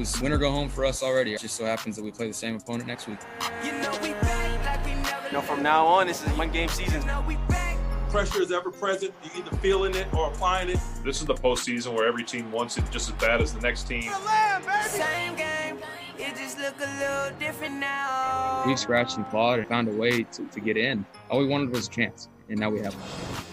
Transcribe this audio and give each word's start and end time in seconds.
was 0.00 0.20
win 0.22 0.32
or 0.32 0.38
go 0.38 0.50
home 0.50 0.68
for 0.68 0.84
us 0.84 1.02
already. 1.02 1.34
It 1.34 1.40
just 1.40 1.56
so 1.56 1.66
happens 1.66 1.94
that 1.96 2.02
we 2.02 2.10
play 2.10 2.26
the 2.26 2.34
same 2.34 2.56
opponent 2.56 2.86
next 2.86 3.06
week. 3.06 3.18
You 3.62 3.72
know, 3.72 3.92
we 4.02 4.12
like 4.14 4.84
we 4.84 4.92
you 4.92 5.32
know 5.32 5.42
from 5.42 5.62
now 5.62 5.86
on, 5.86 6.06
this 6.06 6.26
is 6.26 6.32
one 6.38 6.50
game 6.50 6.68
season. 6.70 7.02
Pressure 8.08 8.42
is 8.42 8.50
ever 8.50 8.72
present. 8.72 9.12
You 9.22 9.30
either 9.36 9.54
feeling 9.58 9.94
it 9.94 10.12
or 10.14 10.28
applying 10.28 10.70
it. 10.70 10.78
This 11.04 11.20
is 11.20 11.26
the 11.26 11.34
postseason 11.34 11.94
where 11.94 12.08
every 12.08 12.24
team 12.24 12.50
wants 12.50 12.76
it 12.76 12.84
just 12.90 13.08
as 13.08 13.14
bad 13.16 13.40
as 13.40 13.52
the 13.52 13.60
next 13.60 13.86
team. 13.86 14.10
Same 14.86 15.36
game. 15.36 15.78
It 16.18 16.34
just 16.34 16.58
look 16.58 16.74
a 16.80 16.98
little 16.98 17.38
different 17.38 17.76
now. 17.76 18.64
We 18.66 18.76
scratched 18.76 19.16
and 19.16 19.28
clawed 19.28 19.60
and 19.60 19.68
found 19.68 19.88
a 19.88 19.92
way 19.92 20.24
to, 20.24 20.44
to 20.44 20.60
get 20.60 20.76
in. 20.76 21.06
All 21.30 21.38
we 21.38 21.46
wanted 21.46 21.70
was 21.70 21.86
a 21.86 21.90
chance, 21.90 22.28
and 22.48 22.58
now 22.58 22.70
we 22.70 22.80
have 22.80 22.94
one. 22.94 23.49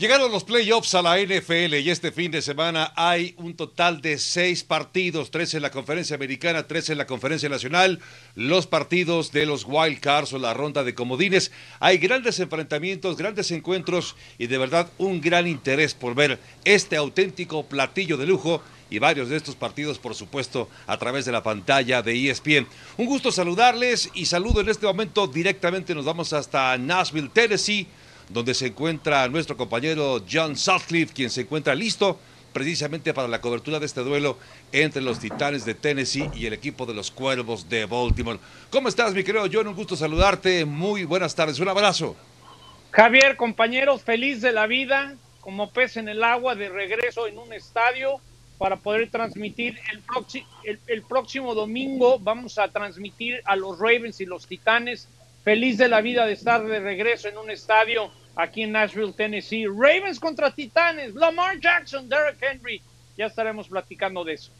Llegaron 0.00 0.32
los 0.32 0.44
playoffs 0.44 0.94
a 0.94 1.02
la 1.02 1.18
NFL 1.18 1.74
y 1.74 1.90
este 1.90 2.10
fin 2.10 2.30
de 2.30 2.40
semana 2.40 2.90
hay 2.96 3.34
un 3.36 3.54
total 3.54 4.00
de 4.00 4.18
seis 4.18 4.64
partidos, 4.64 5.30
tres 5.30 5.52
en 5.52 5.60
la 5.60 5.70
conferencia 5.70 6.16
americana, 6.16 6.66
tres 6.66 6.88
en 6.88 6.96
la 6.96 7.06
conferencia 7.06 7.50
nacional, 7.50 8.00
los 8.34 8.66
partidos 8.66 9.30
de 9.30 9.44
los 9.44 9.66
wild 9.68 10.00
cards 10.00 10.32
o 10.32 10.38
la 10.38 10.54
ronda 10.54 10.84
de 10.84 10.94
comodines. 10.94 11.52
Hay 11.80 11.98
grandes 11.98 12.40
enfrentamientos, 12.40 13.18
grandes 13.18 13.50
encuentros 13.50 14.16
y 14.38 14.46
de 14.46 14.56
verdad 14.56 14.90
un 14.96 15.20
gran 15.20 15.46
interés 15.46 15.92
por 15.92 16.14
ver 16.14 16.38
este 16.64 16.96
auténtico 16.96 17.66
platillo 17.66 18.16
de 18.16 18.24
lujo 18.24 18.62
y 18.88 19.00
varios 19.00 19.28
de 19.28 19.36
estos 19.36 19.54
partidos, 19.54 19.98
por 19.98 20.14
supuesto, 20.14 20.70
a 20.86 20.96
través 20.96 21.26
de 21.26 21.32
la 21.32 21.42
pantalla 21.42 22.00
de 22.00 22.30
ESPN. 22.30 22.66
Un 22.96 23.04
gusto 23.04 23.30
saludarles 23.30 24.08
y 24.14 24.24
saludo 24.24 24.62
en 24.62 24.70
este 24.70 24.86
momento 24.86 25.26
directamente. 25.26 25.94
Nos 25.94 26.06
vamos 26.06 26.32
hasta 26.32 26.78
Nashville, 26.78 27.28
Tennessee 27.28 27.86
donde 28.32 28.54
se 28.54 28.68
encuentra 28.68 29.28
nuestro 29.28 29.56
compañero 29.56 30.22
John 30.30 30.56
Sutcliffe, 30.56 31.12
quien 31.12 31.30
se 31.30 31.42
encuentra 31.42 31.74
listo 31.74 32.18
precisamente 32.52 33.14
para 33.14 33.28
la 33.28 33.40
cobertura 33.40 33.78
de 33.78 33.86
este 33.86 34.00
duelo 34.00 34.36
entre 34.72 35.02
los 35.02 35.20
Titanes 35.20 35.64
de 35.64 35.74
Tennessee 35.74 36.30
y 36.34 36.46
el 36.46 36.52
equipo 36.52 36.86
de 36.86 36.94
los 36.94 37.10
Cuervos 37.10 37.68
de 37.68 37.86
Baltimore. 37.86 38.38
¿Cómo 38.70 38.88
estás, 38.88 39.14
mi 39.14 39.24
querido 39.24 39.46
John? 39.52 39.68
Un 39.68 39.74
gusto 39.74 39.96
saludarte. 39.96 40.64
Muy 40.64 41.04
buenas 41.04 41.34
tardes. 41.34 41.58
Un 41.60 41.68
abrazo. 41.68 42.16
Javier, 42.90 43.36
compañeros, 43.36 44.02
feliz 44.02 44.40
de 44.40 44.52
la 44.52 44.66
vida, 44.66 45.14
como 45.40 45.70
pez 45.70 45.96
en 45.96 46.08
el 46.08 46.24
agua, 46.24 46.56
de 46.56 46.68
regreso 46.68 47.28
en 47.28 47.38
un 47.38 47.52
estadio 47.52 48.20
para 48.58 48.76
poder 48.76 49.10
transmitir 49.10 49.78
el, 50.64 50.78
el 50.86 51.02
próximo 51.02 51.54
domingo. 51.54 52.18
Vamos 52.18 52.58
a 52.58 52.68
transmitir 52.68 53.40
a 53.44 53.56
los 53.56 53.78
Ravens 53.78 54.20
y 54.20 54.26
los 54.26 54.46
Titanes. 54.46 55.08
Feliz 55.44 55.78
de 55.78 55.88
la 55.88 56.00
vida 56.00 56.26
de 56.26 56.34
estar 56.34 56.66
de 56.66 56.80
regreso 56.80 57.28
en 57.28 57.38
un 57.38 57.50
estadio 57.50 58.10
aquí 58.40 58.62
en 58.62 58.72
Nashville, 58.72 59.12
Tennessee. 59.12 59.66
Ravens 59.66 60.18
contra 60.18 60.50
Titanes, 60.50 61.14
Lamar 61.14 61.58
Jackson, 61.60 62.08
Derek 62.08 62.38
Henry. 62.40 62.82
Ya 63.16 63.26
estaremos 63.26 63.68
platicando 63.68 64.24
de 64.24 64.34
eso. 64.34 64.52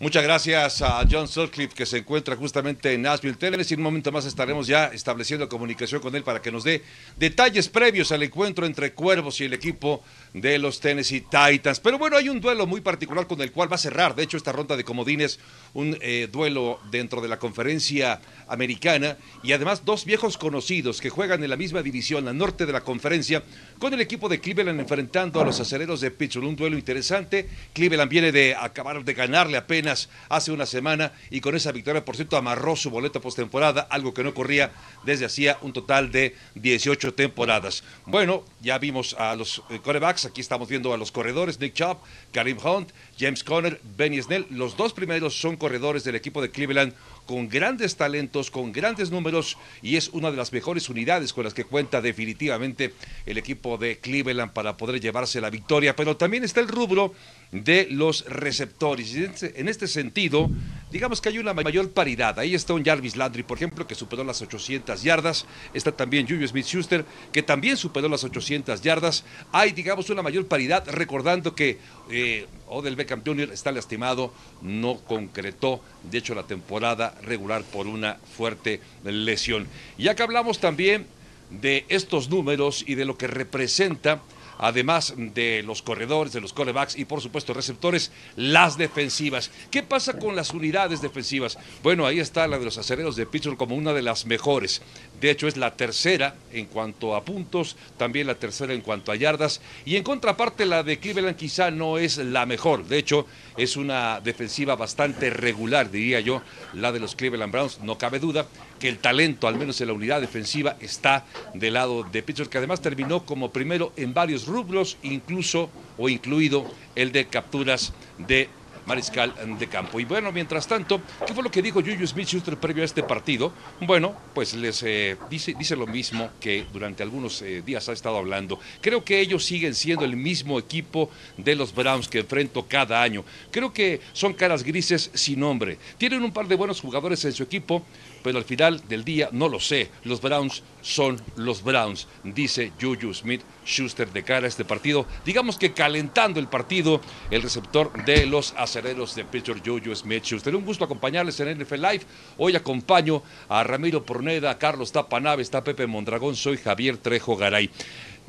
Muchas 0.00 0.24
gracias 0.24 0.82
a 0.82 1.06
John 1.08 1.28
Sutcliffe 1.28 1.72
que 1.72 1.86
se 1.86 1.98
encuentra 1.98 2.34
justamente 2.34 2.92
en 2.92 3.02
Nashville, 3.02 3.36
Tennessee. 3.36 3.74
En 3.74 3.80
un 3.80 3.84
momento 3.84 4.10
más 4.10 4.26
estaremos 4.26 4.66
ya 4.66 4.86
estableciendo 4.86 5.48
comunicación 5.48 6.00
con 6.00 6.16
él 6.16 6.24
para 6.24 6.42
que 6.42 6.50
nos 6.50 6.64
dé 6.64 6.82
detalles 7.16 7.68
previos 7.68 8.10
al 8.10 8.24
encuentro 8.24 8.66
entre 8.66 8.92
Cuervos 8.92 9.40
y 9.40 9.44
el 9.44 9.52
equipo 9.52 10.02
de 10.32 10.58
los 10.58 10.80
Tennessee 10.80 11.20
Titans. 11.20 11.78
Pero 11.78 11.96
bueno, 11.96 12.16
hay 12.16 12.28
un 12.28 12.40
duelo 12.40 12.66
muy 12.66 12.80
particular 12.80 13.28
con 13.28 13.40
el 13.40 13.52
cual 13.52 13.70
va 13.70 13.76
a 13.76 13.78
cerrar, 13.78 14.16
de 14.16 14.24
hecho, 14.24 14.36
esta 14.36 14.50
ronda 14.50 14.76
de 14.76 14.82
comodines, 14.82 15.38
un 15.74 15.96
eh, 16.00 16.28
duelo 16.30 16.80
dentro 16.90 17.20
de 17.20 17.28
la 17.28 17.38
conferencia 17.38 18.20
americana 18.48 19.16
y 19.44 19.52
además 19.52 19.84
dos 19.84 20.04
viejos 20.04 20.36
conocidos 20.36 21.00
que 21.00 21.08
juegan 21.08 21.44
en 21.44 21.50
la 21.50 21.56
misma 21.56 21.82
división, 21.82 22.24
la 22.24 22.32
norte 22.32 22.66
de 22.66 22.72
la 22.72 22.80
conferencia, 22.80 23.44
con 23.78 23.94
el 23.94 24.00
equipo 24.00 24.28
de 24.28 24.40
Cleveland 24.40 24.80
enfrentando 24.80 25.40
a 25.40 25.44
los 25.44 25.60
acereros 25.60 26.00
de 26.00 26.10
Pittsburgh. 26.10 26.48
Un 26.48 26.56
duelo 26.56 26.76
interesante. 26.76 27.48
Cleveland 27.72 28.10
viene 28.10 28.32
de 28.32 28.56
acabar 28.56 29.04
de 29.04 29.14
ganarle 29.14 29.56
apenas 29.56 29.83
hace 30.28 30.52
una 30.52 30.66
semana 30.66 31.12
y 31.30 31.40
con 31.40 31.54
esa 31.54 31.72
victoria, 31.72 32.04
por 32.04 32.16
cierto, 32.16 32.36
amarró 32.36 32.76
su 32.76 32.90
boleto 32.90 33.20
postemporada, 33.20 33.82
algo 33.90 34.14
que 34.14 34.22
no 34.22 34.30
ocurría 34.30 34.72
desde 35.04 35.24
hacía 35.24 35.58
un 35.62 35.72
total 35.72 36.10
de 36.10 36.36
18 36.54 37.14
temporadas. 37.14 37.84
Bueno, 38.06 38.44
ya 38.60 38.78
vimos 38.78 39.14
a 39.14 39.34
los 39.36 39.62
eh, 39.70 39.80
corebacks, 39.82 40.26
aquí 40.26 40.40
estamos 40.40 40.68
viendo 40.68 40.92
a 40.92 40.96
los 40.96 41.12
corredores, 41.12 41.60
Nick 41.60 41.74
Chubb, 41.74 41.98
Karim 42.32 42.58
Hunt, 42.64 42.90
James 43.18 43.44
Conner, 43.44 43.80
Benny 43.96 44.20
Snell. 44.22 44.46
Los 44.50 44.76
dos 44.76 44.92
primeros 44.92 45.38
son 45.38 45.56
corredores 45.56 46.04
del 46.04 46.14
equipo 46.14 46.42
de 46.42 46.50
Cleveland 46.50 46.94
con 47.26 47.48
grandes 47.48 47.96
talentos, 47.96 48.50
con 48.50 48.72
grandes 48.72 49.10
números 49.10 49.56
y 49.82 49.96
es 49.96 50.08
una 50.08 50.30
de 50.30 50.36
las 50.36 50.52
mejores 50.52 50.88
unidades 50.88 51.32
con 51.32 51.44
las 51.44 51.54
que 51.54 51.64
cuenta 51.64 52.00
definitivamente 52.00 52.92
el 53.26 53.38
equipo 53.38 53.78
de 53.78 53.98
Cleveland 53.98 54.52
para 54.52 54.76
poder 54.76 55.00
llevarse 55.00 55.40
la 55.40 55.50
victoria. 55.50 55.96
Pero 55.96 56.16
también 56.16 56.44
está 56.44 56.60
el 56.60 56.68
rubro 56.68 57.14
de 57.52 57.88
los 57.90 58.24
receptores. 58.26 59.14
Este, 59.14 59.60
en 59.60 59.68
este 59.68 59.88
sentido, 59.88 60.50
digamos 60.94 61.20
que 61.20 61.28
hay 61.28 61.40
una 61.40 61.52
mayor 61.52 61.90
paridad. 61.90 62.38
Ahí 62.38 62.54
está 62.54 62.72
un 62.72 62.84
Jarvis 62.84 63.16
Landry, 63.16 63.42
por 63.42 63.58
ejemplo, 63.58 63.84
que 63.84 63.96
superó 63.96 64.22
las 64.22 64.40
800 64.40 65.02
yardas. 65.02 65.44
Está 65.74 65.90
también 65.90 66.24
Julius 66.24 66.52
Smith-Schuster, 66.52 67.04
que 67.32 67.42
también 67.42 67.76
superó 67.76 68.08
las 68.08 68.22
800 68.22 68.80
yardas. 68.80 69.24
Hay, 69.50 69.72
digamos, 69.72 70.08
una 70.10 70.22
mayor 70.22 70.46
paridad, 70.46 70.84
recordando 70.86 71.56
que 71.56 71.80
eh, 72.12 72.46
Odell 72.68 72.94
Beckham 72.94 73.24
Jr. 73.26 73.50
está 73.52 73.72
lastimado, 73.72 74.32
no 74.62 75.00
concretó, 75.00 75.80
de 76.08 76.18
hecho, 76.18 76.36
la 76.36 76.44
temporada 76.44 77.16
regular 77.22 77.64
por 77.64 77.88
una 77.88 78.14
fuerte 78.36 78.80
lesión. 79.02 79.66
Ya 79.98 80.14
que 80.14 80.22
hablamos 80.22 80.60
también 80.60 81.08
de 81.50 81.86
estos 81.88 82.30
números 82.30 82.84
y 82.86 82.94
de 82.94 83.04
lo 83.04 83.18
que 83.18 83.26
representa 83.26 84.22
además 84.58 85.14
de 85.16 85.62
los 85.62 85.82
corredores, 85.82 86.32
de 86.32 86.40
los 86.40 86.52
corebacks 86.52 86.96
y 86.96 87.04
por 87.04 87.20
supuesto 87.20 87.54
receptores, 87.54 88.12
las 88.36 88.76
defensivas. 88.78 89.50
¿Qué 89.70 89.82
pasa 89.82 90.18
con 90.18 90.36
las 90.36 90.50
unidades 90.50 91.00
defensivas? 91.00 91.58
Bueno, 91.82 92.06
ahí 92.06 92.20
está 92.20 92.46
la 92.46 92.58
de 92.58 92.64
los 92.64 92.78
acereros 92.78 93.16
de 93.16 93.26
Pittsburgh 93.26 93.56
como 93.56 93.76
una 93.76 93.92
de 93.92 94.02
las 94.02 94.26
mejores. 94.26 94.82
De 95.20 95.30
hecho, 95.30 95.48
es 95.48 95.56
la 95.56 95.76
tercera 95.76 96.36
en 96.52 96.66
cuanto 96.66 97.14
a 97.14 97.24
puntos, 97.24 97.76
también 97.96 98.26
la 98.26 98.34
tercera 98.34 98.74
en 98.74 98.80
cuanto 98.80 99.12
a 99.12 99.16
yardas. 99.16 99.60
Y 99.84 99.96
en 99.96 100.02
contraparte, 100.02 100.66
la 100.66 100.82
de 100.82 100.98
Cleveland 100.98 101.36
quizá 101.36 101.70
no 101.70 101.98
es 101.98 102.18
la 102.18 102.46
mejor. 102.46 102.86
De 102.86 102.98
hecho, 102.98 103.26
es 103.56 103.76
una 103.76 104.20
defensiva 104.20 104.76
bastante 104.76 105.30
regular, 105.30 105.90
diría 105.90 106.20
yo, 106.20 106.42
la 106.72 106.92
de 106.92 107.00
los 107.00 107.14
Cleveland 107.14 107.52
Browns. 107.52 107.80
No 107.80 107.98
cabe 107.98 108.18
duda 108.18 108.46
que 108.78 108.88
el 108.88 108.98
talento, 108.98 109.46
al 109.48 109.56
menos 109.56 109.80
en 109.80 109.88
la 109.88 109.92
unidad 109.92 110.20
defensiva, 110.20 110.76
está 110.80 111.24
del 111.54 111.74
lado 111.74 112.02
de 112.04 112.22
Pittsburgh, 112.22 112.50
que 112.50 112.58
además 112.58 112.80
terminó 112.80 113.24
como 113.24 113.50
primero 113.52 113.92
en 113.96 114.14
varios 114.14 114.46
rubros, 114.46 114.96
incluso 115.02 115.70
o 115.98 116.08
incluido 116.08 116.66
el 116.94 117.12
de 117.12 117.26
capturas 117.26 117.92
de 118.18 118.48
mariscal 118.86 119.34
de 119.58 119.66
campo. 119.68 120.00
Y 120.00 120.04
bueno, 120.04 120.32
mientras 120.32 120.66
tanto, 120.66 121.00
¿qué 121.26 121.34
fue 121.34 121.42
lo 121.42 121.50
que 121.50 121.62
dijo 121.62 121.80
Juju 121.80 122.06
Smith-Schuster 122.06 122.56
previo 122.56 122.82
a 122.82 122.86
este 122.86 123.02
partido? 123.02 123.52
Bueno, 123.80 124.14
pues 124.34 124.54
les 124.54 124.82
eh, 124.82 125.16
dice, 125.30 125.54
dice 125.58 125.76
lo 125.76 125.86
mismo 125.86 126.30
que 126.40 126.66
durante 126.72 127.02
algunos 127.02 127.40
eh, 127.42 127.62
días 127.64 127.88
ha 127.88 127.92
estado 127.92 128.16
hablando. 128.16 128.58
Creo 128.80 129.04
que 129.04 129.20
ellos 129.20 129.44
siguen 129.44 129.74
siendo 129.74 130.04
el 130.04 130.16
mismo 130.16 130.58
equipo 130.58 131.10
de 131.36 131.54
los 131.54 131.74
Browns 131.74 132.08
que 132.08 132.20
enfrento 132.20 132.66
cada 132.66 133.02
año. 133.02 133.24
Creo 133.50 133.72
que 133.72 134.00
son 134.12 134.34
caras 134.34 134.62
grises 134.62 135.10
sin 135.14 135.40
nombre. 135.40 135.78
Tienen 135.98 136.22
un 136.22 136.32
par 136.32 136.46
de 136.46 136.56
buenos 136.56 136.80
jugadores 136.80 137.24
en 137.24 137.32
su 137.32 137.42
equipo, 137.42 137.84
pero 138.24 138.38
al 138.38 138.44
final 138.44 138.80
del 138.88 139.04
día 139.04 139.28
no 139.32 139.50
lo 139.50 139.60
sé. 139.60 139.90
Los 140.02 140.22
Browns 140.22 140.62
son 140.80 141.20
los 141.36 141.62
Browns, 141.62 142.08
dice 142.24 142.72
Juju 142.80 143.12
Smith 143.12 143.42
Schuster 143.66 144.10
de 144.10 144.24
cara 144.24 144.46
a 144.46 144.48
este 144.48 144.64
partido. 144.64 145.06
Digamos 145.26 145.58
que 145.58 145.74
calentando 145.74 146.40
el 146.40 146.48
partido, 146.48 147.02
el 147.30 147.42
receptor 147.42 147.92
de 148.06 148.24
los 148.24 148.54
acereros 148.56 149.14
de 149.14 149.26
Pittsburgh, 149.26 149.62
Juju 149.62 149.94
Smith 149.94 150.24
Schuster. 150.24 150.56
Un 150.56 150.64
gusto 150.64 150.86
acompañarles 150.86 151.38
en 151.40 151.58
NFL 151.60 151.82
Live. 151.82 152.04
Hoy 152.38 152.56
acompaño 152.56 153.22
a 153.50 153.62
Ramiro 153.62 154.02
Porneda, 154.02 154.50
a 154.50 154.58
Carlos 154.58 154.90
Tapanave, 154.90 155.42
está 155.42 155.62
Pepe 155.62 155.86
Mondragón, 155.86 156.34
soy 156.34 156.56
Javier 156.56 156.96
Trejo 156.96 157.36
Garay. 157.36 157.70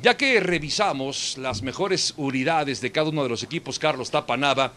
Ya 0.02 0.14
que 0.18 0.40
revisamos 0.40 1.38
las 1.38 1.62
mejores 1.62 2.12
unidades 2.18 2.82
de 2.82 2.92
cada 2.92 3.08
uno 3.08 3.22
de 3.22 3.30
los 3.30 3.42
equipos, 3.42 3.78
Carlos 3.78 4.10
Tapanava, 4.10 4.74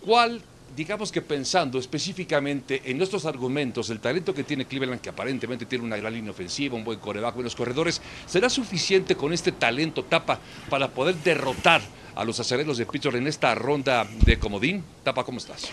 ¿cuál 0.00 0.40
digamos 0.74 1.12
que 1.12 1.22
pensando 1.22 1.78
específicamente 1.78 2.82
en 2.84 2.98
nuestros 2.98 3.26
argumentos, 3.26 3.90
el 3.90 4.00
talento 4.00 4.34
que 4.34 4.44
tiene 4.44 4.66
Cleveland, 4.66 5.00
que 5.00 5.10
aparentemente 5.10 5.66
tiene 5.66 5.84
una 5.84 5.96
gran 5.96 6.12
línea 6.12 6.32
ofensiva, 6.32 6.76
un 6.76 6.84
buen 6.84 6.98
coreback, 6.98 7.34
buenos 7.34 7.54
corredores, 7.54 8.00
¿será 8.26 8.48
suficiente 8.48 9.14
con 9.14 9.32
este 9.32 9.52
talento 9.52 10.04
Tapa 10.04 10.38
para 10.68 10.88
poder 10.88 11.14
derrotar 11.16 11.80
a 12.14 12.24
los 12.24 12.40
acereros 12.40 12.78
de 12.78 12.86
Pittsburgh 12.86 13.16
en 13.16 13.26
esta 13.26 13.54
ronda 13.54 14.06
de 14.24 14.38
comodín? 14.38 14.84
Tapa, 15.02 15.24
¿cómo 15.24 15.38
estás? 15.38 15.68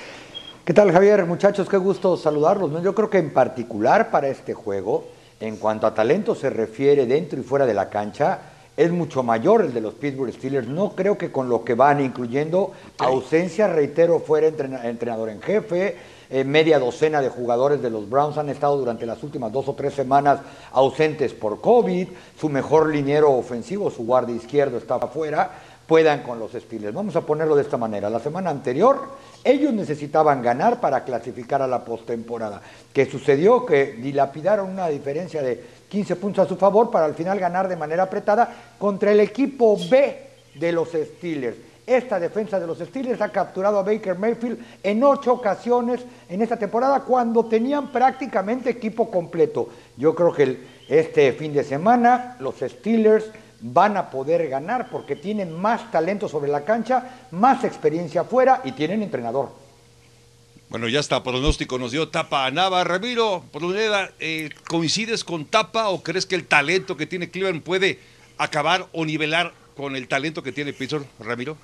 ¿Qué 0.64 0.74
tal 0.74 0.92
Javier? 0.92 1.26
Muchachos, 1.26 1.68
qué 1.68 1.78
gusto 1.78 2.16
saludarlos. 2.18 2.84
Yo 2.84 2.94
creo 2.94 3.10
que 3.10 3.18
en 3.18 3.34
particular 3.34 4.12
para 4.12 4.28
este 4.28 4.54
juego, 4.54 5.08
en 5.40 5.58
cuanto 5.58 5.88
a 5.88 5.96
talento 5.96 6.36
se 6.36 6.52
refiere 6.52 7.08
dentro 7.08 7.40
y 7.40 7.44
fuera 7.44 7.66
de 7.66 7.74
la 7.74 7.90
cancha, 7.90 8.40
es 8.82 8.92
mucho 8.92 9.22
mayor 9.22 9.62
el 9.62 9.74
de 9.74 9.82
los 9.82 9.94
Pittsburgh 9.94 10.34
Steelers. 10.34 10.68
No 10.68 10.96
creo 10.96 11.16
que 11.16 11.32
con 11.32 11.50
lo 11.50 11.64
que 11.64 11.76
van, 11.76 12.04
incluyendo 12.04 12.72
ausencia, 12.98 13.68
reitero, 13.68 14.20
fuera 14.20 14.48
entrenador 14.48 15.30
en 15.30 15.40
jefe, 15.40 15.98
eh, 16.32 16.44
media 16.44 16.80
docena 16.80 17.22
de 17.22 17.30
jugadores 17.30 17.82
de 17.82 17.92
los 17.92 18.10
Browns 18.10 18.38
han 18.38 18.50
estado 18.50 18.78
durante 18.78 19.06
las 19.06 19.22
últimas 19.22 19.52
dos 19.52 19.68
o 19.68 19.76
tres 19.76 19.94
semanas 19.94 20.40
ausentes 20.72 21.34
por 21.34 21.62
COVID, 21.62 22.08
su 22.40 22.50
mejor 22.50 22.90
liniero 22.90 23.32
ofensivo, 23.34 23.92
su 23.92 24.04
guardia 24.04 24.36
izquierdo 24.36 24.78
estaba 24.78 25.06
afuera, 25.06 25.52
puedan 25.92 26.24
con 26.24 26.40
los 26.40 26.54
Steelers. 26.54 26.94
Vamos 26.94 27.18
a 27.18 27.26
ponerlo 27.26 27.54
de 27.54 27.64
esta 27.64 27.76
manera. 27.76 28.10
La 28.10 28.22
semana 28.22 28.50
anterior 28.50 29.10
ellos 29.44 29.74
necesitaban 29.74 30.42
ganar 30.42 30.80
para 30.80 31.04
clasificar 31.04 31.62
a 31.62 31.68
la 31.68 31.84
postemporada. 31.84 32.62
¿Qué 32.94 33.06
sucedió? 33.06 33.66
Que 33.66 33.88
dilapidaron 34.02 34.70
una 34.70 34.88
diferencia 34.88 35.42
de 35.42 35.62
15 35.90 36.16
puntos 36.16 36.46
a 36.46 36.48
su 36.48 36.56
favor 36.56 36.90
para 36.90 37.04
al 37.04 37.14
final 37.14 37.38
ganar 37.38 37.68
de 37.68 37.76
manera 37.76 38.04
apretada 38.04 38.50
contra 38.80 39.12
el 39.12 39.20
equipo 39.20 39.78
B 39.90 40.30
de 40.56 40.72
los 40.72 40.92
Steelers. 40.92 41.58
Esta 41.86 42.22
defensa 42.22 42.58
de 42.58 42.68
los 42.68 42.80
Steelers 42.80 43.20
ha 43.20 43.28
capturado 43.28 43.78
a 43.78 43.84
Baker 43.84 44.18
Mayfield 44.18 44.60
en 44.82 45.04
ocho 45.04 45.34
ocasiones 45.34 46.00
en 46.30 46.42
esta 46.42 46.56
temporada 46.56 47.02
cuando 47.02 47.44
tenían 47.48 47.92
prácticamente 47.92 48.70
equipo 48.70 49.12
completo. 49.12 49.68
Yo 49.98 50.16
creo 50.16 50.32
que 50.32 50.58
este 50.88 51.34
fin 51.34 51.52
de 51.52 51.66
semana 51.66 52.38
los 52.40 52.56
Steelers 52.60 53.26
van 53.62 53.98
a 53.98 54.10
poder 54.10 54.48
ganar 54.50 54.90
porque 54.90 55.16
tienen 55.16 55.60
más 55.60 55.92
talento 55.92 56.28
sobre 56.28 56.52
la 56.52 56.66
cancha, 56.66 57.28
más 57.32 57.64
experiencia 57.64 58.22
afuera 58.22 58.62
y 58.64 58.72
tienen 58.72 59.04
entrenador. 59.04 59.50
Bueno, 60.70 60.88
ya 60.88 61.02
está, 61.02 61.22
pronóstico 61.22 61.78
nos 61.78 61.92
dio 61.92 62.08
Tapa 62.08 62.46
a 62.46 62.52
Nava. 62.52 62.84
Ramiro, 62.84 63.44
por 63.52 63.62
eh, 63.76 64.50
¿coincides 64.70 65.24
con 65.24 65.46
Tapa 65.46 65.90
o 65.90 66.02
crees 66.02 66.26
que 66.26 66.36
el 66.36 66.48
talento 66.48 66.96
que 66.96 67.06
tiene 67.06 67.30
Cleveland 67.30 67.62
puede 67.62 68.00
acabar 68.38 68.88
o 68.94 69.06
nivelar 69.06 69.54
con 69.76 69.96
el 69.96 70.08
talento 70.08 70.42
que 70.42 70.52
tiene 70.52 70.72
Pittsburgh, 70.72 71.06
Ramiro? 71.20 71.58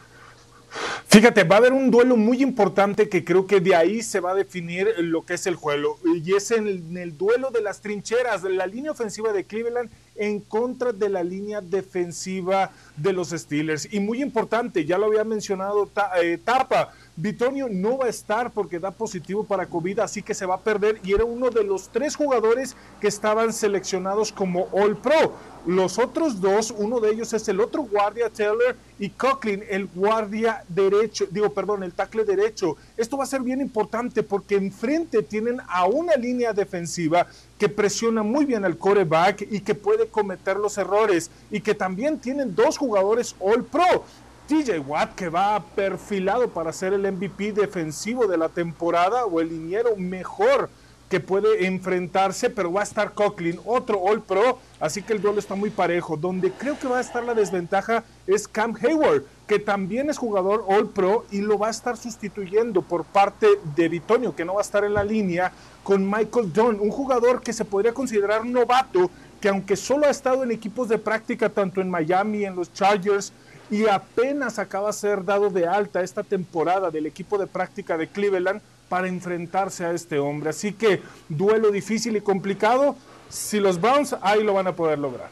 Fíjate, 1.07 1.45
va 1.45 1.55
a 1.55 1.59
haber 1.59 1.71
un 1.71 1.89
duelo 1.89 2.17
muy 2.17 2.41
importante 2.43 3.07
que 3.07 3.23
creo 3.23 3.47
que 3.47 3.61
de 3.61 3.75
ahí 3.75 4.03
se 4.03 4.19
va 4.19 4.31
a 4.31 4.35
definir 4.35 4.93
lo 4.97 5.25
que 5.25 5.35
es 5.35 5.47
el 5.47 5.55
juego. 5.55 5.97
Y 6.03 6.35
es 6.35 6.51
en 6.51 6.97
el, 6.97 7.17
duelo 7.17 7.49
de 7.49 7.61
las 7.61 7.81
trincheras, 7.81 8.43
de 8.43 8.49
la 8.49 8.67
línea 8.67 8.91
ofensiva 8.91 9.31
de 9.31 9.45
Cleveland 9.45 9.89
en 10.17 10.39
contra 10.39 10.91
de 10.91 11.09
la 11.09 11.23
línea 11.23 11.61
defensiva 11.61 12.71
de 12.95 13.13
los 13.13 13.29
Steelers. 13.29 13.91
Y 13.91 13.99
muy 13.99 14.21
importante, 14.21 14.85
ya 14.85 14.97
lo 14.97 15.05
había 15.05 15.23
mencionado 15.23 15.89
eh, 16.21 16.37
Tapa, 16.43 16.93
Vitonio 17.19 17.67
no 17.67 17.97
va 17.97 18.05
a 18.05 18.09
estar 18.09 18.51
porque 18.51 18.77
da 18.77 18.91
positivo 18.91 19.43
para 19.43 19.65
COVID, 19.65 19.99
así 19.99 20.21
que 20.21 20.35
se 20.35 20.45
va 20.45 20.53
a 20.53 20.61
perder 20.61 20.99
y 21.03 21.13
era 21.13 21.25
uno 21.25 21.49
de 21.49 21.63
los 21.63 21.89
tres 21.89 22.15
jugadores 22.15 22.75
que 23.01 23.07
estaban 23.07 23.53
seleccionados 23.53 24.31
como 24.31 24.67
All 24.71 24.95
Pro. 24.95 25.33
Los 25.65 25.97
otros 25.97 26.39
dos, 26.39 26.69
uno 26.77 26.99
de 26.99 27.09
ellos 27.09 27.33
es 27.33 27.47
el 27.47 27.59
otro 27.59 27.81
guardia 27.81 28.29
Taylor 28.29 28.75
y 28.99 29.09
Coughlin, 29.09 29.63
el 29.67 29.87
guardia 29.87 30.63
derecho, 30.69 31.25
digo, 31.31 31.49
perdón, 31.49 31.81
el 31.81 31.91
tackle 31.91 32.23
derecho. 32.23 32.77
Esto 32.95 33.17
va 33.17 33.23
a 33.23 33.27
ser 33.27 33.41
bien 33.41 33.61
importante 33.61 34.21
porque 34.21 34.55
enfrente 34.55 35.23
tienen 35.23 35.59
a 35.67 35.87
una 35.87 36.15
línea 36.15 36.53
defensiva 36.53 37.25
que 37.57 37.67
presiona 37.67 38.21
muy 38.21 38.45
bien 38.45 38.63
al 38.63 38.77
coreback 38.77 39.47
y 39.49 39.61
que 39.61 39.73
puede 39.73 40.07
cometer 40.07 40.57
los 40.57 40.77
errores 40.77 41.31
y 41.49 41.61
que 41.61 41.73
también 41.73 42.19
tienen 42.19 42.53
dos 42.53 42.77
jugadores 42.77 43.35
All 43.39 43.63
Pro. 43.63 44.05
TJ 44.47 44.79
Watt, 44.79 45.13
que 45.15 45.27
va 45.27 45.61
perfilado 45.75 46.47
para 46.49 46.71
ser 46.71 46.93
el 46.93 47.11
MVP 47.11 47.51
defensivo 47.51 48.27
de 48.27 48.37
la 48.37 48.47
temporada 48.47 49.25
o 49.25 49.41
el 49.41 49.49
liniero 49.49 49.97
mejor 49.97 50.69
que 51.09 51.19
puede 51.19 51.67
enfrentarse, 51.67 52.49
pero 52.49 52.71
va 52.71 52.81
a 52.81 52.83
estar 52.83 53.13
Coughlin, 53.13 53.59
otro 53.65 53.99
All 53.99 54.21
Pro, 54.21 54.59
así 54.79 55.01
que 55.01 55.13
el 55.13 55.21
duelo 55.21 55.39
está 55.39 55.55
muy 55.55 55.69
parejo. 55.69 56.17
Donde 56.17 56.51
creo 56.51 56.77
que 56.79 56.87
va 56.87 56.97
a 56.97 57.01
estar 57.01 57.23
la 57.23 57.33
desventaja 57.33 58.03
es 58.25 58.47
Cam 58.47 58.73
Hayward, 58.81 59.23
que 59.47 59.59
también 59.59 60.09
es 60.09 60.17
jugador 60.17 60.65
All 60.67 60.89
Pro 60.89 61.25
y 61.31 61.41
lo 61.41 61.57
va 61.57 61.67
a 61.67 61.71
estar 61.71 61.97
sustituyendo 61.97 62.81
por 62.81 63.05
parte 63.05 63.47
de 63.75 63.89
Vitonio, 63.89 64.35
que 64.35 64.45
no 64.45 64.55
va 64.55 64.61
a 64.61 64.63
estar 64.63 64.83
en 64.83 64.93
la 64.93 65.03
línea, 65.03 65.51
con 65.83 66.09
Michael 66.09 66.51
Dunn, 66.51 66.79
un 66.79 66.91
jugador 66.91 67.41
que 67.41 67.53
se 67.53 67.63
podría 67.63 67.93
considerar 67.93 68.45
novato, 68.45 69.09
que 69.39 69.49
aunque 69.49 69.75
solo 69.75 70.07
ha 70.07 70.09
estado 70.09 70.43
en 70.43 70.51
equipos 70.51 70.89
de 70.89 70.97
práctica, 70.97 71.47
tanto 71.49 71.79
en 71.79 71.89
Miami, 71.89 72.43
en 72.43 72.55
los 72.55 72.73
Chargers, 72.73 73.31
y 73.69 73.87
apenas 73.87 74.59
acaba 74.59 74.87
de 74.87 74.93
ser 74.93 75.23
dado 75.25 75.49
de 75.49 75.67
alta 75.67 76.01
esta 76.01 76.23
temporada 76.23 76.89
del 76.91 77.05
equipo 77.05 77.37
de 77.37 77.47
práctica 77.47 77.97
de 77.97 78.07
Cleveland 78.07 78.61
para 78.89 79.07
enfrentarse 79.07 79.85
a 79.85 79.91
este 79.91 80.19
hombre. 80.19 80.49
Así 80.49 80.73
que 80.73 81.01
duelo 81.29 81.71
difícil 81.71 82.15
y 82.15 82.21
complicado. 82.21 82.95
Si 83.29 83.59
los 83.59 83.79
Browns 83.79 84.15
ahí 84.21 84.43
lo 84.43 84.53
van 84.53 84.67
a 84.67 84.75
poder 84.75 84.99
lograr. 84.99 85.29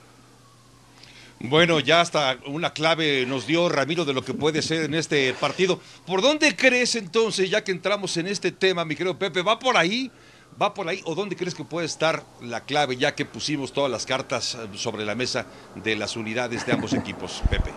Bueno, 1.39 1.79
ya 1.79 2.01
hasta 2.01 2.37
una 2.47 2.73
clave 2.73 3.25
nos 3.25 3.45
dio 3.45 3.69
Ramiro 3.69 4.05
de 4.05 4.13
lo 4.13 4.23
que 4.23 4.33
puede 4.33 4.61
ser 4.61 4.83
en 4.83 4.93
este 4.93 5.33
partido. 5.33 5.79
¿Por 6.05 6.21
dónde 6.21 6.55
crees 6.55 6.95
entonces, 6.95 7.49
ya 7.49 7.63
que 7.63 7.71
entramos 7.71 8.15
en 8.17 8.27
este 8.27 8.51
tema, 8.51 8.85
mi 8.85 8.95
querido 8.95 9.17
Pepe? 9.17 9.41
¿Va 9.41 9.59
por 9.59 9.77
ahí? 9.77 10.11
¿Va 10.59 10.73
por 10.73 10.87
ahí? 10.87 11.01
¿O 11.05 11.13
dónde 11.13 11.35
crees 11.35 11.53
que 11.53 11.65
puede 11.65 11.85
estar 11.85 12.23
la 12.41 12.61
clave, 12.61 12.95
ya 12.95 13.13
que 13.13 13.25
pusimos 13.25 13.73
todas 13.73 13.91
las 13.91 14.05
cartas 14.05 14.57
sobre 14.75 15.05
la 15.05 15.13
mesa 15.13 15.45
de 15.75 15.95
las 15.95 16.15
unidades 16.15 16.65
de 16.65 16.71
ambos 16.71 16.93
equipos, 16.93 17.43
Pepe? 17.49 17.71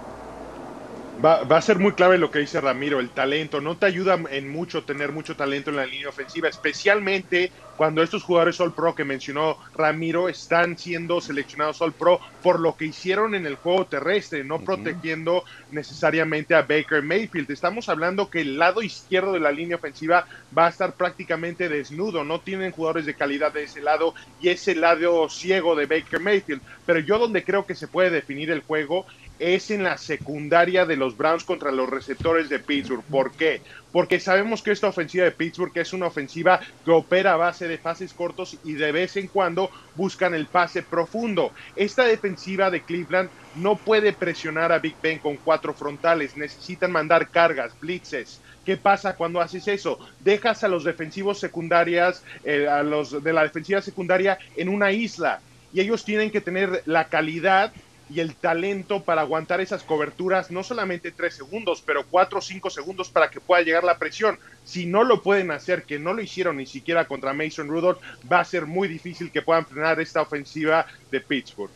Va, 1.25 1.41
a 1.41 1.63
ser 1.63 1.81
muy 1.81 1.95
clave 1.95 2.17
lo 2.17 2.31
que 2.31 2.39
dice 2.39 2.61
Ramiro, 2.61 3.01
el 3.01 3.11
talento. 3.11 3.61
No 3.61 3.77
te 3.77 3.87
ayuda 3.87 4.21
en 4.31 4.49
mucho 4.49 4.85
tener 4.85 5.11
mucho 5.11 5.35
talento 5.35 5.71
en 5.71 5.77
la 5.77 5.85
línea 5.85 6.11
ofensiva, 6.11 6.49
especialmente 6.49 7.51
cuando 7.77 8.05
estos 8.05 8.23
jugadores 8.23 8.61
All 8.61 8.73
Pro 8.73 8.95
que 8.95 9.05
mencionó 9.05 9.57
Ramiro 9.75 10.29
están 10.29 10.79
siendo 10.79 11.21
seleccionados 11.21 11.81
All 11.81 11.93
Pro 11.93 12.21
por 12.41 12.61
lo 12.61 12.77
que 12.77 12.87
hicieron 12.87 13.35
en 13.35 13.47
el 13.47 13.57
juego 13.57 13.87
terrestre, 13.87 14.45
no 14.45 14.61
protegiendo 14.61 15.43
necesariamente 15.73 16.55
a 16.55 16.63
Baker 16.63 17.03
Mayfield. 17.03 17.51
Estamos 17.51 17.89
hablando 17.89 18.31
que 18.31 18.43
el 18.43 18.57
lado 18.57 18.81
izquierdo 18.83 19.33
de 19.33 19.41
la 19.41 19.51
línea 19.51 19.77
ofensiva 19.77 20.25
va 20.57 20.67
a 20.67 20.71
estar 20.71 20.93
prácticamente 20.93 21.69
desnudo, 21.69 22.23
no 22.23 22.41
tienen 22.41 22.71
jugadores 22.71 23.07
de 23.07 23.15
calidad 23.15 23.53
de 23.53 23.65
ese 23.65 23.81
lado 23.81 24.15
y 24.41 24.51
ese 24.51 24.77
lado 24.77 25.29
ciego 25.29 25.75
de 25.75 25.87
Baker 25.87 26.21
Mayfield. 26.21 26.63
Pero 26.87 27.01
yo 27.01 27.19
donde 27.19 27.43
creo 27.43 27.67
que 27.67 27.75
se 27.75 27.89
puede 27.89 28.11
definir 28.11 28.53
el 28.53 28.63
juego 28.63 29.05
es 29.39 29.71
en 29.71 29.85
la 29.85 29.99
secundaria 29.99 30.87
de 30.87 30.97
los 30.97 31.17
Browns 31.17 31.45
contra 31.45 31.71
los 31.71 31.89
receptores 31.89 32.49
de 32.49 32.59
Pittsburgh. 32.59 33.05
¿Por 33.05 33.33
qué? 33.33 33.61
Porque 33.93 34.21
sabemos 34.21 34.63
que 34.63 34.73
esta 34.73 34.89
ofensiva 34.89 35.25
de 35.25 35.31
Pittsburgh 35.31 35.73
es 35.77 35.93
una 35.93 36.07
ofensiva 36.07 36.61
que 36.85 36.91
opera 36.91 37.33
a 37.33 37.37
base 37.37 37.69
de 37.69 37.79
pases 37.79 38.13
cortos 38.13 38.57
y 38.65 38.75
de 38.75 38.93
vez 38.93 39.17
en 39.17 39.29
cuando 39.29 39.71
buscan 39.95 40.35
el 40.35 40.47
pase 40.47 40.83
profundo. 40.83 41.53
Esta 41.77 42.05
defensiva 42.05 42.71
de 42.71 42.83
Cleveland 42.83 43.31
no 43.57 43.77
puede 43.77 44.13
presionar 44.13 44.73
a 44.73 44.79
Big 44.79 44.97
Ben 45.03 45.19
con 45.19 45.37
cuatro 45.37 45.73
frontales, 45.75 46.37
necesitan 46.37 46.93
mandar 46.93 47.31
cargas, 47.31 47.79
blitzes. 47.81 48.41
¿Qué 48.65 48.77
pasa 48.77 49.17
cuando 49.17 49.41
haces 49.41 49.67
eso? 49.69 49.99
Dejas 50.21 50.63
a 50.63 50.69
los 50.69 50.85
defensivos 50.85 51.39
secundarias, 51.41 52.23
eh, 52.45 52.69
a 52.69 52.83
los 52.83 53.23
de 53.23 53.33
la 53.33 53.43
defensiva 53.43 53.81
secundaria 53.81 54.39
en 54.57 54.69
una 54.69 54.93
isla 54.93 55.41
y 55.73 55.81
ellos 55.81 56.05
tienen 56.05 56.31
que 56.31 56.41
tener 56.41 56.83
la 56.87 57.09
calidad 57.09 57.73
y 58.11 58.21
el 58.21 58.35
talento 58.35 59.03
para 59.03 59.23
aguantar 59.23 59.61
esas 59.61 59.83
coberturas, 59.83 60.51
no 60.51 60.63
solamente 60.63 61.13
tres 61.13 61.35
segundos, 61.35 61.83
pero 61.85 62.07
cuatro 62.07 62.39
o 62.39 62.43
cinco 62.43 62.71
segundos 62.71 63.09
para 63.11 63.31
que 63.31 63.41
pueda 63.41 63.63
llegar 63.63 63.85
la 63.85 63.99
presión. 63.99 64.39
Si 64.65 64.87
no 64.87 65.05
lo 65.05 65.23
pueden 65.23 65.51
hacer, 65.51 65.83
que 65.85 65.99
no 65.99 66.15
lo 66.15 66.23
hicieron 66.23 66.57
ni 66.57 66.67
siquiera 66.67 67.07
contra 67.07 67.33
Mason 67.33 67.69
Rudolph, 67.69 67.99
va 68.31 68.41
a 68.41 68.45
ser 68.45 68.67
muy 68.67 68.89
difícil 68.89 69.31
que 69.31 69.43
puedan 69.43 69.67
frenar 69.67 70.01
esta 70.01 70.23
ofensiva 70.23 70.87
de 71.11 71.21
Pittsburgh. 71.21 71.71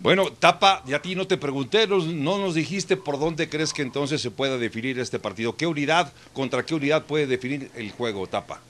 Bueno, 0.00 0.32
Tapa, 0.32 0.82
y 0.86 0.94
a 0.94 1.02
ti 1.02 1.14
no 1.14 1.26
te 1.26 1.36
pregunté, 1.36 1.86
no, 1.86 2.38
nos 2.38 2.54
dijiste 2.54 2.96
por 2.96 3.20
dónde 3.20 3.48
crees 3.48 3.72
que 3.72 3.82
entonces 3.82 4.20
se 4.20 4.30
pueda 4.30 4.56
definir 4.56 4.98
este 4.98 5.18
partido. 5.18 5.54
¿Qué 5.54 5.66
unidad, 5.66 6.12
contra 6.32 6.64
qué 6.64 6.74
unidad 6.74 7.04
puede 7.04 7.26
definir 7.26 7.70
el 7.76 7.92
juego, 7.92 8.26
Tapa? 8.26 8.60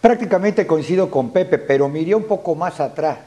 Prácticamente 0.00 0.66
coincido 0.66 1.10
con 1.10 1.30
Pepe, 1.30 1.58
pero 1.58 1.88
miré 1.88 2.14
un 2.14 2.24
poco 2.24 2.54
más 2.54 2.80
atrás 2.80 3.18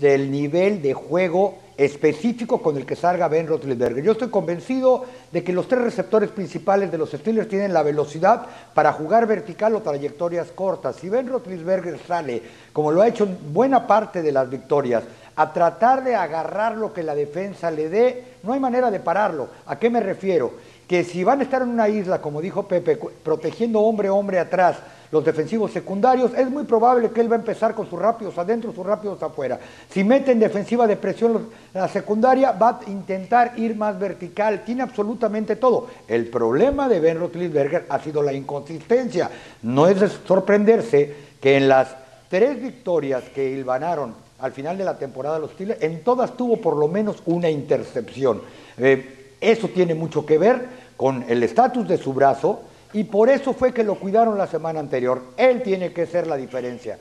del 0.00 0.30
nivel 0.30 0.82
de 0.82 0.94
juego 0.94 1.58
específico 1.76 2.60
con 2.60 2.76
el 2.76 2.84
que 2.84 2.94
salga 2.94 3.28
Ben 3.28 3.46
Roethlisberger. 3.46 4.04
Yo 4.04 4.12
estoy 4.12 4.28
convencido 4.28 5.04
de 5.32 5.42
que 5.42 5.52
los 5.52 5.66
tres 5.66 5.80
receptores 5.80 6.30
principales 6.30 6.92
de 6.92 6.98
los 6.98 7.10
Steelers 7.10 7.48
tienen 7.48 7.72
la 7.72 7.82
velocidad 7.82 8.46
para 8.74 8.92
jugar 8.92 9.26
vertical 9.26 9.74
o 9.74 9.80
trayectorias 9.80 10.48
cortas. 10.48 10.96
Si 10.96 11.08
Ben 11.08 11.26
Roethlisberger 11.26 11.98
sale, 12.06 12.42
como 12.72 12.92
lo 12.92 13.00
ha 13.00 13.08
hecho 13.08 13.24
en 13.24 13.38
buena 13.54 13.86
parte 13.86 14.20
de 14.20 14.32
las 14.32 14.50
victorias, 14.50 15.04
a 15.36 15.52
tratar 15.54 16.04
de 16.04 16.14
agarrar 16.14 16.76
lo 16.76 16.92
que 16.92 17.02
la 17.02 17.14
defensa 17.14 17.70
le 17.70 17.88
dé, 17.88 18.24
no 18.42 18.52
hay 18.52 18.60
manera 18.60 18.90
de 18.90 19.00
pararlo. 19.00 19.48
¿A 19.64 19.78
qué 19.78 19.88
me 19.88 20.00
refiero? 20.00 20.52
Que 20.86 21.02
si 21.02 21.24
van 21.24 21.40
a 21.40 21.44
estar 21.44 21.62
en 21.62 21.70
una 21.70 21.88
isla, 21.88 22.20
como 22.20 22.42
dijo 22.42 22.64
Pepe, 22.64 22.98
protegiendo 23.22 23.80
hombre 23.80 24.08
a 24.08 24.12
hombre 24.12 24.38
atrás, 24.38 24.76
los 25.12 25.24
defensivos 25.24 25.72
secundarios, 25.72 26.32
es 26.36 26.48
muy 26.50 26.64
probable 26.64 27.10
que 27.10 27.20
él 27.20 27.30
va 27.30 27.36
a 27.36 27.40
empezar 27.40 27.74
con 27.74 27.88
sus 27.88 27.98
rápidos 27.98 28.38
adentro, 28.38 28.72
sus 28.72 28.86
rápidos 28.86 29.22
afuera. 29.22 29.58
Si 29.90 30.04
mete 30.04 30.32
en 30.32 30.38
defensiva 30.38 30.86
de 30.86 30.96
presión 30.96 31.48
la 31.74 31.88
secundaria, 31.88 32.52
va 32.52 32.80
a 32.86 32.90
intentar 32.90 33.58
ir 33.58 33.74
más 33.74 33.98
vertical, 33.98 34.62
tiene 34.64 34.82
absolutamente 34.82 35.56
todo. 35.56 35.88
El 36.06 36.26
problema 36.26 36.88
de 36.88 37.00
Ben 37.00 37.18
Roethlisberger 37.18 37.86
ha 37.88 37.98
sido 37.98 38.22
la 38.22 38.32
inconsistencia. 38.32 39.30
No 39.62 39.88
es 39.88 39.98
de 39.98 40.08
sorprenderse 40.08 41.14
que 41.40 41.56
en 41.56 41.68
las 41.68 41.88
tres 42.28 42.62
victorias 42.62 43.24
que 43.34 43.50
hilvanaron 43.50 44.14
al 44.40 44.52
final 44.52 44.78
de 44.78 44.84
la 44.84 44.96
temporada 44.96 45.38
los 45.38 45.50
Steelers, 45.50 45.82
en 45.82 46.02
todas 46.02 46.36
tuvo 46.36 46.56
por 46.58 46.76
lo 46.76 46.88
menos 46.88 47.22
una 47.26 47.50
intercepción. 47.50 48.40
Eh, 48.78 49.34
eso 49.40 49.68
tiene 49.68 49.94
mucho 49.94 50.24
que 50.24 50.38
ver 50.38 50.66
con 50.96 51.24
el 51.28 51.42
estatus 51.42 51.86
de 51.88 51.98
su 51.98 52.12
brazo 52.12 52.62
y 52.92 53.04
por 53.04 53.28
eso 53.28 53.52
fue 53.52 53.72
que 53.72 53.84
lo 53.84 53.94
cuidaron 53.96 54.36
la 54.36 54.46
semana 54.46 54.80
anterior. 54.80 55.22
Él 55.36 55.62
tiene 55.62 55.92
que 55.92 56.06
ser 56.06 56.26
la 56.26 56.36
diferencia. 56.36 56.98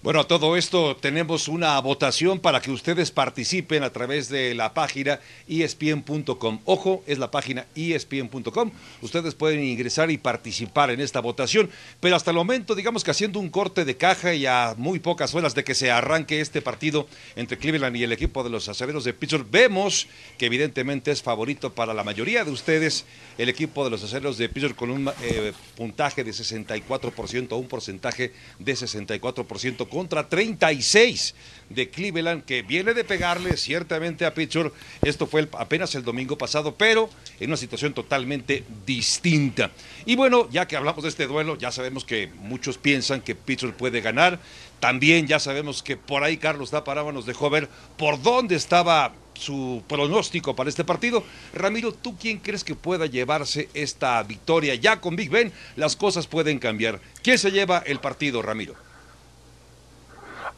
Bueno, 0.00 0.20
a 0.20 0.28
todo 0.28 0.56
esto 0.56 0.96
tenemos 0.96 1.48
una 1.48 1.76
votación 1.80 2.38
para 2.38 2.60
que 2.60 2.70
ustedes 2.70 3.10
participen 3.10 3.82
a 3.82 3.90
través 3.90 4.28
de 4.28 4.54
la 4.54 4.72
página 4.72 5.18
espn.com. 5.48 6.60
Ojo, 6.66 7.02
es 7.08 7.18
la 7.18 7.32
página 7.32 7.66
espn.com. 7.74 8.70
Ustedes 9.02 9.34
pueden 9.34 9.64
ingresar 9.64 10.12
y 10.12 10.16
participar 10.16 10.90
en 10.90 11.00
esta 11.00 11.18
votación, 11.18 11.68
pero 11.98 12.14
hasta 12.14 12.30
el 12.30 12.36
momento, 12.36 12.76
digamos 12.76 13.02
que 13.02 13.10
haciendo 13.10 13.40
un 13.40 13.50
corte 13.50 13.84
de 13.84 13.96
caja 13.96 14.34
y 14.34 14.46
a 14.46 14.76
muy 14.78 15.00
pocas 15.00 15.34
horas 15.34 15.56
de 15.56 15.64
que 15.64 15.74
se 15.74 15.90
arranque 15.90 16.40
este 16.40 16.62
partido 16.62 17.08
entre 17.34 17.58
Cleveland 17.58 17.96
y 17.96 18.04
el 18.04 18.12
equipo 18.12 18.44
de 18.44 18.50
los 18.50 18.68
acereros 18.68 19.02
de 19.02 19.14
Pittsburgh, 19.14 19.50
vemos 19.50 20.06
que 20.38 20.46
evidentemente 20.46 21.10
es 21.10 21.22
favorito 21.22 21.74
para 21.74 21.92
la 21.92 22.04
mayoría 22.04 22.44
de 22.44 22.52
ustedes 22.52 23.04
el 23.36 23.48
equipo 23.48 23.82
de 23.82 23.90
los 23.90 24.04
acereros 24.04 24.38
de 24.38 24.48
Pittsburgh 24.48 24.76
con 24.76 24.90
un 24.90 25.10
eh, 25.22 25.52
puntaje 25.76 26.22
de 26.22 26.30
64%, 26.30 27.58
un 27.58 27.66
porcentaje 27.66 28.32
de 28.60 28.72
64% 28.74 29.87
contra 29.88 30.28
36 30.28 31.34
de 31.70 31.90
Cleveland, 31.90 32.44
que 32.44 32.62
viene 32.62 32.94
de 32.94 33.04
pegarle 33.04 33.56
ciertamente 33.56 34.24
a 34.24 34.34
Pittsburgh. 34.34 34.72
Esto 35.02 35.26
fue 35.26 35.48
apenas 35.58 35.94
el 35.94 36.02
domingo 36.02 36.38
pasado, 36.38 36.74
pero 36.74 37.10
en 37.40 37.50
una 37.50 37.56
situación 37.56 37.92
totalmente 37.92 38.64
distinta. 38.86 39.70
Y 40.06 40.16
bueno, 40.16 40.48
ya 40.50 40.66
que 40.66 40.76
hablamos 40.76 41.02
de 41.02 41.10
este 41.10 41.26
duelo, 41.26 41.56
ya 41.58 41.70
sabemos 41.70 42.04
que 42.04 42.30
muchos 42.40 42.78
piensan 42.78 43.20
que 43.20 43.34
Pittsburgh 43.34 43.74
puede 43.74 44.00
ganar. 44.00 44.40
También 44.80 45.26
ya 45.26 45.38
sabemos 45.40 45.82
que 45.82 45.96
por 45.96 46.22
ahí 46.22 46.36
Carlos 46.36 46.70
Taparaba 46.70 47.12
nos 47.12 47.26
dejó 47.26 47.50
ver 47.50 47.68
por 47.96 48.22
dónde 48.22 48.54
estaba 48.54 49.12
su 49.34 49.82
pronóstico 49.86 50.54
para 50.56 50.70
este 50.70 50.84
partido. 50.84 51.24
Ramiro, 51.52 51.92
¿tú 51.92 52.16
quién 52.16 52.38
crees 52.38 52.64
que 52.64 52.74
pueda 52.74 53.06
llevarse 53.06 53.68
esta 53.74 54.22
victoria? 54.22 54.74
Ya 54.74 55.00
con 55.00 55.16
Big 55.16 55.30
Ben 55.30 55.52
las 55.76 55.96
cosas 55.96 56.26
pueden 56.26 56.58
cambiar. 56.58 57.00
¿Quién 57.22 57.38
se 57.38 57.50
lleva 57.50 57.78
el 57.86 58.00
partido, 58.00 58.42
Ramiro? 58.42 58.87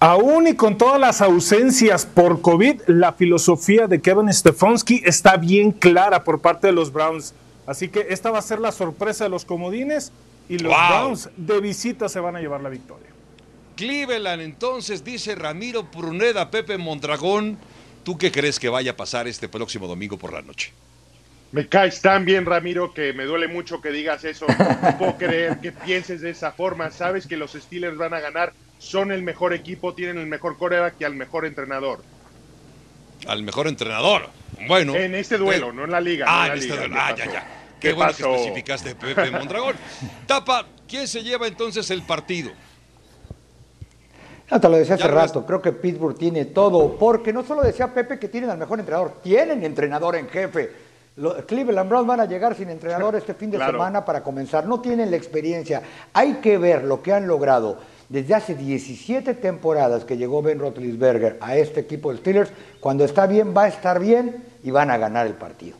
Aún 0.02 0.46
y 0.46 0.54
con 0.54 0.78
todas 0.78 0.98
las 0.98 1.20
ausencias 1.20 2.06
por 2.06 2.40
COVID, 2.40 2.80
la 2.86 3.12
filosofía 3.12 3.86
de 3.86 4.00
Kevin 4.00 4.32
Stefanski 4.32 5.02
está 5.04 5.36
bien 5.36 5.72
clara 5.72 6.24
por 6.24 6.40
parte 6.40 6.68
de 6.68 6.72
los 6.72 6.90
Browns. 6.90 7.34
Así 7.66 7.88
que 7.88 8.06
esta 8.08 8.30
va 8.30 8.38
a 8.38 8.42
ser 8.42 8.60
la 8.60 8.72
sorpresa 8.72 9.24
de 9.24 9.30
los 9.30 9.44
comodines 9.44 10.10
y 10.48 10.58
los 10.58 10.72
Browns 10.72 11.28
de 11.36 11.60
visita 11.60 12.08
se 12.08 12.18
van 12.18 12.34
a 12.34 12.40
llevar 12.40 12.62
la 12.62 12.70
victoria. 12.70 13.08
Cleveland, 13.76 14.40
entonces, 14.40 15.04
dice 15.04 15.34
Ramiro 15.34 15.90
Pruneda, 15.90 16.50
Pepe 16.50 16.78
Mondragón. 16.78 17.58
¿Tú 18.02 18.16
qué 18.16 18.32
crees 18.32 18.58
que 18.58 18.70
vaya 18.70 18.92
a 18.92 18.96
pasar 18.96 19.28
este 19.28 19.50
próximo 19.50 19.86
domingo 19.86 20.16
por 20.16 20.32
la 20.32 20.40
noche? 20.40 20.72
Me 21.52 21.66
caes 21.68 22.00
tan 22.00 22.24
bien, 22.24 22.46
Ramiro, 22.46 22.94
que 22.94 23.12
me 23.12 23.24
duele 23.24 23.48
mucho 23.48 23.82
que 23.82 23.90
digas 23.90 24.24
eso. 24.24 24.46
No 24.48 24.98
puedo 24.98 25.18
creer 25.18 25.60
que 25.60 25.72
pienses 25.72 26.22
de 26.22 26.30
esa 26.30 26.52
forma. 26.52 26.90
Sabes 26.90 27.26
que 27.26 27.36
los 27.36 27.52
Steelers 27.52 27.98
van 27.98 28.14
a 28.14 28.20
ganar 28.20 28.54
son 28.80 29.12
el 29.12 29.22
mejor 29.22 29.52
equipo, 29.52 29.94
tienen 29.94 30.18
el 30.18 30.26
mejor 30.26 30.56
coreback 30.56 30.94
y 30.98 31.04
al 31.04 31.14
mejor 31.14 31.44
entrenador. 31.44 32.00
Al 33.28 33.42
mejor 33.42 33.68
entrenador. 33.68 34.30
Bueno. 34.66 34.94
En 34.94 35.14
este 35.14 35.36
duelo, 35.36 35.70
no 35.70 35.84
en 35.84 35.90
la 35.90 36.00
liga. 36.00 36.24
Ah, 36.26 36.48
en, 36.48 36.58
este 36.58 36.74
duelo. 36.74 36.96
Ah, 36.98 37.14
ya, 37.14 37.26
ya. 37.26 37.46
Qué, 37.78 37.92
bueno 37.92 38.12
que 38.12 38.22
especificaste, 38.22 38.94
Pepe 38.94 39.30
Mondragón. 39.30 39.76
Tapa, 40.26 40.66
¿quién 40.88 41.06
se 41.06 41.22
lleva 41.22 41.46
entonces 41.46 41.90
el 41.90 42.02
partido? 42.02 42.50
te 44.48 44.68
lo 44.68 44.78
decía 44.78 44.96
hace 44.96 45.06
rato, 45.06 45.46
creo 45.46 45.62
que 45.62 45.70
Pittsburgh 45.70 46.18
tiene 46.18 46.46
todo, 46.46 46.96
porque 46.98 47.32
no 47.32 47.44
solo 47.44 47.62
decía 47.62 47.94
Pepe 47.94 48.18
que 48.18 48.28
tienen 48.28 48.50
al 48.50 48.58
mejor 48.58 48.80
entrenador, 48.80 49.20
tienen 49.22 49.62
entrenador 49.62 50.16
en 50.16 50.28
jefe. 50.28 50.72
Los 51.16 51.44
Cleveland 51.44 51.88
Browns 51.88 52.08
van 52.08 52.20
a 52.20 52.24
llegar 52.24 52.56
sin 52.56 52.68
entrenador 52.68 53.14
este 53.16 53.34
fin 53.34 53.50
de 53.50 53.58
semana 53.58 54.04
para 54.04 54.22
comenzar, 54.22 54.66
no 54.66 54.80
tienen 54.80 55.10
la 55.10 55.16
experiencia. 55.16 55.82
Hay 56.12 56.34
que 56.36 56.58
ver 56.58 56.82
lo 56.82 57.00
que 57.00 57.12
han 57.12 57.28
logrado 57.28 57.78
desde 58.10 58.34
hace 58.34 58.54
17 58.56 59.34
temporadas 59.34 60.04
que 60.04 60.18
llegó 60.18 60.42
Ben 60.42 60.58
Roethlisberger 60.58 61.38
a 61.40 61.56
este 61.56 61.80
equipo 61.80 62.12
de 62.12 62.18
Steelers, 62.18 62.50
cuando 62.80 63.04
está 63.04 63.26
bien 63.26 63.54
va 63.56 63.64
a 63.64 63.68
estar 63.68 64.00
bien 64.00 64.44
y 64.62 64.70
van 64.70 64.90
a 64.90 64.98
ganar 64.98 65.26
el 65.26 65.34
partido. 65.34 65.78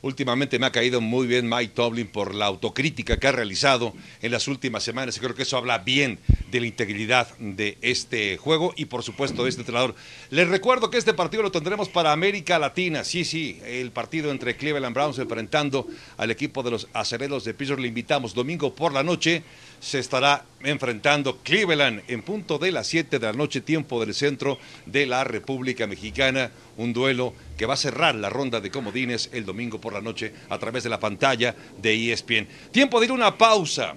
Últimamente 0.00 0.58
me 0.58 0.66
ha 0.66 0.72
caído 0.72 1.00
muy 1.00 1.28
bien 1.28 1.48
Mike 1.48 1.74
Tomlin 1.76 2.08
por 2.08 2.34
la 2.34 2.46
autocrítica 2.46 3.18
que 3.18 3.28
ha 3.28 3.32
realizado 3.32 3.92
en 4.20 4.32
las 4.32 4.48
últimas 4.48 4.82
semanas. 4.82 5.20
Creo 5.20 5.36
que 5.36 5.42
eso 5.42 5.56
habla 5.56 5.78
bien 5.78 6.18
de 6.50 6.58
la 6.58 6.66
integridad 6.66 7.28
de 7.38 7.78
este 7.82 8.36
juego 8.36 8.74
y 8.76 8.86
por 8.86 9.04
supuesto 9.04 9.44
de 9.44 9.50
este 9.50 9.60
entrenador. 9.60 9.94
Les 10.30 10.48
recuerdo 10.48 10.90
que 10.90 10.98
este 10.98 11.14
partido 11.14 11.44
lo 11.44 11.52
tendremos 11.52 11.88
para 11.88 12.10
América 12.10 12.58
Latina. 12.58 13.04
Sí, 13.04 13.24
sí, 13.24 13.60
el 13.64 13.92
partido 13.92 14.32
entre 14.32 14.56
Cleveland 14.56 14.92
Browns 14.92 15.20
enfrentando 15.20 15.86
al 16.16 16.32
equipo 16.32 16.64
de 16.64 16.72
los 16.72 16.88
acereros 16.92 17.44
de 17.44 17.54
Pittsburgh. 17.54 17.80
Le 17.80 17.88
invitamos 17.88 18.34
domingo 18.34 18.74
por 18.74 18.92
la 18.92 19.04
noche 19.04 19.44
se 19.82 19.98
estará 19.98 20.44
enfrentando 20.62 21.38
Cleveland 21.38 22.04
en 22.06 22.22
punto 22.22 22.56
de 22.56 22.70
las 22.70 22.86
7 22.86 23.18
de 23.18 23.26
la 23.26 23.32
noche, 23.32 23.60
tiempo 23.60 23.98
del 24.02 24.14
centro 24.14 24.58
de 24.86 25.06
la 25.06 25.24
República 25.24 25.88
Mexicana. 25.88 26.52
Un 26.76 26.92
duelo 26.92 27.34
que 27.58 27.66
va 27.66 27.74
a 27.74 27.76
cerrar 27.76 28.14
la 28.14 28.30
ronda 28.30 28.60
de 28.60 28.70
comodines 28.70 29.28
el 29.32 29.44
domingo 29.44 29.80
por 29.80 29.92
la 29.92 30.00
noche 30.00 30.32
a 30.50 30.58
través 30.58 30.84
de 30.84 30.88
la 30.88 31.00
pantalla 31.00 31.56
de 31.78 32.12
ESPN. 32.12 32.46
Tiempo 32.70 33.00
de 33.00 33.06
ir 33.06 33.10
a 33.10 33.14
una 33.14 33.36
pausa 33.36 33.96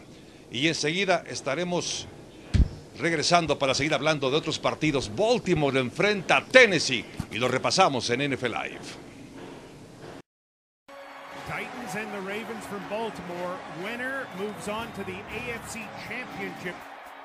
y 0.51 0.67
enseguida 0.67 1.23
estaremos 1.29 2.07
regresando 2.97 3.59
para 3.59 3.75
seguir 3.75 3.93
hablando 3.93 4.31
de 4.31 4.37
otros 4.37 4.57
partidos. 4.57 5.11
Baltimore 5.15 5.79
enfrenta 5.79 6.37
a 6.37 6.45
Tennessee 6.45 7.05
y 7.31 7.37
lo 7.37 7.47
repasamos 7.47 8.09
en 8.09 8.33
NFL 8.33 8.47
Live. 8.47 9.05
And 11.95 12.13
the 12.13 12.21
Ravens 12.21 12.65
from 12.65 12.83
Baltimore. 12.89 13.57
Winner 13.81 14.27
moves 14.37 14.67
on 14.67 14.91
to 14.93 15.03
the 15.05 15.17
AFC 15.31 15.87
Championship. 16.07 16.75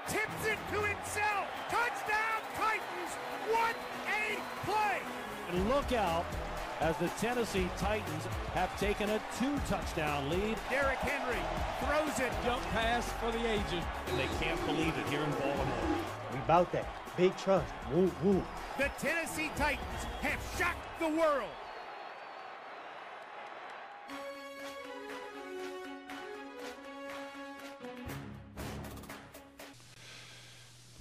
Tips 0.07 0.47
it 0.47 0.59
to 0.73 0.81
himself. 0.83 1.49
Touchdown 1.69 2.41
Titans. 2.55 3.12
What 3.50 3.75
a 4.07 4.39
play. 4.65 5.00
And 5.50 5.69
look 5.69 5.93
out 5.93 6.25
as 6.81 6.97
the 6.99 7.09
Tennessee 7.21 7.69
Titans 7.79 8.25
have 8.55 8.79
taken 8.79 9.11
a 9.11 9.21
two-touchdown 9.39 10.31
lead. 10.31 10.57
Derrick 10.71 10.99
Henry 10.99 11.41
throws 11.85 12.21
it. 12.21 12.33
Jump 12.45 12.62
pass 12.71 13.11
for 13.15 13.33
the 13.33 13.45
ages. 13.50 13.85
And 14.09 14.19
they 14.19 14.29
can't 14.39 14.65
believe 14.67 14.97
it 14.97 15.09
here 15.09 15.21
in 15.21 15.31
Baltimore. 15.33 15.97
We 16.33 16.39
about 16.39 16.71
that. 16.73 16.87
Big 17.17 17.37
trust. 17.37 17.67
Woo, 17.93 18.11
woo. 18.23 18.43
The 18.79 18.89
Tennessee 18.99 19.50
Titans 19.57 20.07
have 20.21 20.39
shocked 20.57 21.00
the 21.00 21.09
world. 21.09 21.50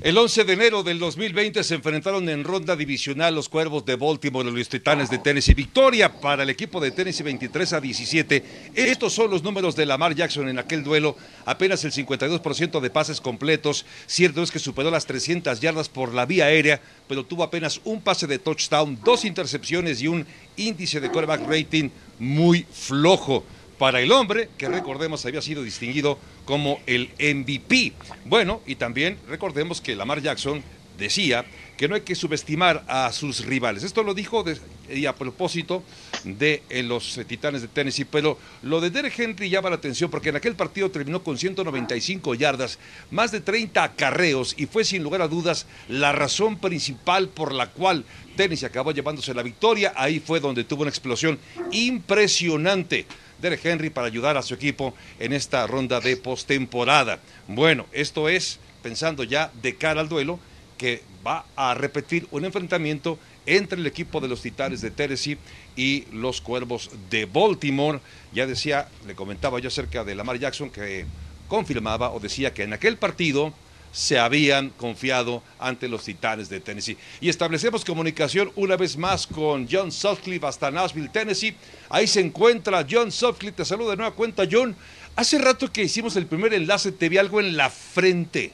El 0.01 0.17
11 0.17 0.45
de 0.45 0.53
enero 0.53 0.81
del 0.81 0.97
2020 0.97 1.61
se 1.61 1.75
enfrentaron 1.75 2.29
en 2.29 2.45
ronda 2.45 2.77
divisional 2.77 3.35
los 3.35 3.49
Cuervos 3.49 3.83
de 3.83 3.97
Baltimore 3.97 4.49
y 4.49 4.53
los 4.53 4.69
Titanes 4.69 5.09
de 5.09 5.17
Tennessee. 5.17 5.53
Victoria 5.53 6.21
para 6.21 6.43
el 6.43 6.49
equipo 6.49 6.79
de 6.79 6.91
Tennessee 6.91 7.21
23 7.23 7.73
a 7.73 7.81
17. 7.81 8.43
Estos 8.75 9.11
son 9.11 9.29
los 9.29 9.43
números 9.43 9.75
de 9.75 9.85
Lamar 9.85 10.15
Jackson 10.15 10.47
en 10.47 10.57
aquel 10.57 10.85
duelo. 10.85 11.17
Apenas 11.45 11.83
el 11.83 11.91
52% 11.91 12.79
de 12.79 12.89
pases 12.89 13.19
completos. 13.19 13.85
Cierto 14.07 14.41
es 14.41 14.51
que 14.51 14.59
superó 14.59 14.89
las 14.89 15.05
300 15.05 15.59
yardas 15.59 15.89
por 15.89 16.13
la 16.13 16.25
vía 16.25 16.45
aérea, 16.45 16.79
pero 17.09 17.25
tuvo 17.25 17.43
apenas 17.43 17.81
un 17.83 17.99
pase 17.99 18.25
de 18.25 18.39
touchdown, 18.39 18.97
dos 19.03 19.25
intercepciones 19.25 20.01
y 20.01 20.07
un 20.07 20.25
índice 20.55 21.01
de 21.01 21.09
quarterback 21.09 21.45
rating 21.45 21.89
muy 22.19 22.65
flojo 22.71 23.43
para 23.79 24.01
el 24.01 24.11
hombre, 24.11 24.49
que 24.57 24.67
recordemos 24.67 25.25
había 25.25 25.41
sido 25.41 25.63
distinguido 25.63 26.19
como 26.49 26.79
el 26.87 27.11
MVP. 27.19 27.93
Bueno, 28.25 28.63
y 28.65 28.73
también 28.73 29.19
recordemos 29.27 29.81
que 29.81 29.95
Lamar 29.95 30.19
Jackson 30.19 30.63
decía 30.97 31.45
que 31.77 31.87
no 31.87 31.93
hay 31.93 32.01
que 32.01 32.15
subestimar 32.15 32.83
a 32.87 33.11
sus 33.13 33.45
rivales. 33.45 33.83
Esto 33.83 34.01
lo 34.01 34.15
dijo 34.15 34.43
y 34.91 35.05
a 35.05 35.13
propósito 35.13 35.83
de 36.23 36.63
eh, 36.71 36.81
los 36.81 37.19
eh, 37.19 37.25
Titanes 37.25 37.61
de 37.61 37.67
Tennessee, 37.67 38.03
pero 38.03 38.39
lo 38.63 38.81
de 38.81 38.89
Derek 38.89 39.19
Henry 39.19 39.47
llama 39.47 39.69
la 39.69 39.75
atención 39.75 40.09
porque 40.09 40.29
en 40.29 40.37
aquel 40.37 40.55
partido 40.55 40.89
terminó 40.89 41.23
con 41.23 41.37
195 41.37 42.33
yardas, 42.33 42.79
más 43.11 43.31
de 43.31 43.41
30 43.41 43.83
acarreos 43.83 44.55
y 44.57 44.65
fue 44.65 44.83
sin 44.83 45.03
lugar 45.03 45.21
a 45.21 45.27
dudas 45.27 45.67
la 45.87 46.13
razón 46.13 46.57
principal 46.57 47.29
por 47.29 47.53
la 47.53 47.69
cual 47.69 48.05
Tennessee 48.35 48.65
acabó 48.65 48.91
llevándose 48.91 49.35
la 49.35 49.43
victoria. 49.43 49.93
Ahí 49.95 50.19
fue 50.19 50.39
donde 50.39 50.63
tuvo 50.63 50.81
una 50.81 50.89
explosión 50.89 51.37
impresionante 51.71 53.05
Derek 53.41 53.65
Henry 53.65 53.89
para 53.89 54.07
ayudar 54.07 54.37
a 54.37 54.41
su 54.41 54.53
equipo 54.53 54.93
en 55.19 55.33
esta 55.33 55.65
ronda 55.67 55.99
de 55.99 56.17
postemporada. 56.17 57.19
Bueno, 57.47 57.85
esto 57.91 58.29
es 58.29 58.59
pensando 58.81 59.23
ya 59.23 59.51
de 59.61 59.75
cara 59.75 60.01
al 60.01 60.09
duelo 60.09 60.39
que 60.77 61.03
va 61.25 61.45
a 61.55 61.73
repetir 61.73 62.27
un 62.31 62.45
enfrentamiento 62.45 63.19
entre 63.45 63.79
el 63.79 63.87
equipo 63.87 64.21
de 64.21 64.27
los 64.27 64.41
Titanes 64.41 64.81
de 64.81 64.91
Tennessee 64.91 65.37
y 65.75 66.05
los 66.13 66.39
Cuervos 66.39 66.89
de 67.09 67.25
Baltimore. 67.25 67.99
Ya 68.31 68.45
decía, 68.45 68.87
le 69.05 69.15
comentaba 69.15 69.59
yo 69.59 69.67
acerca 69.67 70.03
de 70.03 70.15
Lamar 70.15 70.39
Jackson 70.39 70.69
que 70.69 71.05
confirmaba 71.47 72.11
o 72.11 72.19
decía 72.19 72.53
que 72.53 72.63
en 72.63 72.73
aquel 72.73 72.97
partido 72.97 73.53
se 73.91 74.19
habían 74.19 74.69
confiado 74.69 75.41
ante 75.57 75.87
los 75.87 76.03
Titanes 76.03 76.49
de 76.49 76.59
Tennessee. 76.59 76.97
Y 77.19 77.29
establecemos 77.29 77.83
comunicación 77.83 78.51
una 78.55 78.75
vez 78.75 78.97
más 78.97 79.25
con 79.25 79.67
John 79.69 79.91
Sutcliffe 79.91 80.45
hasta 80.45 80.71
Nashville, 80.71 81.09
Tennessee. 81.09 81.55
Ahí 81.89 82.07
se 82.07 82.19
encuentra 82.21 82.85
John 82.89 83.11
Sutcliffe. 83.11 83.57
Te 83.57 83.65
saludo 83.65 83.91
de 83.91 83.97
nueva 83.97 84.13
cuenta, 84.13 84.43
John. 84.49 84.75
Hace 85.15 85.37
rato 85.39 85.71
que 85.71 85.83
hicimos 85.83 86.15
el 86.15 86.27
primer 86.27 86.53
enlace, 86.53 86.91
te 86.91 87.09
vi 87.09 87.17
algo 87.17 87.39
en 87.39 87.57
la 87.57 87.69
frente. 87.69 88.51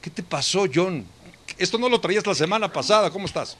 ¿Qué 0.00 0.10
te 0.10 0.22
pasó, 0.22 0.66
John? 0.72 1.06
Esto 1.58 1.78
no 1.78 1.88
lo 1.88 2.00
traías 2.00 2.26
la 2.26 2.34
semana 2.34 2.70
pasada. 2.70 3.10
¿Cómo 3.10 3.26
estás? 3.26 3.56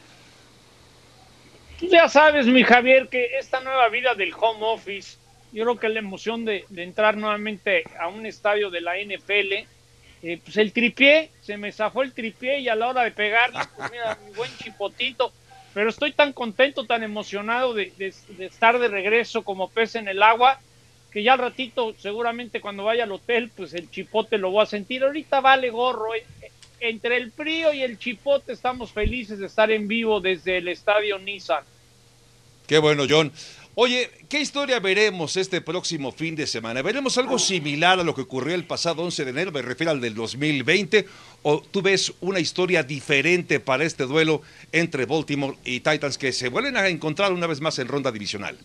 Ya 1.81 2.09
sabes, 2.09 2.47
mi 2.47 2.63
Javier, 2.63 3.09
que 3.09 3.39
esta 3.39 3.61
nueva 3.61 3.89
vida 3.89 4.15
del 4.15 4.33
home 4.39 4.61
office, 4.63 5.17
yo 5.53 5.65
creo 5.65 5.79
que 5.79 5.89
la 5.89 5.99
emoción 5.99 6.45
de, 6.45 6.65
de 6.69 6.83
entrar 6.83 7.17
nuevamente 7.17 7.85
a 7.99 8.09
un 8.09 8.25
estadio 8.27 8.71
de 8.71 8.81
la 8.81 8.93
NFL, 8.99 9.67
eh, 10.23 10.41
pues 10.45 10.57
el 10.57 10.73
tripié, 10.73 11.31
se 11.43 11.57
me 11.57 11.73
zafó 11.73 12.03
el 12.03 12.13
tripié 12.13 12.61
y 12.61 12.69
a 12.69 12.75
la 12.75 12.89
hora 12.89 13.03
de 13.05 13.11
pegarle, 13.11 13.59
pues 13.77 13.91
mira, 13.93 14.19
mi 14.27 14.33
buen 14.35 14.51
chipotito. 14.59 15.33
Pero 15.75 15.89
estoy 15.91 16.13
tan 16.13 16.33
contento, 16.33 16.85
tan 16.85 17.03
emocionado 17.03 17.73
de, 17.75 17.93
de, 17.97 18.13
de 18.37 18.47
estar 18.47 18.79
de 18.79 18.89
regreso 18.89 19.43
como 19.43 19.69
pez 19.71 19.95
en 19.95 20.07
el 20.07 20.23
agua, 20.23 20.61
que 21.11 21.23
ya 21.23 21.33
al 21.35 21.39
ratito, 21.39 21.95
seguramente 21.99 22.61
cuando 22.61 22.85
vaya 22.85 23.05
al 23.05 23.13
hotel, 23.13 23.51
pues 23.57 23.73
el 23.75 23.91
chipote 23.91 24.39
lo 24.39 24.51
voy 24.51 24.63
a 24.63 24.67
sentir. 24.67 25.03
Ahorita 25.03 25.41
vale 25.41 25.71
gorro. 25.71 26.15
eh, 26.15 26.25
Entre 26.81 27.17
el 27.17 27.31
frío 27.33 27.73
y 27.73 27.83
el 27.83 27.99
chipote 27.99 28.53
estamos 28.53 28.93
felices 28.93 29.39
de 29.39 29.47
estar 29.47 29.71
en 29.71 29.89
vivo 29.89 30.21
desde 30.21 30.59
el 30.59 30.69
estadio 30.69 31.19
Nissan. 31.19 31.65
Qué 32.67 32.79
bueno, 32.79 33.05
John. 33.09 33.33
Oye, 33.75 34.11
¿qué 34.29 34.39
historia 34.39 34.81
veremos 34.81 35.39
este 35.39 35.63
próximo 35.63 36.13
fin 36.13 36.37
de 36.37 36.47
semana? 36.47 36.83
¿Veremos 36.83 37.17
algo 37.17 37.39
similar 37.39 37.99
a 37.99 38.05
lo 38.05 38.15
que 38.15 38.21
ocurrió 38.21 38.55
el 38.55 38.67
pasado 38.67 39.03
11 39.03 39.25
de 39.25 39.31
enero, 39.31 39.51
me 39.51 39.63
refiero 39.63 39.93
al 39.93 40.01
del 40.03 40.15
2020? 40.15 41.07
¿O 41.41 41.63
tú 41.63 41.81
ves 41.81 42.13
una 42.21 42.39
historia 42.39 42.83
diferente 42.83 43.61
para 43.61 43.85
este 43.85 44.05
duelo 44.05 44.43
entre 44.73 45.07
Baltimore 45.07 45.57
y 45.65 45.81
Titans 45.81 46.19
que 46.19 46.33
se 46.33 46.51
vuelven 46.51 46.77
a 46.77 46.87
encontrar 46.87 47.33
una 47.33 47.47
vez 47.47 47.63
más 47.63 47.79
en 47.79 47.89
ronda 47.89 48.13
divisional? 48.13 48.59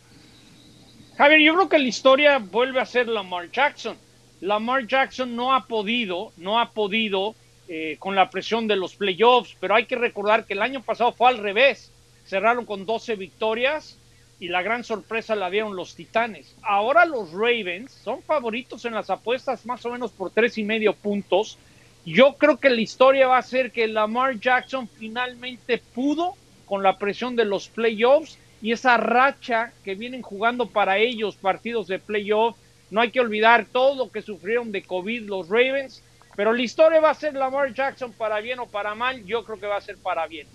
Javier, 1.18 1.40
yo 1.40 1.54
creo 1.54 1.70
que 1.70 1.80
la 1.80 1.88
historia 1.88 2.40
vuelve 2.40 2.82
a 2.82 2.86
ser 2.86 3.08
Lamar 3.08 3.50
Jackson. 3.50 3.96
Lamar 4.42 4.88
Jackson 4.88 5.38
no 5.38 5.56
ha 5.56 5.68
podido, 5.68 6.34
no 6.36 6.60
ha 6.60 6.72
podido 6.72 7.34
eh, 7.70 7.96
con 7.98 8.14
la 8.14 8.30
presión 8.30 8.68
de 8.68 8.76
los 8.76 8.96
playoffs, 8.96 9.56
pero 9.62 9.74
hay 9.74 9.86
que 9.86 9.96
recordar 9.96 10.46
que 10.46 10.54
el 10.54 10.62
año 10.62 10.82
pasado 10.82 11.14
fue 11.14 11.30
al 11.30 11.38
revés. 11.38 11.94
Cerraron 12.26 12.66
con 12.66 12.86
12 12.86 13.16
victorias 13.16 13.98
y 14.40 14.50
la 14.50 14.62
gran 14.62 14.84
sorpresa 14.84 15.36
la 15.36 15.50
dieron 15.50 15.76
los 15.76 15.96
Titanes. 15.96 16.56
Ahora 16.62 17.06
los 17.06 17.32
Ravens 17.32 17.92
son 17.92 18.22
favoritos 18.22 18.86
en 18.86 18.94
las 18.94 19.10
apuestas 19.10 19.66
más 19.66 19.86
o 19.86 19.92
menos 19.92 20.12
por 20.12 20.32
tres 20.32 20.58
y 20.58 20.64
medio 20.64 20.94
puntos. 20.94 21.58
Yo 22.06 22.36
creo 22.38 22.58
que 22.58 22.70
la 22.70 22.82
historia 22.82 23.28
va 23.28 23.38
a 23.38 23.44
ser 23.44 23.72
que 23.72 23.88
Lamar 23.88 24.40
Jackson 24.40 24.88
finalmente 24.88 25.82
pudo 25.94 26.36
con 26.66 26.84
la 26.84 26.98
presión 26.98 27.36
de 27.36 27.46
los 27.46 27.68
playoffs 27.68 28.38
y 28.62 28.72
esa 28.72 28.98
racha 28.98 29.74
que 29.84 29.96
vienen 29.96 30.22
jugando 30.22 30.68
para 30.68 30.98
ellos 30.98 31.36
partidos 31.36 31.88
de 31.88 32.00
playoff. 32.00 32.56
No 32.92 33.02
hay 33.02 33.12
que 33.12 33.20
olvidar 33.20 33.66
todo 33.66 33.96
lo 33.96 34.12
que 34.12 34.22
sufrieron 34.22 34.72
de 34.72 34.84
COVID 34.84 35.24
los 35.24 35.50
Ravens, 35.50 36.04
pero 36.36 36.54
la 36.54 36.62
historia 36.62 37.02
va 37.02 37.10
a 37.10 37.16
ser 37.16 37.34
Lamar 37.34 37.74
Jackson 37.74 38.14
para 38.14 38.40
bien 38.40 38.60
o 38.60 38.68
para 38.68 38.94
mal. 38.94 39.26
Yo 39.26 39.44
creo 39.44 39.60
que 39.60 39.68
va 39.68 39.78
a 39.78 39.82
ser 39.82 39.98
para 39.98 40.28
bien. 40.28 40.48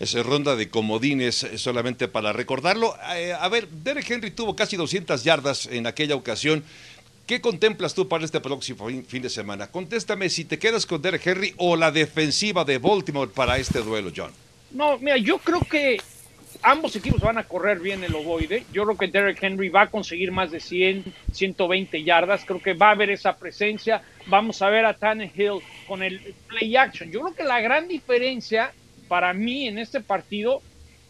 Esa 0.00 0.22
ronda 0.22 0.54
de 0.54 0.68
comodines 0.68 1.42
eh, 1.42 1.58
solamente 1.58 2.06
para 2.06 2.32
recordarlo. 2.32 2.94
Eh, 3.16 3.32
a 3.32 3.48
ver, 3.48 3.68
Derek 3.68 4.08
Henry 4.08 4.30
tuvo 4.30 4.54
casi 4.54 4.76
200 4.76 5.24
yardas 5.24 5.66
en 5.66 5.86
aquella 5.86 6.14
ocasión. 6.14 6.62
¿Qué 7.26 7.40
contemplas 7.40 7.94
tú 7.94 8.08
para 8.08 8.24
este 8.24 8.40
próximo 8.40 8.88
fin 9.06 9.22
de 9.22 9.28
semana? 9.28 9.66
Contéstame 9.66 10.30
si 10.30 10.44
te 10.44 10.58
quedas 10.58 10.86
con 10.86 11.02
Derek 11.02 11.26
Henry 11.26 11.52
o 11.58 11.76
la 11.76 11.90
defensiva 11.90 12.64
de 12.64 12.78
Baltimore 12.78 13.30
para 13.34 13.58
este 13.58 13.80
duelo, 13.80 14.10
John. 14.16 14.30
No, 14.70 14.98
mira, 14.98 15.16
yo 15.18 15.38
creo 15.38 15.60
que 15.60 15.98
ambos 16.62 16.96
equipos 16.96 17.20
van 17.20 17.38
a 17.38 17.44
correr 17.44 17.80
bien 17.80 18.04
el 18.04 18.14
ovoide. 18.14 18.64
Yo 18.72 18.84
creo 18.84 18.96
que 18.96 19.08
Derek 19.08 19.42
Henry 19.42 19.68
va 19.68 19.82
a 19.82 19.90
conseguir 19.90 20.32
más 20.32 20.50
de 20.50 20.60
100, 20.60 21.12
120 21.32 22.02
yardas. 22.02 22.44
Creo 22.44 22.62
que 22.62 22.74
va 22.74 22.88
a 22.88 22.92
haber 22.92 23.10
esa 23.10 23.36
presencia. 23.36 24.02
Vamos 24.26 24.62
a 24.62 24.70
ver 24.70 24.84
a 24.84 24.94
Tannehill 24.94 25.60
con 25.86 26.02
el 26.02 26.34
play 26.46 26.76
action. 26.76 27.10
Yo 27.10 27.20
creo 27.20 27.34
que 27.34 27.44
la 27.44 27.60
gran 27.60 27.88
diferencia 27.88 28.72
para 29.08 29.32
mí 29.32 29.66
en 29.66 29.78
este 29.78 30.00
partido 30.00 30.62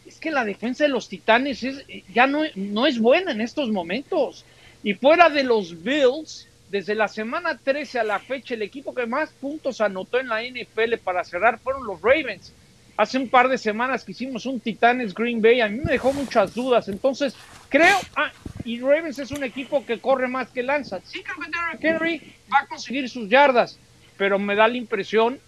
es 0.05 0.19
que 0.19 0.31
la 0.31 0.43
defensa 0.43 0.85
de 0.85 0.89
los 0.89 1.07
Titanes 1.07 1.63
es, 1.63 1.85
ya 2.13 2.25
no, 2.25 2.43
no 2.55 2.87
es 2.87 2.99
buena 2.99 3.31
en 3.31 3.41
estos 3.41 3.69
momentos. 3.69 4.45
Y 4.81 4.93
fuera 4.93 5.29
de 5.29 5.43
los 5.43 5.83
Bills, 5.83 6.47
desde 6.71 6.95
la 6.95 7.07
semana 7.07 7.57
13 7.57 7.99
a 7.99 8.03
la 8.03 8.19
fecha, 8.19 8.53
el 8.53 8.61
equipo 8.61 8.93
que 8.93 9.05
más 9.05 9.29
puntos 9.31 9.81
anotó 9.81 10.19
en 10.19 10.29
la 10.29 10.41
NFL 10.41 10.95
para 11.03 11.23
cerrar 11.23 11.59
fueron 11.59 11.85
los 11.85 12.01
Ravens. 12.01 12.53
Hace 12.97 13.17
un 13.17 13.29
par 13.29 13.47
de 13.47 13.57
semanas 13.57 14.03
que 14.03 14.11
hicimos 14.11 14.45
un 14.45 14.59
Titanes 14.59 15.13
Green 15.13 15.41
Bay, 15.41 15.61
a 15.61 15.69
mí 15.69 15.79
me 15.79 15.91
dejó 15.91 16.11
muchas 16.11 16.53
dudas. 16.53 16.89
Entonces, 16.89 17.35
creo, 17.69 17.97
ah, 18.15 18.31
y 18.65 18.79
Ravens 18.81 19.19
es 19.19 19.31
un 19.31 19.43
equipo 19.43 19.85
que 19.85 19.99
corre 19.99 20.27
más 20.27 20.49
que 20.49 20.63
lanza. 20.63 20.99
Sí, 21.05 21.23
creo 21.23 21.35
que 21.37 21.49
Derrick 21.49 21.83
Henry 21.83 22.33
va 22.51 22.59
a 22.59 22.67
conseguir 22.67 23.09
sus 23.09 23.29
yardas, 23.29 23.79
pero 24.17 24.37
me 24.37 24.55
da 24.55 24.67
la 24.67 24.77
impresión 24.77 25.39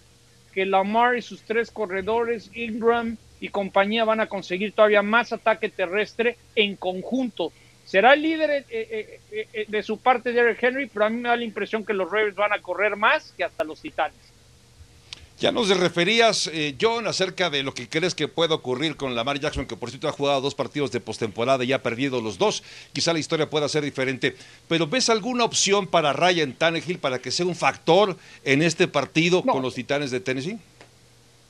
que 0.52 0.66
Lamar 0.66 1.16
y 1.16 1.22
sus 1.22 1.42
tres 1.42 1.70
corredores, 1.70 2.50
Ingram 2.54 3.16
y 3.40 3.48
compañía, 3.48 4.04
van 4.04 4.20
a 4.20 4.26
conseguir 4.26 4.72
todavía 4.72 5.02
más 5.02 5.32
ataque 5.32 5.68
terrestre 5.68 6.36
en 6.54 6.76
conjunto. 6.76 7.52
Será 7.84 8.14
el 8.14 8.22
líder 8.22 8.50
eh, 8.50 8.64
eh, 8.70 9.20
eh, 9.52 9.64
de 9.66 9.82
su 9.82 9.98
parte 9.98 10.32
Derrick 10.32 10.62
Henry, 10.62 10.86
pero 10.86 11.06
a 11.06 11.10
mí 11.10 11.16
me 11.16 11.28
da 11.28 11.36
la 11.36 11.44
impresión 11.44 11.84
que 11.84 11.92
los 11.92 12.10
Ravens 12.10 12.36
van 12.36 12.52
a 12.52 12.62
correr 12.62 12.96
más 12.96 13.32
que 13.32 13.44
hasta 13.44 13.64
los 13.64 13.80
Titanes. 13.80 14.31
Ya 15.42 15.50
nos 15.50 15.76
referías, 15.76 16.48
eh, 16.52 16.76
John, 16.80 17.08
acerca 17.08 17.50
de 17.50 17.64
lo 17.64 17.74
que 17.74 17.88
crees 17.88 18.14
que 18.14 18.28
puede 18.28 18.54
ocurrir 18.54 18.94
con 18.94 19.16
Lamar 19.16 19.40
Jackson, 19.40 19.66
que 19.66 19.74
por 19.74 19.90
cierto 19.90 20.06
ha 20.06 20.12
jugado 20.12 20.40
dos 20.40 20.54
partidos 20.54 20.92
de 20.92 21.00
postemporada 21.00 21.64
y 21.64 21.72
ha 21.72 21.82
perdido 21.82 22.20
los 22.20 22.38
dos. 22.38 22.62
Quizá 22.92 23.12
la 23.12 23.18
historia 23.18 23.50
pueda 23.50 23.68
ser 23.68 23.82
diferente. 23.82 24.36
Pero 24.68 24.86
¿ves 24.86 25.08
alguna 25.08 25.42
opción 25.42 25.88
para 25.88 26.12
Ryan 26.12 26.52
Tannehill 26.52 27.00
para 27.00 27.18
que 27.18 27.32
sea 27.32 27.44
un 27.44 27.56
factor 27.56 28.16
en 28.44 28.62
este 28.62 28.86
partido 28.86 29.42
No. 29.44 29.54
con 29.54 29.62
los 29.62 29.74
Titanes 29.74 30.12
de 30.12 30.20
Tennessee? 30.20 30.60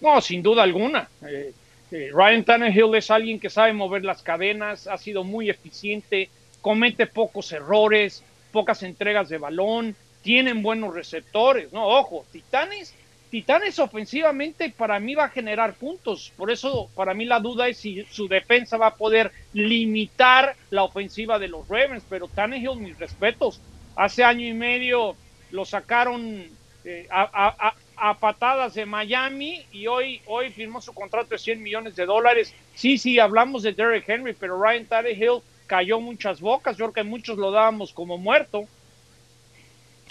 No, 0.00 0.22
sin 0.22 0.42
duda 0.42 0.62
alguna. 0.62 1.10
Eh, 1.28 1.52
eh, 1.90 2.08
Ryan 2.14 2.44
Tannehill 2.44 2.94
es 2.94 3.10
alguien 3.10 3.38
que 3.38 3.50
sabe 3.50 3.74
mover 3.74 4.06
las 4.06 4.22
cadenas, 4.22 4.86
ha 4.86 4.96
sido 4.96 5.22
muy 5.22 5.50
eficiente, 5.50 6.30
comete 6.62 7.06
pocos 7.06 7.52
errores, 7.52 8.22
pocas 8.52 8.82
entregas 8.84 9.28
de 9.28 9.36
balón, 9.36 9.94
tienen 10.22 10.62
buenos 10.62 10.94
receptores. 10.94 11.70
No, 11.74 11.86
ojo, 11.86 12.24
Titanes, 12.32 12.94
Titanes 13.32 13.78
ofensivamente 13.78 14.68
para 14.68 15.00
mí 15.00 15.14
va 15.14 15.24
a 15.24 15.28
generar 15.30 15.72
puntos. 15.72 16.34
Por 16.36 16.50
eso 16.50 16.90
para 16.94 17.14
mí 17.14 17.24
la 17.24 17.40
duda 17.40 17.66
es 17.66 17.78
si 17.78 18.04
su 18.10 18.28
defensa 18.28 18.76
va 18.76 18.88
a 18.88 18.94
poder 18.94 19.32
limitar 19.54 20.54
la 20.68 20.82
ofensiva 20.82 21.38
de 21.38 21.48
los 21.48 21.66
Ravens. 21.66 22.04
Pero 22.10 22.28
Tannehill, 22.28 22.76
mis 22.76 22.98
respetos, 22.98 23.58
hace 23.96 24.22
año 24.22 24.46
y 24.46 24.52
medio 24.52 25.16
lo 25.50 25.64
sacaron 25.64 26.44
eh, 26.84 27.08
a, 27.10 28.18
patadas 28.20 28.74
de 28.74 28.84
Miami 28.84 29.64
y 29.72 29.86
hoy, 29.86 30.20
hoy 30.26 30.50
firmó 30.50 30.82
su 30.82 30.92
contrato 30.92 31.30
de 31.30 31.38
100 31.38 31.62
millones 31.62 31.96
de 31.96 32.04
dólares. 32.04 32.54
Sí, 32.74 32.98
sí, 32.98 33.18
hablamos 33.18 33.62
de 33.62 33.72
Derrick 33.72 34.06
Henry, 34.06 34.34
pero 34.34 34.62
Ryan 34.62 34.84
Tannehill 34.84 35.40
cayó 35.66 36.00
muchas 36.00 36.38
bocas. 36.38 36.76
Yo 36.76 36.92
creo 36.92 37.04
que 37.04 37.10
muchos 37.10 37.38
lo 37.38 37.50
dábamos 37.50 37.94
como 37.94 38.18
muerto. 38.18 38.68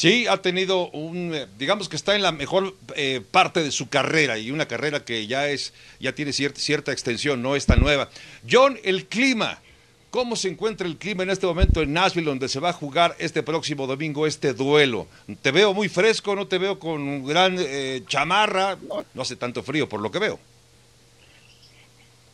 Sí, 0.02 0.26
ha 0.26 0.38
tenido 0.38 0.90
un, 0.90 1.32
eh, 1.36 1.46
digamos 1.60 1.88
que 1.88 1.96
está 1.96 2.16
en 2.16 2.24
la 2.24 2.32
mejor 2.32 2.76
eh, 2.96 3.22
parte 3.30 3.62
de 3.62 3.70
su 3.70 3.88
carrera 3.88 4.40
y 4.40 4.50
una 4.50 4.68
carrera 4.68 5.06
que 5.06 5.28
ya 5.28 5.48
es, 5.48 5.76
ya 6.00 6.16
tiene 6.16 6.34
cierta, 6.34 6.60
cierta 6.60 6.92
extensión, 6.92 7.44
no 7.44 7.56
es 7.56 7.68
tan 7.68 7.80
nueva. 7.80 8.10
John, 8.50 8.80
el 8.84 9.06
clima. 9.06 9.60
¿Cómo 10.10 10.36
se 10.36 10.50
encuentra 10.50 10.88
el 10.88 10.98
clima 10.98 11.22
en 11.22 11.30
este 11.30 11.46
momento 11.46 11.84
en 11.84 11.94
Nashville, 11.94 12.26
donde 12.26 12.50
se 12.50 12.60
va 12.60 12.70
a 12.70 12.74
jugar 12.74 13.16
este 13.20 13.44
próximo 13.44 13.86
domingo 13.86 14.26
este 14.26 14.56
duelo? 14.56 15.06
Te 15.44 15.52
veo 15.52 15.72
muy 15.72 15.88
fresco, 15.88 16.36
no 16.36 16.48
te 16.48 16.58
veo 16.58 16.80
con 16.80 17.24
gran 17.24 17.58
eh, 17.60 18.02
chamarra, 18.08 18.80
no, 18.82 19.06
no 19.14 19.22
hace 19.22 19.36
tanto 19.36 19.62
frío 19.62 19.88
por 19.88 20.02
lo 20.02 20.10
que 20.10 20.18
veo. 20.18 20.40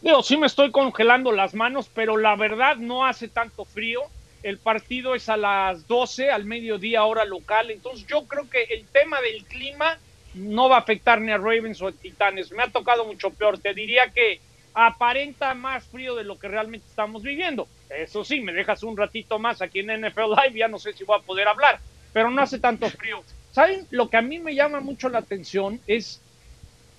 Digo, 0.01 0.23
sí 0.23 0.37
me 0.37 0.47
estoy 0.47 0.71
congelando 0.71 1.33
las 1.33 1.53
manos, 1.53 1.89
pero 1.93 2.15
la 2.15 2.37
verdad 2.37 2.77
no 2.77 3.05
hace 3.05 3.27
tanto 3.27 3.65
frío. 3.65 4.03
El 4.43 4.57
partido 4.57 5.15
es 5.15 5.29
a 5.29 5.37
las 5.37 5.87
12, 5.87 6.31
al 6.31 6.45
mediodía 6.45 7.03
hora 7.03 7.25
local. 7.25 7.71
Entonces 7.71 8.05
yo 8.07 8.25
creo 8.27 8.49
que 8.49 8.63
el 8.63 8.85
tema 8.85 9.19
del 9.21 9.43
clima 9.45 9.97
no 10.33 10.69
va 10.69 10.77
a 10.77 10.79
afectar 10.79 11.19
ni 11.19 11.31
a 11.31 11.37
Ravens 11.37 11.81
o 11.81 11.87
a 11.87 11.91
Titanes. 11.91 12.51
Me 12.51 12.63
ha 12.63 12.67
tocado 12.67 13.05
mucho 13.05 13.31
peor. 13.31 13.57
Te 13.57 13.73
diría 13.73 14.09
que 14.11 14.39
aparenta 14.79 15.55
más 15.55 15.85
frío 15.85 16.15
de 16.15 16.23
lo 16.23 16.37
que 16.37 16.47
realmente 16.47 16.85
estamos 16.87 17.23
viviendo. 17.23 17.67
Eso 17.89 18.23
sí, 18.23 18.41
me 18.41 18.53
dejas 18.53 18.83
un 18.83 18.95
ratito 18.95 19.39
más 19.39 19.61
aquí 19.61 19.79
en 19.79 19.87
NFL 19.87 20.35
Live, 20.43 20.55
ya 20.55 20.67
no 20.67 20.77
sé 20.77 20.93
si 20.93 21.03
voy 21.03 21.17
a 21.17 21.23
poder 21.23 21.47
hablar, 21.47 21.79
pero 22.13 22.29
no 22.29 22.41
hace 22.43 22.59
tanto 22.59 22.87
frío. 22.87 23.23
¿Saben? 23.51 23.87
Lo 23.89 24.07
que 24.07 24.17
a 24.17 24.21
mí 24.21 24.37
me 24.37 24.53
llama 24.53 24.79
mucho 24.79 25.09
la 25.09 25.17
atención 25.17 25.81
es, 25.87 26.21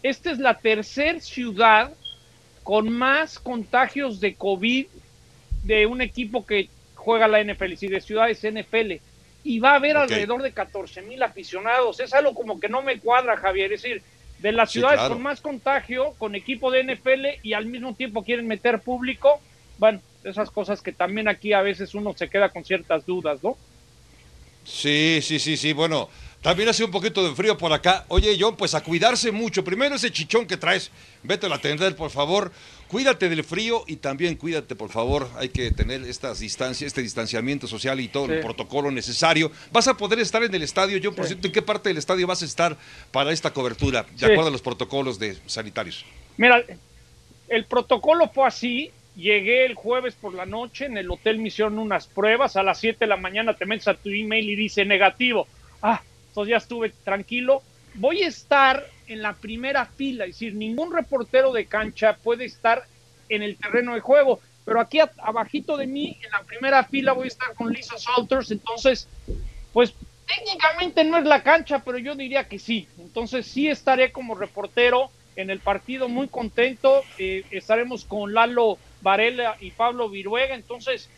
esta 0.02 0.32
es 0.32 0.38
la 0.38 0.58
tercera 0.58 1.20
ciudad 1.20 1.94
con 2.64 2.90
más 2.90 3.38
contagios 3.38 4.18
de 4.18 4.34
COVID 4.34 4.86
de 5.62 5.86
un 5.86 6.00
equipo 6.00 6.44
que 6.44 6.68
juega 7.08 7.26
la 7.26 7.42
NFL, 7.42 7.72
y 7.80 7.88
de 7.88 8.02
ciudades 8.02 8.44
NFL. 8.44 9.00
y 9.42 9.60
va 9.60 9.70
a 9.70 9.76
haber 9.76 9.96
alrededor 9.96 10.42
de 10.42 10.52
14 10.52 11.00
mil 11.00 11.22
aficionados. 11.22 12.00
Es 12.00 12.12
algo 12.12 12.34
como 12.34 12.60
que 12.60 12.68
no 12.68 12.82
me 12.82 12.98
cuadra, 12.98 13.34
Javier. 13.38 13.72
Es 13.72 13.80
decir, 13.80 14.02
de 14.40 14.52
las 14.52 14.68
Sí, 14.70 14.74
ciudades 14.80 14.98
claro. 14.98 15.14
con 15.14 15.22
más 15.22 15.40
contagio, 15.40 16.12
con 16.18 16.34
equipo 16.34 16.70
de 16.70 16.82
NFL 16.84 17.24
y 17.42 17.54
al 17.54 17.64
mismo 17.64 17.94
tiempo 17.94 18.24
quieren 18.24 18.46
meter 18.46 18.80
público. 18.80 19.40
Bueno, 19.78 20.02
esas 20.22 20.50
cosas 20.50 20.82
que 20.82 20.92
también 20.92 21.28
aquí 21.28 21.54
a 21.54 21.62
veces 21.62 21.94
uno 21.94 22.12
se 22.14 22.28
queda 22.28 22.50
con 22.50 22.62
ciertas 22.62 23.06
dudas, 23.06 23.42
¿no? 23.42 23.56
Sí, 24.64 25.20
sí, 25.22 25.38
sí, 25.38 25.56
sí. 25.56 25.72
Bueno, 25.72 26.10
también 26.42 26.68
hace 26.68 26.84
un 26.84 26.90
poquito 26.90 27.28
de 27.28 27.34
frío 27.34 27.58
por 27.58 27.72
acá. 27.72 28.04
Oye, 28.08 28.36
John, 28.38 28.56
pues 28.56 28.74
a 28.74 28.82
cuidarse 28.82 29.32
mucho. 29.32 29.64
Primero 29.64 29.96
ese 29.96 30.10
chichón 30.12 30.46
que 30.46 30.56
traes, 30.56 30.90
vete 31.22 31.46
a 31.46 31.54
atender, 31.54 31.96
por 31.96 32.10
favor. 32.10 32.52
Cuídate 32.86 33.28
del 33.28 33.44
frío 33.44 33.84
y 33.86 33.96
también 33.96 34.36
cuídate, 34.36 34.74
por 34.76 34.88
favor. 34.90 35.28
Hay 35.36 35.48
que 35.50 35.70
tener 35.72 36.02
estas 36.04 36.38
distancias, 36.38 36.86
este 36.86 37.02
distanciamiento 37.02 37.66
social 37.66 38.00
y 38.00 38.08
todo 38.08 38.32
el 38.32 38.40
protocolo 38.40 38.90
necesario. 38.90 39.50
¿Vas 39.72 39.88
a 39.88 39.96
poder 39.96 40.20
estar 40.20 40.42
en 40.42 40.54
el 40.54 40.62
estadio, 40.62 40.98
John? 41.02 41.14
Por 41.14 41.26
cierto, 41.26 41.48
¿en 41.48 41.52
qué 41.52 41.60
parte 41.60 41.88
del 41.90 41.98
estadio 41.98 42.26
vas 42.26 42.40
a 42.42 42.44
estar 42.46 42.76
para 43.10 43.32
esta 43.32 43.52
cobertura, 43.52 44.04
de 44.12 44.18
Sí. 44.18 44.24
acuerdo 44.24 44.46
a 44.48 44.50
los 44.52 44.62
protocolos 44.62 45.18
de 45.18 45.36
sanitarios? 45.46 46.04
Mira, 46.36 46.62
el 47.48 47.64
protocolo 47.66 48.30
fue 48.32 48.46
así. 48.46 48.90
Llegué 49.16 49.66
el 49.66 49.74
jueves 49.74 50.14
por 50.14 50.32
la 50.32 50.46
noche, 50.46 50.86
en 50.86 50.96
el 50.96 51.10
hotel 51.10 51.40
me 51.40 51.48
hicieron 51.48 51.78
unas 51.80 52.06
pruebas, 52.06 52.54
a 52.54 52.62
las 52.62 52.78
7 52.78 52.98
de 53.00 53.06
la 53.08 53.16
mañana 53.16 53.54
te 53.54 53.66
metes 53.66 53.88
a 53.88 53.94
tu 53.94 54.10
email 54.10 54.48
y 54.48 54.54
dice 54.54 54.84
negativo. 54.84 55.48
Entonces 56.28 56.50
ya 56.50 56.56
estuve 56.58 56.90
tranquilo. 57.04 57.62
Voy 57.94 58.22
a 58.22 58.28
estar 58.28 58.86
en 59.08 59.22
la 59.22 59.34
primera 59.34 59.86
fila, 59.86 60.24
es 60.24 60.32
decir, 60.32 60.54
ningún 60.54 60.92
reportero 60.92 61.52
de 61.52 61.66
cancha 61.66 62.16
puede 62.22 62.44
estar 62.44 62.84
en 63.28 63.42
el 63.42 63.56
terreno 63.56 63.94
de 63.94 64.00
juego, 64.00 64.40
pero 64.64 64.80
aquí 64.80 65.00
abajito 65.18 65.76
de 65.76 65.86
mí, 65.86 66.18
en 66.22 66.30
la 66.30 66.42
primera 66.42 66.84
fila 66.84 67.12
voy 67.12 67.24
a 67.24 67.28
estar 67.28 67.54
con 67.54 67.72
Lisa 67.72 67.96
Salters, 67.98 68.50
entonces, 68.50 69.08
pues 69.72 69.94
técnicamente 70.26 71.04
no 71.04 71.18
es 71.18 71.24
la 71.24 71.42
cancha, 71.42 71.82
pero 71.84 71.98
yo 71.98 72.14
diría 72.14 72.44
que 72.44 72.58
sí. 72.58 72.86
Entonces 72.98 73.46
sí 73.46 73.68
estaré 73.68 74.12
como 74.12 74.34
reportero 74.34 75.10
en 75.36 75.50
el 75.50 75.60
partido 75.60 76.08
muy 76.08 76.28
contento. 76.28 77.02
eh, 77.18 77.44
estaremos 77.50 78.04
con 78.04 78.34
Lalo 78.34 78.78
Varela 79.00 79.56
y 79.60 79.70
Pablo 79.70 80.08
Viruega. 80.08 80.54
Entonces, 80.54 81.08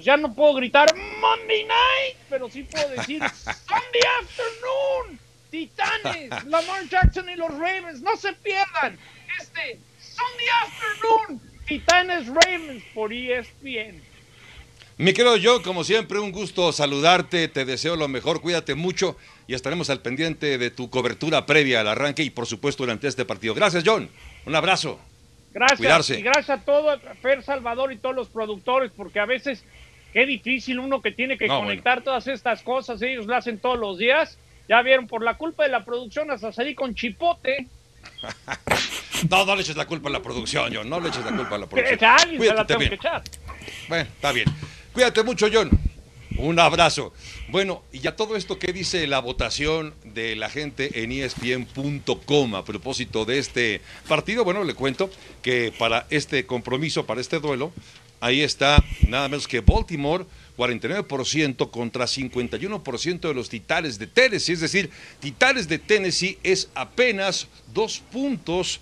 pues 0.00 0.06
ya 0.06 0.16
no 0.16 0.34
puedo 0.34 0.54
gritar 0.54 0.88
Monday 0.96 1.64
Night, 1.64 2.16
pero 2.30 2.48
sí 2.48 2.62
puedo 2.62 2.88
decir 2.88 3.20
Sunday 3.20 4.02
Afternoon. 4.22 5.20
Titanes, 5.50 6.44
Lamar 6.46 6.88
Jackson 6.88 7.28
y 7.28 7.36
los 7.36 7.50
Ravens. 7.50 8.00
No 8.00 8.16
se 8.16 8.32
pierdan 8.32 8.98
este 9.38 9.78
Sunday 10.00 10.46
Afternoon. 10.62 11.40
Titanes 11.66 12.28
Ravens 12.28 12.82
por 12.94 13.12
ESPN. 13.12 14.00
Mi 14.96 15.12
querido 15.12 15.36
John, 15.42 15.62
como 15.62 15.84
siempre, 15.84 16.18
un 16.18 16.32
gusto 16.32 16.72
saludarte, 16.72 17.48
te 17.48 17.66
deseo 17.66 17.94
lo 17.94 18.08
mejor, 18.08 18.40
cuídate 18.40 18.74
mucho 18.74 19.18
y 19.46 19.52
estaremos 19.52 19.90
al 19.90 20.00
pendiente 20.00 20.56
de 20.56 20.70
tu 20.70 20.88
cobertura 20.88 21.44
previa 21.44 21.80
al 21.80 21.88
arranque 21.88 22.22
y 22.22 22.30
por 22.30 22.46
supuesto 22.46 22.84
durante 22.84 23.06
este 23.06 23.26
partido. 23.26 23.52
Gracias, 23.52 23.82
John. 23.84 24.08
Un 24.46 24.54
abrazo. 24.54 24.98
Gracias. 25.52 25.78
Cuidarse. 25.78 26.18
Y 26.18 26.22
gracias 26.22 26.50
a 26.50 26.64
todo, 26.64 26.90
a 26.90 26.98
Fer 27.20 27.42
Salvador 27.42 27.92
y 27.92 27.98
todos 27.98 28.14
los 28.14 28.28
productores, 28.28 28.90
porque 28.96 29.20
a 29.20 29.26
veces 29.26 29.64
qué 30.12 30.26
difícil 30.26 30.78
uno 30.78 31.00
que 31.00 31.12
tiene 31.12 31.36
que 31.38 31.46
No, 31.48 31.60
conectar 31.60 32.02
todas 32.02 32.26
estas 32.26 32.62
cosas, 32.62 33.00
ellos 33.02 33.26
lo 33.26 33.34
hacen 33.36 33.58
todos 33.58 33.78
los 33.78 33.98
días. 33.98 34.38
Ya 34.68 34.82
vieron, 34.82 35.06
por 35.08 35.22
la 35.22 35.36
culpa 35.36 35.64
de 35.64 35.68
la 35.70 35.84
producción 35.84 36.30
hasta 36.30 36.52
salí 36.52 36.74
con 36.74 36.94
chipote. 36.94 37.66
No, 39.28 39.44
no 39.44 39.54
le 39.54 39.60
eches 39.60 39.76
la 39.76 39.86
culpa 39.86 40.08
a 40.08 40.12
la 40.12 40.22
producción, 40.22 40.72
John. 40.74 40.88
No 40.88 40.98
le 40.98 41.08
eches 41.10 41.22
la 41.24 41.36
culpa 41.36 41.56
a 41.56 41.58
la 41.58 41.66
producción. 41.68 42.02
a 42.04 42.16
alguien 42.16 42.40
se 42.40 42.46
la 42.46 42.52
Cuídate 42.54 42.66
tengo 42.68 42.78
bien. 42.78 42.88
que 42.90 42.94
echar. 42.94 43.22
Bueno, 43.88 44.08
está 44.14 44.32
bien. 44.32 44.48
Cuídate 44.94 45.22
mucho, 45.22 45.48
John. 45.52 45.70
Un 46.38 46.58
abrazo. 46.58 47.12
Bueno, 47.48 47.82
y 47.92 47.98
ya 47.98 48.16
todo 48.16 48.34
esto, 48.36 48.58
¿qué 48.58 48.72
dice 48.72 49.06
la 49.06 49.18
votación 49.18 49.92
de 50.04 50.36
la 50.36 50.48
gente 50.48 51.02
en 51.02 51.12
ESPN.com 51.12 52.54
a 52.54 52.64
propósito 52.64 53.26
de 53.26 53.38
este 53.38 53.82
partido? 54.08 54.42
Bueno, 54.44 54.64
le 54.64 54.72
cuento 54.72 55.10
que 55.42 55.70
para 55.78 56.06
este 56.08 56.46
compromiso, 56.46 57.04
para 57.04 57.20
este 57.20 57.40
duelo, 57.40 57.72
ahí 58.20 58.42
está 58.42 58.84
nada 59.08 59.28
menos 59.28 59.48
que 59.48 59.60
Baltimore, 59.60 60.26
49% 60.56 61.70
contra 61.70 62.04
51% 62.04 63.20
de 63.20 63.34
los 63.34 63.48
Titanes 63.48 63.98
de 63.98 64.06
Tennessee. 64.06 64.52
Es 64.52 64.60
decir, 64.60 64.90
Titanes 65.20 65.68
de 65.68 65.78
Tennessee 65.78 66.38
es 66.42 66.68
apenas 66.74 67.48
dos 67.72 68.00
puntos 68.12 68.80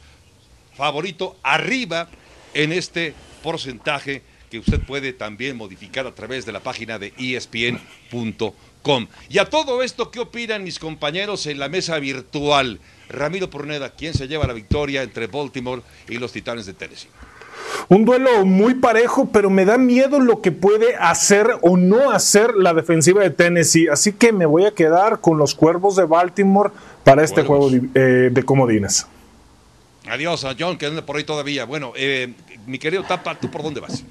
favorito 0.77 1.37
arriba 1.42 2.09
en 2.55 2.72
este 2.72 3.14
porcentaje 3.42 4.22
que 4.51 4.59
usted 4.59 4.81
puede 4.81 5.12
también 5.12 5.57
modificar 5.57 6.07
a 6.07 6.14
través 6.14 6.46
de 6.46 6.53
la 6.53 6.61
página 6.61 6.98
de 6.98 7.12
ESPN.com. 7.18 9.07
Y 9.29 9.38
a 9.38 9.44
todo 9.44 9.83
esto, 9.83 10.11
¿qué 10.11 10.20
opinan 10.20 10.64
mis 10.64 10.79
compañeros 10.79 11.46
en 11.46 11.59
la 11.59 11.68
mesa 11.68 11.98
virtual? 11.98 12.81
Ramiro 13.09 13.51
Porneda, 13.51 13.94
¿quién 13.94 14.14
se 14.14 14.29
lleva 14.29 14.46
la 14.46 14.55
victoria 14.55 15.03
entre 15.03 15.27
Baltimore 15.27 15.83
y 16.09 16.16
los 16.16 16.33
Titanes 16.33 16.66
de 16.66 16.74
Tennessee? 16.74 17.09
Un 17.88 18.04
duelo 18.04 18.44
muy 18.44 18.74
parejo, 18.74 19.28
pero 19.32 19.50
me 19.50 19.64
da 19.64 19.78
miedo 19.78 20.20
lo 20.20 20.40
que 20.40 20.52
puede 20.52 20.96
hacer 20.96 21.58
o 21.62 21.76
no 21.76 22.10
hacer 22.10 22.54
la 22.54 22.74
defensiva 22.74 23.22
de 23.22 23.30
Tennessee. 23.30 23.88
Así 23.88 24.12
que 24.12 24.32
me 24.32 24.46
voy 24.46 24.64
a 24.66 24.72
quedar 24.72 25.20
con 25.20 25.38
los 25.38 25.54
Cuervos 25.54 25.96
de 25.96 26.04
Baltimore 26.04 26.70
para 27.04 27.22
este 27.22 27.44
Cuervos. 27.44 27.70
juego 27.70 27.88
de, 27.94 28.26
eh, 28.26 28.30
de 28.30 28.42
comodines. 28.42 29.06
Adiós 30.10 30.44
a 30.44 30.54
John, 30.58 30.78
que 30.78 30.86
anda 30.86 31.04
por 31.04 31.16
ahí 31.16 31.24
todavía. 31.24 31.64
Bueno, 31.64 31.92
eh, 31.96 32.32
mi 32.66 32.78
querido 32.78 33.04
Tapa, 33.04 33.34
¿tú 33.38 33.50
por 33.50 33.62
dónde 33.62 33.80
vas? 33.80 34.04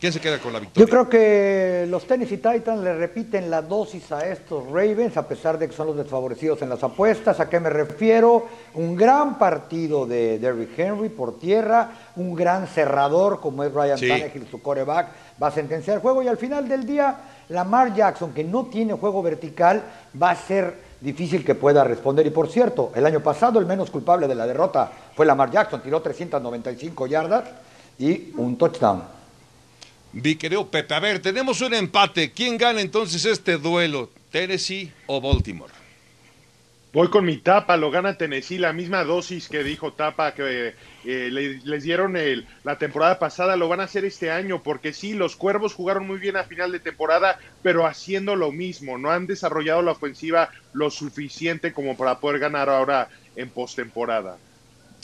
¿Quién 0.00 0.12
se 0.12 0.20
queda 0.20 0.38
con 0.38 0.52
la 0.52 0.60
victoria? 0.60 0.86
Yo 0.86 0.88
creo 0.88 1.08
que 1.08 1.84
los 1.88 2.06
Tennessee 2.06 2.36
Titans 2.36 2.84
le 2.84 2.94
repiten 2.94 3.50
la 3.50 3.62
dosis 3.62 4.12
a 4.12 4.28
estos 4.28 4.64
Ravens, 4.66 5.16
a 5.16 5.26
pesar 5.26 5.58
de 5.58 5.66
que 5.66 5.74
son 5.74 5.88
los 5.88 5.96
desfavorecidos 5.96 6.62
en 6.62 6.68
las 6.68 6.84
apuestas. 6.84 7.40
¿A 7.40 7.48
qué 7.48 7.58
me 7.58 7.68
refiero? 7.68 8.46
Un 8.74 8.94
gran 8.94 9.38
partido 9.38 10.06
de 10.06 10.38
Derrick 10.38 10.78
Henry 10.78 11.08
por 11.08 11.40
tierra, 11.40 11.90
un 12.14 12.36
gran 12.36 12.68
cerrador 12.68 13.40
como 13.40 13.64
es 13.64 13.72
Ryan 13.72 13.98
Sí. 13.98 14.06
Tannehill, 14.06 14.46
su 14.48 14.62
coreback, 14.62 15.08
va 15.42 15.48
a 15.48 15.50
sentenciar 15.50 15.96
el 15.96 16.00
juego 16.00 16.22
y 16.22 16.28
al 16.28 16.36
final 16.36 16.68
del 16.68 16.86
día, 16.86 17.16
Lamar 17.48 17.92
Jackson, 17.92 18.32
que 18.32 18.44
no 18.44 18.66
tiene 18.66 18.92
juego 18.92 19.20
vertical, 19.20 19.82
va 20.22 20.30
a 20.30 20.36
ser 20.36 20.76
difícil 21.00 21.44
que 21.44 21.56
pueda 21.56 21.82
responder. 21.82 22.24
Y 22.24 22.30
por 22.30 22.48
cierto, 22.48 22.92
el 22.94 23.04
año 23.04 23.18
pasado 23.18 23.58
el 23.58 23.66
menos 23.66 23.90
culpable 23.90 24.28
de 24.28 24.36
la 24.36 24.46
derrota 24.46 24.92
fue 25.16 25.26
Lamar 25.26 25.50
Jackson, 25.50 25.82
tiró 25.82 26.00
395 26.00 27.08
yardas 27.08 27.44
y 27.98 28.32
un 28.36 28.56
touchdown. 28.56 29.17
Mi 30.12 30.36
querido 30.36 30.70
Pepe, 30.70 30.94
a 30.94 31.00
ver, 31.00 31.20
tenemos 31.20 31.60
un 31.60 31.74
empate. 31.74 32.32
¿Quién 32.32 32.56
gana 32.56 32.80
entonces 32.80 33.24
este 33.24 33.58
duelo? 33.58 34.10
¿Tennessee 34.30 34.92
o 35.06 35.20
Baltimore? 35.20 35.72
Voy 36.92 37.08
con 37.10 37.26
mi 37.26 37.36
tapa, 37.36 37.76
lo 37.76 37.90
gana 37.90 38.16
Tennessee, 38.16 38.56
la 38.58 38.72
misma 38.72 39.04
dosis 39.04 39.48
que 39.48 39.62
dijo 39.62 39.92
Tapa 39.92 40.32
que 40.32 40.74
eh, 41.04 41.28
le- 41.30 41.60
les 41.62 41.82
dieron 41.82 42.16
el- 42.16 42.48
la 42.64 42.78
temporada 42.78 43.18
pasada, 43.18 43.56
lo 43.56 43.68
van 43.68 43.80
a 43.80 43.84
hacer 43.84 44.06
este 44.06 44.30
año, 44.30 44.62
porque 44.62 44.94
sí, 44.94 45.12
los 45.12 45.36
Cuervos 45.36 45.74
jugaron 45.74 46.06
muy 46.06 46.18
bien 46.18 46.36
a 46.36 46.44
final 46.44 46.72
de 46.72 46.80
temporada, 46.80 47.38
pero 47.62 47.86
haciendo 47.86 48.36
lo 48.36 48.52
mismo, 48.52 48.96
no 48.96 49.10
han 49.10 49.26
desarrollado 49.26 49.82
la 49.82 49.92
ofensiva 49.92 50.48
lo 50.72 50.90
suficiente 50.90 51.74
como 51.74 51.94
para 51.96 52.18
poder 52.20 52.40
ganar 52.40 52.70
ahora 52.70 53.10
en 53.36 53.50
postemporada. 53.50 54.38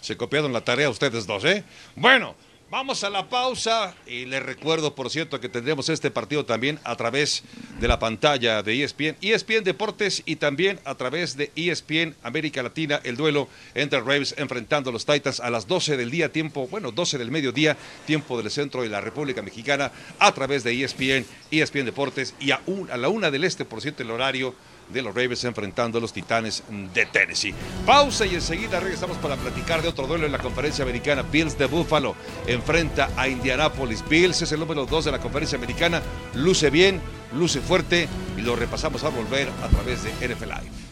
Se 0.00 0.16
copiaron 0.16 0.54
la 0.54 0.62
tarea 0.62 0.88
ustedes 0.88 1.26
dos, 1.26 1.44
¿eh? 1.44 1.64
Bueno, 1.96 2.34
vamos 2.74 3.04
a 3.04 3.08
la 3.08 3.28
pausa 3.28 3.94
y 4.04 4.24
les 4.24 4.42
recuerdo, 4.42 4.96
por 4.96 5.08
cierto, 5.08 5.38
que 5.38 5.48
tendremos 5.48 5.88
este 5.88 6.10
partido 6.10 6.44
también 6.44 6.80
a 6.82 6.96
través 6.96 7.44
de 7.78 7.87
la 7.87 8.00
pantalla 8.00 8.64
de 8.64 8.82
ESPN, 8.82 9.16
ESPN 9.22 9.62
Deportes 9.62 10.24
y 10.26 10.34
también 10.34 10.80
a 10.84 10.96
través 10.96 11.37
de 11.37 11.52
ESPN 11.54 12.16
América 12.24 12.64
Latina, 12.64 13.00
el 13.04 13.16
duelo 13.16 13.46
entre 13.76 14.00
Ravens 14.00 14.34
enfrentando 14.38 14.90
a 14.90 14.92
los 14.92 15.06
Titans 15.06 15.38
a 15.38 15.50
las 15.50 15.68
12 15.68 15.96
del 15.96 16.10
día, 16.10 16.32
tiempo, 16.32 16.66
bueno, 16.66 16.90
12 16.90 17.16
del 17.16 17.30
mediodía, 17.30 17.76
tiempo 18.06 18.42
del 18.42 18.50
centro 18.50 18.82
de 18.82 18.88
la 18.88 19.00
República 19.00 19.40
Mexicana, 19.40 19.92
a 20.18 20.34
través 20.34 20.64
de 20.64 20.82
ESPN, 20.82 21.24
ESPN 21.52 21.84
Deportes 21.84 22.34
y 22.40 22.50
a, 22.50 22.60
a 22.90 22.96
la 22.96 23.08
una 23.08 23.30
del 23.30 23.44
este, 23.44 23.64
por 23.64 23.82
cierto, 23.82 24.02
el 24.02 24.10
horario 24.10 24.52
de 24.88 25.02
los 25.02 25.14
Ravens 25.14 25.44
enfrentando 25.44 25.98
a 25.98 26.00
los 26.00 26.12
Titanes 26.12 26.62
de 26.92 27.06
Tennessee. 27.06 27.54
Pausa 27.86 28.26
y 28.26 28.34
enseguida 28.34 28.80
regresamos 28.80 29.16
para 29.18 29.36
platicar 29.36 29.82
de 29.82 29.88
otro 29.88 30.06
duelo 30.06 30.26
en 30.26 30.32
la 30.32 30.38
conferencia 30.38 30.84
americana. 30.84 31.22
Bills 31.22 31.58
de 31.58 31.66
Buffalo 31.66 32.14
enfrenta 32.46 33.10
a 33.16 33.28
Indianapolis. 33.28 34.04
Bills 34.08 34.42
es 34.42 34.52
el 34.52 34.60
número 34.60 34.86
2 34.86 35.06
de 35.06 35.12
la 35.12 35.18
conferencia 35.18 35.56
americana. 35.56 36.02
Luce 36.34 36.70
bien, 36.70 37.00
luce 37.32 37.60
fuerte 37.60 38.08
y 38.36 38.40
lo 38.40 38.56
repasamos 38.56 39.02
al 39.04 39.12
volver 39.12 39.48
a 39.62 39.68
través 39.68 40.02
de 40.02 40.10
NFL 40.28 40.44
Live. 40.44 40.84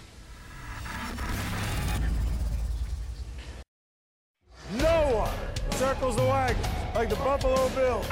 No 4.79 5.19
one 5.19 5.31
circles 5.73 6.17
the 6.17 6.23
wagon 6.23 6.57
like 6.95 7.09
the 7.09 7.17
Buffalo 7.17 7.69
Bills. 7.71 8.07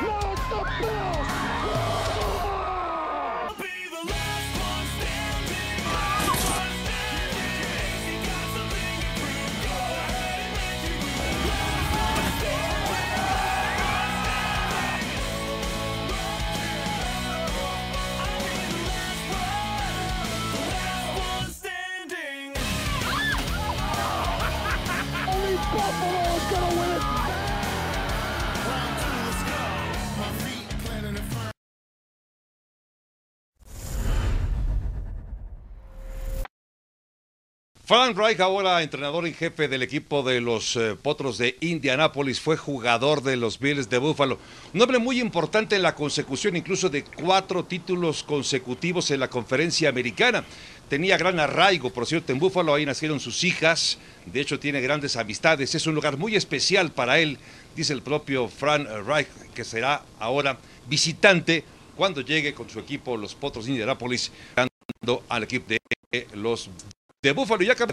Frank 37.90 38.16
Reich, 38.16 38.38
ahora 38.38 38.84
entrenador 38.84 39.26
en 39.26 39.34
jefe 39.34 39.66
del 39.66 39.82
equipo 39.82 40.22
de 40.22 40.40
los 40.40 40.76
eh, 40.76 40.94
Potros 40.94 41.38
de 41.38 41.56
Indianápolis, 41.58 42.38
fue 42.38 42.56
jugador 42.56 43.20
de 43.20 43.36
los 43.36 43.58
Bills 43.58 43.90
de 43.90 43.98
Buffalo. 43.98 44.38
Un 44.72 44.80
hombre 44.80 45.00
muy 45.00 45.20
importante 45.20 45.74
en 45.74 45.82
la 45.82 45.96
consecución 45.96 46.54
incluso 46.54 46.88
de 46.88 47.02
cuatro 47.02 47.64
títulos 47.64 48.22
consecutivos 48.22 49.10
en 49.10 49.18
la 49.18 49.28
conferencia 49.28 49.88
americana. 49.88 50.44
Tenía 50.88 51.18
gran 51.18 51.40
arraigo, 51.40 51.90
por 51.90 52.06
cierto, 52.06 52.30
en 52.30 52.38
Buffalo, 52.38 52.74
ahí 52.74 52.86
nacieron 52.86 53.18
sus 53.18 53.42
hijas. 53.42 53.98
De 54.24 54.40
hecho, 54.40 54.60
tiene 54.60 54.80
grandes 54.80 55.16
amistades. 55.16 55.74
Es 55.74 55.84
un 55.88 55.96
lugar 55.96 56.16
muy 56.16 56.36
especial 56.36 56.92
para 56.92 57.18
él, 57.18 57.38
dice 57.74 57.92
el 57.92 58.02
propio 58.02 58.46
Frank 58.46 58.86
Reich, 59.04 59.26
que 59.52 59.64
será 59.64 60.04
ahora 60.20 60.60
visitante 60.86 61.64
cuando 61.96 62.20
llegue 62.20 62.54
con 62.54 62.70
su 62.70 62.78
equipo, 62.78 63.16
los 63.16 63.34
Potros 63.34 63.64
de 63.64 63.72
Indianápolis, 63.72 64.30
al 65.28 65.42
equipo 65.42 65.66
de 66.12 66.28
los 66.34 66.70
de 67.22 67.32
Buffalo. 67.32 67.62
Ya 67.62 67.74
que 67.74 67.84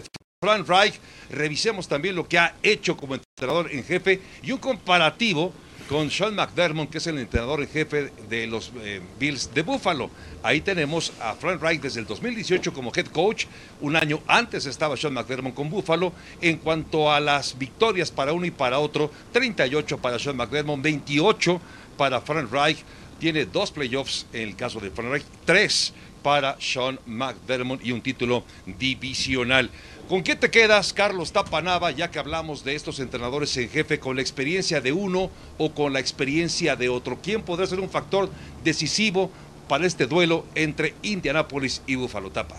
Frank 0.42 0.68
Reich, 0.68 1.00
revisemos 1.30 1.88
también 1.88 2.16
lo 2.16 2.28
que 2.28 2.38
ha 2.38 2.56
hecho 2.64 2.96
como 2.96 3.16
entrenador 3.16 3.70
en 3.72 3.84
jefe 3.84 4.22
y 4.42 4.52
un 4.52 4.60
comparativo 4.60 5.52
con 5.90 6.12
Sean 6.12 6.36
McDermott, 6.36 6.90
que 6.90 6.98
es 6.98 7.08
el 7.08 7.18
entrenador 7.18 7.62
en 7.62 7.68
jefe 7.68 8.12
de 8.30 8.48
los 8.48 8.72
eh, 8.82 9.02
Bills 9.20 9.54
de 9.54 9.64
Buffalo. 9.64 10.10
Ahí 10.44 10.62
tenemos 10.62 11.12
a 11.20 11.34
Frank 11.34 11.62
Reich 11.62 11.82
desde 11.82 12.00
el 12.00 12.06
2018 12.06 12.74
como 12.74 12.92
head 12.96 13.08
coach. 13.08 13.46
Un 13.82 13.96
año 13.96 14.22
antes 14.28 14.66
estaba 14.66 14.96
Sean 14.96 15.14
McDermott 15.14 15.54
con 15.54 15.70
Buffalo. 15.70 16.14
En 16.42 16.58
cuanto 16.58 17.12
a 17.12 17.20
las 17.20 17.58
victorias 17.58 18.12
para 18.12 18.34
uno 18.34 18.46
y 18.46 18.52
para 18.52 18.80
otro, 18.80 19.12
38 19.34 19.98
para 19.98 20.20
Sean 20.20 20.38
McDermott, 20.38 20.82
28 20.82 21.60
para 21.98 22.22
Frank 22.22 22.52
Reich. 22.52 22.84
Tiene 23.20 23.46
dos 23.46 23.72
playoffs 23.72 24.28
en 24.32 24.50
el 24.50 24.56
caso 24.56 24.80
de 24.80 24.92
Frank 24.92 25.10
Reich, 25.10 25.26
tres 25.44 25.94
para 26.22 26.58
Sean 26.60 27.00
McDermott 27.06 27.84
y 27.84 27.92
un 27.92 28.02
título 28.02 28.44
divisional. 28.66 29.70
¿Con 30.10 30.24
qué 30.24 30.36
te 30.36 30.50
quedas, 30.50 30.94
Carlos 30.94 31.34
Tapanava, 31.34 31.92
ya 31.92 32.10
que 32.10 32.20
hablamos 32.20 32.64
de 32.64 32.76
estos 32.76 33.00
entrenadores 33.00 33.56
en 33.58 33.70
jefe, 33.70 34.00
con 34.00 34.16
la 34.16 34.22
experiencia 34.22 34.80
de 34.80 34.94
uno 34.94 35.30
o 35.58 35.72
con 35.74 35.92
la 35.92 36.00
experiencia 36.00 36.76
de 36.78 36.88
otro? 36.88 37.18
¿Quién 37.22 37.42
podrá 37.42 37.68
ser 37.68 37.82
un 37.82 37.90
factor 37.90 38.30
decisivo 38.64 39.30
para 39.68 39.86
este 39.86 40.06
duelo 40.06 40.46
entre 40.56 40.94
Indianapolis 41.02 41.82
y 41.88 41.96
Buffalo 41.96 42.30
Tapa? 42.32 42.56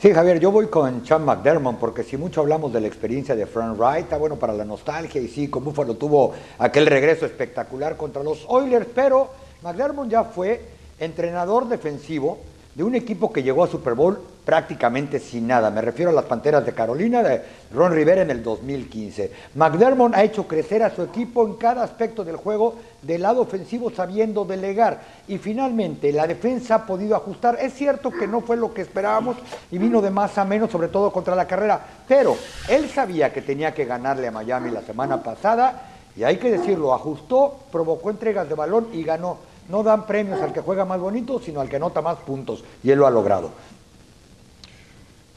Sí, 0.00 0.12
Javier, 0.12 0.40
yo 0.40 0.50
voy 0.50 0.66
con 0.66 1.06
Sean 1.06 1.24
McDermott, 1.24 1.78
porque 1.78 2.02
si 2.02 2.16
mucho 2.16 2.40
hablamos 2.40 2.72
de 2.72 2.80
la 2.80 2.88
experiencia 2.88 3.36
de 3.36 3.46
Frank 3.46 3.78
Wright, 3.78 4.10
bueno 4.18 4.34
para 4.34 4.52
la 4.52 4.64
nostalgia, 4.64 5.20
y 5.20 5.28
sí, 5.28 5.46
con 5.46 5.62
Buffalo 5.62 5.94
tuvo 5.94 6.34
aquel 6.58 6.86
regreso 6.86 7.24
espectacular 7.24 7.96
contra 7.96 8.24
los 8.24 8.44
Oilers, 8.48 8.88
pero 8.92 9.30
McDermott 9.62 10.08
ya 10.08 10.24
fue 10.24 10.60
entrenador 10.98 11.68
defensivo 11.68 12.40
de 12.74 12.82
un 12.82 12.94
equipo 12.94 13.32
que 13.32 13.42
llegó 13.42 13.64
a 13.64 13.68
Super 13.68 13.94
Bowl 13.94 14.18
prácticamente 14.44 15.18
sin 15.18 15.46
nada. 15.46 15.70
Me 15.70 15.82
refiero 15.82 16.10
a 16.10 16.14
las 16.14 16.24
Panteras 16.24 16.64
de 16.64 16.72
Carolina 16.72 17.22
de 17.22 17.42
Ron 17.72 17.92
Rivera 17.92 18.22
en 18.22 18.30
el 18.30 18.42
2015. 18.42 19.30
McDermott 19.54 20.14
ha 20.14 20.24
hecho 20.24 20.48
crecer 20.48 20.82
a 20.82 20.94
su 20.94 21.02
equipo 21.02 21.46
en 21.46 21.54
cada 21.54 21.84
aspecto 21.84 22.24
del 22.24 22.36
juego 22.36 22.76
del 23.02 23.22
lado 23.22 23.42
ofensivo 23.42 23.90
sabiendo 23.90 24.44
delegar. 24.44 25.00
Y 25.28 25.38
finalmente 25.38 26.12
la 26.12 26.26
defensa 26.26 26.76
ha 26.76 26.86
podido 26.86 27.14
ajustar. 27.14 27.58
Es 27.60 27.74
cierto 27.74 28.10
que 28.10 28.26
no 28.26 28.40
fue 28.40 28.56
lo 28.56 28.72
que 28.72 28.82
esperábamos 28.82 29.36
y 29.70 29.78
vino 29.78 30.00
de 30.00 30.10
más 30.10 30.38
a 30.38 30.44
menos, 30.44 30.70
sobre 30.70 30.88
todo 30.88 31.12
contra 31.12 31.36
la 31.36 31.46
carrera. 31.46 31.80
Pero 32.08 32.36
él 32.68 32.88
sabía 32.88 33.32
que 33.32 33.42
tenía 33.42 33.74
que 33.74 33.84
ganarle 33.84 34.28
a 34.28 34.32
Miami 34.32 34.70
la 34.70 34.82
semana 34.82 35.22
pasada 35.22 35.88
y 36.16 36.24
hay 36.24 36.36
que 36.36 36.50
decirlo, 36.50 36.92
ajustó, 36.92 37.58
provocó 37.70 38.10
entregas 38.10 38.48
de 38.48 38.54
balón 38.54 38.88
y 38.92 39.02
ganó 39.02 39.38
no 39.68 39.82
dan 39.82 40.06
premios 40.06 40.40
al 40.40 40.52
que 40.52 40.60
juega 40.60 40.84
más 40.84 41.00
bonito, 41.00 41.40
sino 41.40 41.60
al 41.60 41.68
que 41.68 41.78
nota 41.78 42.02
más 42.02 42.18
puntos. 42.18 42.64
Y 42.82 42.90
él 42.90 42.98
lo 42.98 43.06
ha 43.06 43.10
logrado. 43.10 43.52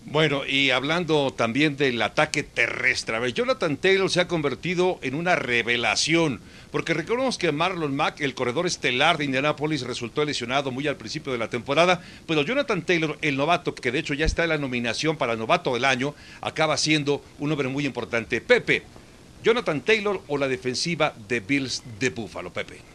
Bueno, 0.07 0.45
y 0.45 0.69
hablando 0.69 1.33
también 1.33 1.77
del 1.77 1.99
ataque 1.99 2.43
terrestre, 2.43 3.33
Jonathan 3.33 3.75
Taylor 3.75 4.07
se 4.11 4.21
ha 4.21 4.27
convertido 4.27 4.99
en 5.01 5.15
una 5.15 5.35
revelación, 5.35 6.41
porque 6.69 6.93
recordemos 6.93 7.39
que 7.39 7.51
Marlon 7.51 7.95
Mack, 7.95 8.21
el 8.21 8.35
corredor 8.35 8.67
estelar 8.67 9.17
de 9.17 9.25
Indianapolis, 9.25 9.81
resultó 9.81 10.23
lesionado 10.23 10.69
muy 10.69 10.88
al 10.88 10.95
principio 10.95 11.31
de 11.31 11.39
la 11.39 11.49
temporada, 11.49 12.03
pero 12.27 12.43
Jonathan 12.43 12.83
Taylor, 12.83 13.17
el 13.23 13.35
novato, 13.35 13.73
que 13.73 13.91
de 13.91 13.97
hecho 13.97 14.13
ya 14.13 14.27
está 14.27 14.43
en 14.43 14.49
la 14.49 14.59
nominación 14.59 15.17
para 15.17 15.35
novato 15.35 15.73
del 15.73 15.85
año, 15.85 16.13
acaba 16.39 16.77
siendo 16.77 17.23
un 17.39 17.51
hombre 17.51 17.67
muy 17.67 17.88
importante. 17.88 18.41
Pepe, 18.41 18.83
Jonathan 19.43 19.81
Taylor 19.81 20.21
o 20.27 20.38
la 20.38 20.47
defensiva 20.47 21.15
de 21.27 21.39
Bills 21.39 21.81
de 21.99 22.11
Buffalo, 22.11 22.53
Pepe. 22.53 22.94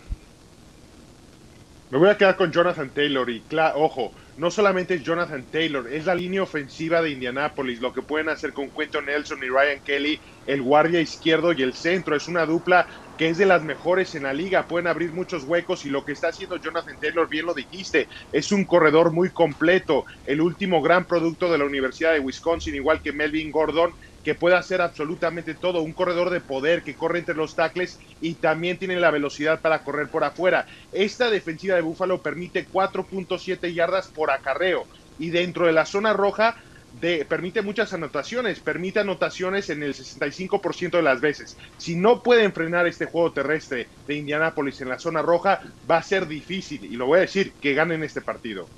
Me 1.90 1.98
voy 1.98 2.09
a 2.09 2.16
quedar 2.16 2.37
con 2.37 2.53
Jonathan 2.53 2.92
Taylor 2.94 3.29
y, 3.31 3.44
ojo, 3.74 4.14
no 4.37 4.53
solamente 4.53 4.94
es 4.94 5.03
Jonathan 5.03 5.48
Taylor, 5.50 5.92
es 5.92 6.07
la 6.07 6.14
línea 6.14 6.40
ofensiva 6.40 7.03
de 7.03 7.11
Indianapolis, 7.11 7.81
lo 7.81 7.92
que 7.92 8.03
pueden 8.03 8.29
hacer 8.29 8.53
con 8.53 8.70
Quentin 8.70 9.07
Nelson 9.07 9.42
y 9.42 9.48
Ryan 9.48 9.83
Kelly, 9.85 10.22
el 10.44 10.62
guardia 10.62 11.00
izquierdo 11.00 11.53
y 11.53 11.62
el 11.62 11.74
centro. 11.74 12.14
Es 12.14 12.29
una 12.29 12.46
dupla 12.46 12.87
que 13.16 13.29
es 13.29 13.38
de 13.38 13.44
las 13.44 13.64
mejores 13.64 14.14
en 14.14 14.22
la 14.22 14.33
liga, 14.33 14.68
pueden 14.68 14.87
abrir 14.87 15.12
muchos 15.12 15.42
huecos 15.42 15.85
y 15.85 15.90
lo 15.90 16.05
que 16.05 16.12
está 16.12 16.29
haciendo 16.29 16.59
Jonathan 16.59 16.96
Taylor, 16.98 17.29
bien 17.29 17.44
lo 17.44 17.55
dijiste, 17.55 18.09
es 18.31 18.53
un 18.53 18.66
corredor 18.66 19.12
muy 19.12 19.31
completo, 19.33 20.05
el 20.24 20.40
último 20.40 20.81
gran 20.81 21.07
producto 21.07 21.50
de 21.50 21.59
la 21.59 21.64
Universidad 21.64 22.12
de 22.12 22.20
Wisconsin, 22.20 22.76
igual 22.76 23.03
que 23.03 23.12
Melvin 23.12 23.50
Gordon, 23.50 23.92
que 24.24 24.35
puede 24.35 24.56
hacer 24.56 24.80
absolutamente 24.80 25.54
todo, 25.54 25.83
un 25.83 25.92
corredor 25.92 26.30
de 26.30 26.40
poder 26.40 26.83
que 26.83 26.94
corre 26.94 27.20
entre 27.20 27.35
los 27.35 27.54
tackles 27.54 27.98
y 28.20 28.35
también 28.35 28.78
tiene 28.78 29.00
la 29.00 29.11
velocidad 29.11 29.61
para 29.61 29.83
correr 29.83 30.09
por 30.09 30.24
afuera. 30.24 30.66
Esta 30.92 31.30
defensiva 31.30 31.76
de 31.76 31.83
Búfalo 31.83 32.20
permite 32.22 32.66
4.7 32.66 33.72
yardas 33.72 34.09
por 34.09 34.30
acarreo 34.30 34.87
y 35.18 35.30
dentro 35.30 35.66
de 35.66 35.72
la 35.72 35.87
zona 35.87 36.12
roja 36.12 36.56
de, 37.00 37.24
permite 37.24 37.62
muchas 37.62 37.92
anotaciones, 37.92 38.61
permite 38.61 39.00
anotaciones 39.00 39.70
en 39.70 39.83
el 39.83 39.94
65% 39.94 40.90
de 40.90 41.02
las 41.02 41.20
veces. 41.20 41.56
Si 41.78 41.94
no 41.94 42.22
pueden 42.22 42.52
frenar 42.52 42.87
este 42.87 43.06
juego 43.06 43.33
terrestre 43.33 43.87
de 44.06 44.16
Indianápolis 44.16 44.80
en 44.80 44.88
la 44.88 44.98
zona 44.98 45.22
roja, 45.22 45.62
va 45.88 45.98
a 45.98 46.02
ser 46.02 46.26
difícil, 46.26 46.85
y 46.85 46.96
lo 46.96 47.06
voy 47.06 47.18
a 47.18 47.22
decir, 47.22 47.52
que 47.61 47.74
ganen 47.74 48.02
este 48.02 48.20
partido. 48.20 48.68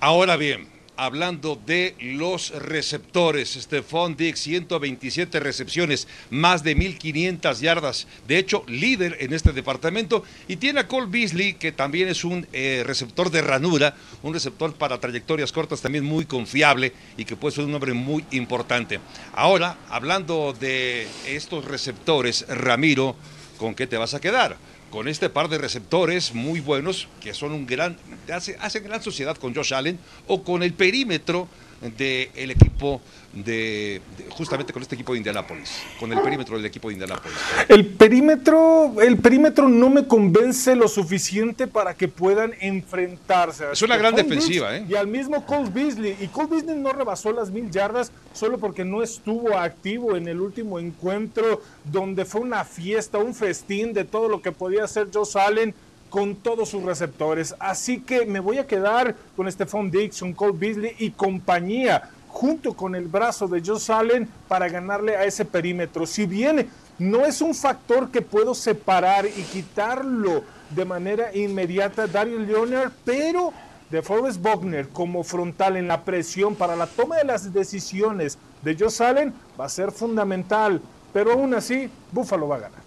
Ahora 0.00 0.36
bien, 0.36 0.75
hablando 0.96 1.60
de 1.66 1.94
los 2.00 2.50
receptores. 2.50 3.54
Stephon 3.54 4.16
Dix, 4.16 4.40
127 4.40 5.40
recepciones, 5.40 6.08
más 6.30 6.62
de 6.62 6.76
1.500 6.76 7.60
yardas. 7.60 8.06
De 8.26 8.38
hecho, 8.38 8.64
líder 8.66 9.16
en 9.20 9.32
este 9.32 9.52
departamento. 9.52 10.24
Y 10.48 10.56
tiene 10.56 10.80
a 10.80 10.88
Cole 10.88 11.08
Beasley, 11.08 11.54
que 11.54 11.72
también 11.72 12.08
es 12.08 12.24
un 12.24 12.46
eh, 12.52 12.82
receptor 12.86 13.30
de 13.30 13.42
ranura, 13.42 13.94
un 14.22 14.34
receptor 14.34 14.74
para 14.74 14.98
trayectorias 14.98 15.52
cortas 15.52 15.80
también 15.80 16.04
muy 16.04 16.24
confiable 16.24 16.92
y 17.16 17.24
que 17.24 17.36
puede 17.36 17.54
ser 17.54 17.64
un 17.64 17.74
hombre 17.74 17.92
muy 17.92 18.24
importante. 18.30 19.00
Ahora, 19.34 19.78
hablando 19.88 20.54
de 20.58 21.06
estos 21.26 21.64
receptores, 21.64 22.46
Ramiro, 22.48 23.16
¿con 23.58 23.74
qué 23.74 23.86
te 23.86 23.96
vas 23.96 24.14
a 24.14 24.20
quedar? 24.20 24.56
Con 24.96 25.08
este 25.08 25.28
par 25.28 25.50
de 25.50 25.58
receptores 25.58 26.32
muy 26.32 26.58
buenos 26.60 27.06
que 27.20 27.34
son 27.34 27.52
un 27.52 27.66
gran, 27.66 27.98
hacen 28.32 28.82
gran 28.82 29.02
sociedad 29.02 29.36
con 29.36 29.54
Josh 29.54 29.74
Allen 29.74 29.98
o 30.26 30.42
con 30.42 30.62
el 30.62 30.72
perímetro 30.72 31.48
del 31.80 32.50
equipo 32.50 33.00
de, 33.32 34.00
justamente 34.30 34.72
con 34.72 34.82
este 34.82 34.94
equipo 34.94 35.12
de 35.12 35.18
Indianápolis, 35.18 35.82
con 36.00 36.10
el 36.12 36.20
perímetro 36.20 36.56
del 36.56 36.64
equipo 36.64 36.88
de 36.88 36.94
Indianápolis. 36.94 37.36
El 37.68 37.86
perímetro, 37.86 38.94
el 39.00 39.18
perímetro 39.18 39.68
no 39.68 39.90
me 39.90 40.06
convence 40.06 40.74
lo 40.74 40.88
suficiente 40.88 41.66
para 41.66 41.94
que 41.94 42.08
puedan 42.08 42.54
enfrentarse. 42.60 43.64
Es 43.72 43.82
una 43.82 43.96
gran 43.96 44.14
defensiva, 44.14 44.76
¿eh? 44.76 44.86
Y 44.88 44.94
al 44.94 45.06
mismo 45.06 45.44
Cole 45.44 45.70
Beasley. 45.70 46.16
Y 46.20 46.28
Cole 46.28 46.48
Beasley 46.50 46.76
no 46.76 46.92
rebasó 46.92 47.32
las 47.32 47.50
mil 47.50 47.70
yardas 47.70 48.10
solo 48.32 48.58
porque 48.58 48.84
no 48.84 49.02
estuvo 49.02 49.56
activo 49.56 50.16
en 50.16 50.28
el 50.28 50.40
último 50.40 50.78
encuentro, 50.78 51.62
donde 51.84 52.24
fue 52.24 52.40
una 52.40 52.64
fiesta, 52.64 53.18
un 53.18 53.34
festín 53.34 53.92
de 53.92 54.04
todo 54.04 54.28
lo 54.28 54.40
que 54.40 54.52
podía 54.52 54.84
hacer 54.84 55.08
Josh 55.12 55.36
Allen 55.36 55.74
con 56.16 56.34
todos 56.34 56.70
sus 56.70 56.82
receptores. 56.82 57.54
Así 57.58 58.00
que 58.00 58.24
me 58.24 58.40
voy 58.40 58.56
a 58.56 58.66
quedar 58.66 59.14
con 59.36 59.52
Stephon 59.52 59.90
Dixon, 59.90 60.32
Cole 60.32 60.54
Beasley 60.56 60.96
y 60.98 61.10
compañía, 61.10 62.08
junto 62.28 62.72
con 62.72 62.94
el 62.94 63.06
brazo 63.06 63.46
de 63.46 63.60
Joe 63.62 63.78
Allen 63.94 64.26
para 64.48 64.66
ganarle 64.66 65.14
a 65.14 65.24
ese 65.24 65.44
perímetro. 65.44 66.06
Si 66.06 66.24
bien 66.24 66.70
no 66.98 67.26
es 67.26 67.42
un 67.42 67.54
factor 67.54 68.10
que 68.10 68.22
puedo 68.22 68.54
separar 68.54 69.26
y 69.26 69.42
quitarlo 69.42 70.42
de 70.70 70.86
manera 70.86 71.36
inmediata 71.36 72.06
Darius 72.06 72.48
Leonard, 72.48 72.92
pero 73.04 73.52
de 73.90 74.00
Forrest 74.00 74.40
Buckner 74.40 74.88
como 74.88 75.22
frontal 75.22 75.76
en 75.76 75.86
la 75.86 76.02
presión 76.02 76.54
para 76.54 76.76
la 76.76 76.86
toma 76.86 77.18
de 77.18 77.24
las 77.24 77.52
decisiones 77.52 78.38
de 78.62 78.74
Joe 78.74 79.06
Allen 79.06 79.34
va 79.60 79.66
a 79.66 79.68
ser 79.68 79.92
fundamental. 79.92 80.80
Pero 81.12 81.32
aún 81.32 81.52
así, 81.52 81.90
Buffalo 82.10 82.48
va 82.48 82.56
a 82.56 82.60
ganar. 82.60 82.85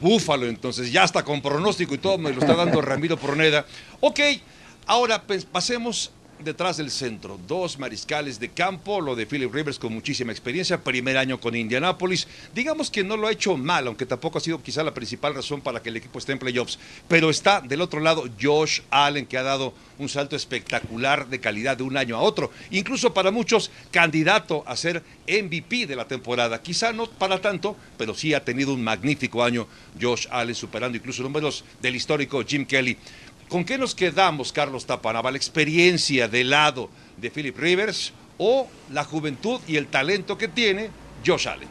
Búfalo, 0.00 0.46
entonces 0.46 0.90
ya 0.90 1.04
está 1.04 1.22
con 1.22 1.42
pronóstico 1.42 1.94
y 1.94 1.98
todo, 1.98 2.18
me 2.18 2.32
lo 2.32 2.40
está 2.40 2.54
dando 2.54 2.80
Ramiro 2.80 3.16
Proneda. 3.16 3.66
Ok, 4.00 4.20
ahora 4.86 5.22
pues, 5.22 5.44
pasemos 5.44 6.10
detrás 6.44 6.76
del 6.76 6.90
centro, 6.90 7.40
dos 7.48 7.78
mariscales 7.78 8.38
de 8.38 8.50
campo, 8.50 9.00
lo 9.00 9.16
de 9.16 9.26
Philip 9.26 9.52
Rivers 9.52 9.78
con 9.78 9.92
muchísima 9.92 10.30
experiencia, 10.30 10.84
primer 10.84 11.16
año 11.16 11.40
con 11.40 11.56
Indianapolis. 11.56 12.28
Digamos 12.54 12.90
que 12.90 13.02
no 13.02 13.16
lo 13.16 13.26
ha 13.26 13.32
hecho 13.32 13.56
mal, 13.56 13.86
aunque 13.86 14.06
tampoco 14.06 14.38
ha 14.38 14.40
sido 14.40 14.62
quizá 14.62 14.82
la 14.84 14.94
principal 14.94 15.34
razón 15.34 15.60
para 15.60 15.82
que 15.82 15.88
el 15.88 15.96
equipo 15.96 16.18
esté 16.18 16.32
en 16.32 16.38
playoffs. 16.38 16.78
Pero 17.08 17.30
está 17.30 17.60
del 17.60 17.80
otro 17.80 18.00
lado 18.00 18.24
Josh 18.40 18.80
Allen, 18.90 19.26
que 19.26 19.38
ha 19.38 19.42
dado 19.42 19.74
un 19.98 20.08
salto 20.08 20.36
espectacular 20.36 21.28
de 21.28 21.40
calidad 21.40 21.76
de 21.76 21.82
un 21.82 21.96
año 21.96 22.16
a 22.16 22.20
otro. 22.20 22.50
Incluso 22.70 23.14
para 23.14 23.30
muchos, 23.30 23.70
candidato 23.90 24.62
a 24.66 24.76
ser 24.76 25.02
MVP 25.26 25.86
de 25.86 25.96
la 25.96 26.06
temporada. 26.06 26.60
Quizá 26.60 26.92
no 26.92 27.06
para 27.06 27.40
tanto, 27.40 27.76
pero 27.96 28.14
sí 28.14 28.34
ha 28.34 28.44
tenido 28.44 28.74
un 28.74 28.84
magnífico 28.84 29.42
año 29.42 29.66
Josh 30.00 30.26
Allen, 30.30 30.54
superando 30.54 30.98
incluso 30.98 31.22
números 31.22 31.64
del 31.80 31.96
histórico 31.96 32.44
Jim 32.44 32.66
Kelly. 32.66 32.96
¿Con 33.48 33.64
qué 33.64 33.78
nos 33.78 33.94
quedamos, 33.94 34.52
Carlos 34.52 34.86
Tapanaba? 34.86 35.30
¿La 35.30 35.36
experiencia 35.36 36.28
del 36.28 36.50
lado 36.50 36.88
de 37.16 37.30
Philip 37.30 37.56
Rivers 37.56 38.12
o 38.38 38.66
la 38.90 39.04
juventud 39.04 39.60
y 39.66 39.76
el 39.76 39.86
talento 39.88 40.36
que 40.36 40.48
tiene 40.48 40.90
Josh 41.24 41.48
Allen? 41.48 41.68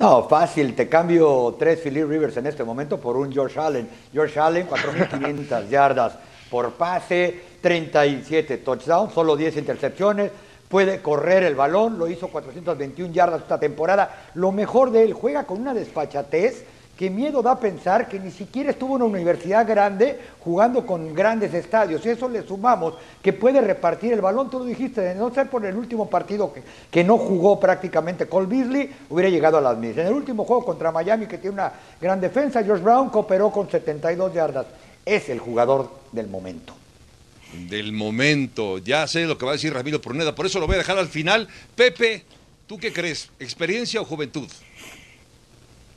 No, 0.00 0.28
fácil, 0.28 0.74
te 0.74 0.88
cambio 0.88 1.54
tres 1.58 1.80
Philip 1.80 2.08
Rivers 2.08 2.36
en 2.36 2.46
este 2.46 2.64
momento 2.64 2.98
por 3.00 3.16
un 3.16 3.32
Josh 3.32 3.58
Allen. 3.58 3.88
Josh 4.12 4.38
Allen, 4.38 4.68
4.500 4.68 5.68
yardas 5.70 6.14
por 6.50 6.72
pase, 6.72 7.40
37 7.60 8.58
touchdowns, 8.58 9.14
solo 9.14 9.36
10 9.36 9.56
intercepciones, 9.58 10.32
puede 10.68 11.00
correr 11.00 11.44
el 11.44 11.54
balón, 11.54 11.98
lo 11.98 12.08
hizo 12.08 12.28
421 12.28 13.12
yardas 13.14 13.42
esta 13.42 13.60
temporada. 13.60 14.30
Lo 14.34 14.50
mejor 14.50 14.90
de 14.90 15.04
él, 15.04 15.12
juega 15.12 15.44
con 15.44 15.60
una 15.60 15.72
despachatez 15.72 16.64
que 16.96 17.08
miedo 17.10 17.42
da 17.42 17.58
pensar 17.58 18.08
que 18.08 18.20
ni 18.20 18.30
siquiera 18.30 18.70
estuvo 18.70 18.96
en 18.96 19.02
una 19.02 19.14
universidad 19.14 19.66
grande 19.66 20.20
jugando 20.40 20.86
con 20.86 21.14
grandes 21.14 21.54
estadios. 21.54 22.04
Y 22.04 22.10
eso 22.10 22.28
le 22.28 22.46
sumamos 22.46 22.94
que 23.22 23.32
puede 23.32 23.60
repartir 23.60 24.12
el 24.12 24.20
balón. 24.20 24.50
Tú 24.50 24.58
lo 24.58 24.64
dijiste, 24.64 25.00
de 25.00 25.14
no 25.14 25.32
ser 25.32 25.48
por 25.48 25.64
el 25.64 25.74
último 25.74 26.08
partido 26.08 26.52
que, 26.52 26.62
que 26.90 27.02
no 27.02 27.18
jugó 27.18 27.58
prácticamente 27.58 28.26
Cole 28.26 28.46
Beasley, 28.46 28.90
hubiera 29.08 29.30
llegado 29.30 29.58
a 29.58 29.60
las 29.60 29.78
mil. 29.78 29.98
En 29.98 30.06
el 30.06 30.12
último 30.12 30.44
juego 30.44 30.64
contra 30.64 30.92
Miami, 30.92 31.26
que 31.26 31.38
tiene 31.38 31.54
una 31.54 31.72
gran 32.00 32.20
defensa, 32.20 32.62
George 32.62 32.84
Brown 32.84 33.08
cooperó 33.10 33.50
con 33.50 33.70
72 33.70 34.34
yardas. 34.34 34.66
Es 35.04 35.28
el 35.28 35.40
jugador 35.40 35.90
del 36.12 36.28
momento 36.28 36.74
del 37.68 37.92
momento. 37.92 38.78
Ya 38.78 39.06
sé 39.06 39.26
lo 39.26 39.36
que 39.36 39.44
va 39.44 39.52
a 39.52 39.54
decir 39.54 39.74
Ramiro 39.74 40.00
Pruneda, 40.00 40.34
por 40.34 40.46
eso 40.46 40.58
lo 40.58 40.66
voy 40.66 40.76
a 40.76 40.78
dejar 40.78 40.98
al 40.98 41.08
final. 41.08 41.48
Pepe, 41.74 42.24
¿tú 42.66 42.78
qué 42.78 42.92
crees? 42.92 43.30
¿Experiencia 43.38 44.00
o 44.00 44.04
juventud? 44.04 44.48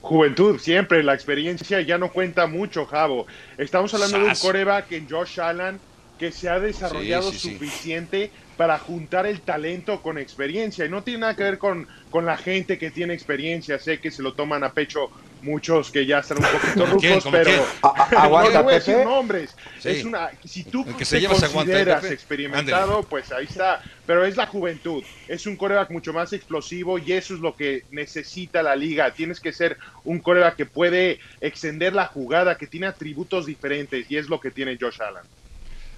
Juventud, 0.06 0.60
siempre 0.60 1.02
la 1.02 1.16
experiencia 1.16 1.82
ya 1.82 1.98
no 1.98 2.12
cuenta 2.12 2.46
mucho, 2.46 2.86
Javo. 2.86 3.26
Estamos 3.58 3.92
hablando 3.96 4.20
de 4.20 4.26
un 4.26 4.36
coreback 4.36 4.92
en 4.92 5.10
Josh 5.10 5.42
Allen 5.42 5.80
que 6.20 6.32
se 6.32 6.48
ha 6.48 6.60
desarrollado 6.60 7.32
suficiente 7.32 8.30
para 8.56 8.78
juntar 8.78 9.26
el 9.26 9.42
talento 9.42 10.04
con 10.04 10.20
experiencia. 10.20 10.86
Y 10.86 10.90
no 10.90 11.02
tiene 11.02 11.22
nada 11.22 11.36
que 11.36 11.42
ver 11.42 11.58
con, 11.58 11.88
con 12.12 12.24
la 12.24 12.38
gente 12.38 12.78
que 12.78 12.92
tiene 12.92 13.16
experiencia. 13.16 13.80
Sé 13.80 14.00
que 14.00 14.12
se 14.12 14.22
lo 14.22 14.36
toman 14.36 14.64
a 14.64 14.74
pecho 14.74 15.10
muchos 15.46 15.92
que 15.92 16.06
ya 16.06 16.20
están 16.20 16.40
un 16.40 16.44
poquito 16.44 16.86
rucos, 16.88 17.26
pero 17.32 17.66
aguanta, 17.82 18.58
no 18.58 18.64
voy 18.64 18.74
a 18.74 18.76
decir 18.76 18.98
nombres. 18.98 19.56
Es 19.84 20.04
una, 20.04 20.32
si 20.44 20.64
tú 20.64 20.84
que 20.84 21.06
te 21.06 21.28
consideras 21.28 22.04
experimentado, 22.06 23.04
pues 23.04 23.32
ahí 23.32 23.46
está. 23.46 23.82
Pero 24.06 24.26
es 24.26 24.36
la 24.36 24.46
juventud. 24.46 25.04
Es 25.28 25.48
un 25.48 25.56
coreback 25.56 25.90
mucho 25.90 26.14
más 26.14 26.34
explosivo 26.34 27.00
y 27.00 27.14
eso 27.14 27.34
es 27.34 27.40
lo 27.40 27.56
que 27.56 27.86
necesita 27.92 28.62
la 28.62 28.76
liga. 28.76 29.12
Tienes 29.12 29.40
que 29.40 29.54
ser 29.54 29.78
un 30.04 30.20
coreback 30.20 30.56
que 30.58 30.66
puede 30.66 31.20
extender 31.42 31.94
la 31.94 32.08
jugada, 32.08 32.58
que 32.58 32.68
tiene 32.68 32.88
atributos 32.88 33.46
diferentes 33.46 34.10
y 34.10 34.18
es 34.18 34.28
lo 34.28 34.40
que 34.40 34.52
tiene 34.52 34.78
Josh 34.80 35.02
Allen. 35.02 35.24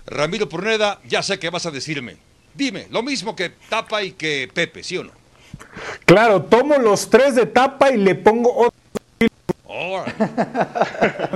Ramiro 0.06 0.48
Purneda, 0.48 1.00
ya 1.06 1.22
sé 1.22 1.40
qué 1.40 1.50
vas 1.50 1.66
a 1.66 1.72
decirme. 1.72 2.18
Dime, 2.54 2.88
lo 2.92 3.04
mismo 3.04 3.36
que 3.36 3.52
Tapa 3.70 4.04
y 4.04 4.14
que 4.14 4.50
Pepe, 4.54 4.84
¿sí 4.84 4.98
o 4.98 5.04
no? 5.04 5.12
Claro, 6.06 6.44
tomo 6.44 6.78
los 6.78 7.10
tres 7.10 7.36
de 7.36 7.46
Tapa 7.46 7.92
y 7.92 7.98
le 7.98 8.16
pongo 8.16 8.56
otro 8.56 8.80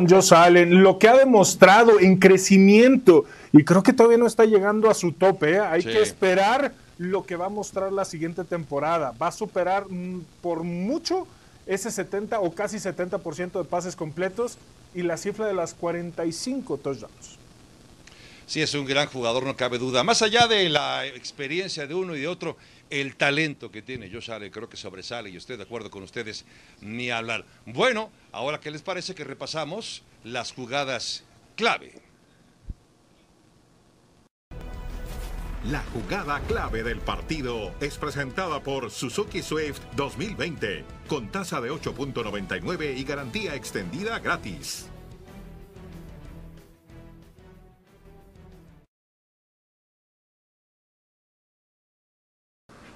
Josh 0.09 0.33
Allen, 0.33 0.83
lo 0.83 0.97
que 0.97 1.07
ha 1.07 1.17
demostrado 1.17 1.99
en 1.99 2.17
crecimiento, 2.17 3.25
y 3.51 3.63
creo 3.63 3.83
que 3.83 3.93
todavía 3.93 4.17
no 4.17 4.27
está 4.27 4.45
llegando 4.45 4.89
a 4.89 4.93
su 4.93 5.11
tope, 5.11 5.53
¿eh? 5.53 5.59
hay 5.59 5.83
que 5.83 6.01
esperar 6.01 6.73
lo 6.97 7.25
que 7.25 7.35
va 7.35 7.47
a 7.47 7.49
mostrar 7.49 7.91
la 7.91 8.05
siguiente 8.05 8.43
temporada. 8.43 9.13
Va 9.19 9.27
a 9.27 9.31
superar 9.31 9.85
mm, 9.89 10.21
por 10.41 10.63
mucho 10.63 11.27
ese 11.65 11.89
70 11.91 12.39
o 12.39 12.53
casi 12.53 12.77
70% 12.77 13.51
de 13.51 13.63
pases 13.63 13.95
completos 13.95 14.57
y 14.93 15.01
la 15.01 15.17
cifra 15.17 15.47
de 15.47 15.53
las 15.53 15.73
45 15.73 16.77
touchdowns. 16.77 17.39
Sí, 18.45 18.61
es 18.61 18.73
un 18.73 18.85
gran 18.85 19.07
jugador, 19.07 19.45
no 19.45 19.55
cabe 19.55 19.77
duda. 19.77 20.03
Más 20.03 20.21
allá 20.21 20.47
de 20.47 20.67
la 20.69 21.05
experiencia 21.07 21.87
de 21.87 21.93
uno 21.95 22.15
y 22.15 22.19
de 22.19 22.27
otro, 22.27 22.57
el 22.91 23.15
talento 23.15 23.71
que 23.71 23.81
tiene 23.81 24.11
Josh 24.11 24.29
Allen 24.29 24.51
creo 24.51 24.69
que 24.69 24.77
sobresale 24.77 25.29
y 25.31 25.37
estoy 25.37 25.57
de 25.57 25.63
acuerdo 25.63 25.89
con 25.89 26.03
ustedes 26.03 26.45
ni 26.81 27.09
hablar. 27.09 27.45
Bueno, 27.65 28.11
ahora 28.31 28.59
qué 28.59 28.69
les 28.69 28.83
parece 28.83 29.15
que 29.15 29.23
repasamos 29.23 30.03
las 30.23 30.51
jugadas 30.51 31.23
clave. 31.55 31.93
La 35.65 35.83
jugada 35.93 36.39
clave 36.41 36.83
del 36.83 36.99
partido 36.99 37.73
es 37.79 37.97
presentada 37.97 38.61
por 38.61 38.89
Suzuki 38.89 39.41
Swift 39.41 39.79
2020 39.95 40.83
con 41.07 41.31
tasa 41.31 41.61
de 41.61 41.71
8.99 41.71 42.97
y 42.97 43.03
garantía 43.03 43.55
extendida 43.55 44.19
gratis. 44.19 44.89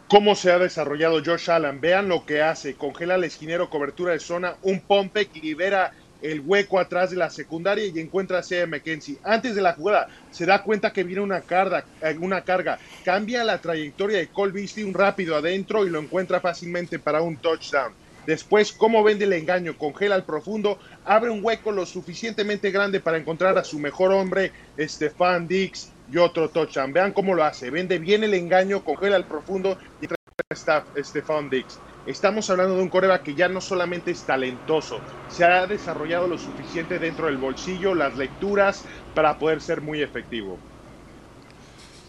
Cómo 0.08 0.36
se 0.36 0.52
ha 0.52 0.60
desarrollado 0.60 1.22
Josh 1.24 1.50
Allen. 1.50 1.82
Vean 1.82 2.08
lo 2.08 2.26
que 2.26 2.42
hace. 2.42 2.76
Congela 2.76 3.16
al 3.16 3.24
esquinero, 3.24 3.70
cobertura 3.70 4.14
de 4.14 4.20
zona, 4.20 4.56
un 4.62 4.82
pompe 4.82 5.28
que 5.28 5.40
libera 5.40 5.94
el 6.22 6.42
hueco 6.42 6.80
atrás 6.80 7.12
de 7.12 7.18
la 7.18 7.30
secundaria 7.30 7.86
y 7.86 8.00
encuentra 8.00 8.40
a 8.40 8.44
C. 8.44 8.66
McKenzie. 8.66 9.18
Antes 9.24 9.56
de 9.56 9.62
la 9.62 9.74
jugada 9.74 10.08
se 10.32 10.46
da 10.46 10.64
cuenta 10.64 10.92
que 10.92 11.04
viene 11.04 11.22
una 11.22 11.42
carga, 11.42 11.86
una 12.20 12.42
carga. 12.44 12.80
Cambia 13.04 13.44
la 13.44 13.60
trayectoria 13.60 14.18
de 14.18 14.28
Cole 14.28 14.54
Beasley 14.54 14.86
un 14.86 14.94
rápido 14.94 15.36
adentro 15.36 15.86
y 15.86 15.90
lo 15.90 16.00
encuentra 16.00 16.40
fácilmente 16.40 16.98
para 17.00 17.22
un 17.22 17.38
touchdown. 17.38 17.94
Después, 18.26 18.72
cómo 18.72 19.04
vende 19.04 19.26
el 19.26 19.34
engaño, 19.34 19.78
congela 19.78 20.16
al 20.16 20.24
profundo, 20.24 20.80
abre 21.04 21.30
un 21.30 21.46
hueco 21.46 21.72
lo 21.72 21.86
suficientemente 21.86 22.72
grande 22.72 23.00
para 23.00 23.18
encontrar 23.18 23.56
a 23.60 23.64
su 23.64 23.78
mejor 23.78 24.12
hombre, 24.12 24.52
Stefan 24.80 25.48
Dix, 25.48 25.92
y 26.12 26.18
otro 26.18 26.50
touchdown. 26.50 26.94
Vean 26.94 27.14
cómo 27.14 27.34
lo 27.34 27.44
hace. 27.44 27.70
Vende 27.70 28.00
bien 28.00 28.24
el 28.24 28.34
engaño, 28.34 28.84
congela 28.84 29.18
el 29.18 29.26
profundo 29.26 29.78
y 30.02 30.08
está 30.50 30.86
Stefan 30.98 31.50
Dix. 31.50 31.80
Estamos 32.06 32.48
hablando 32.52 32.76
de 32.76 32.84
un 32.84 32.90
coreback 32.90 33.24
que 33.24 33.34
ya 33.34 33.48
no 33.48 33.62
solamente 33.62 34.12
es 34.12 34.24
talentoso, 34.24 35.00
se 35.28 35.44
ha 35.44 35.66
desarrollado 35.66 36.28
lo 36.28 36.38
suficiente 36.38 37.00
dentro 37.00 37.26
del 37.26 37.38
bolsillo, 37.38 37.96
las 37.96 38.16
lecturas, 38.16 38.84
para 39.16 39.40
poder 39.40 39.60
ser 39.60 39.82
muy 39.82 40.04
efectivo. 40.04 40.60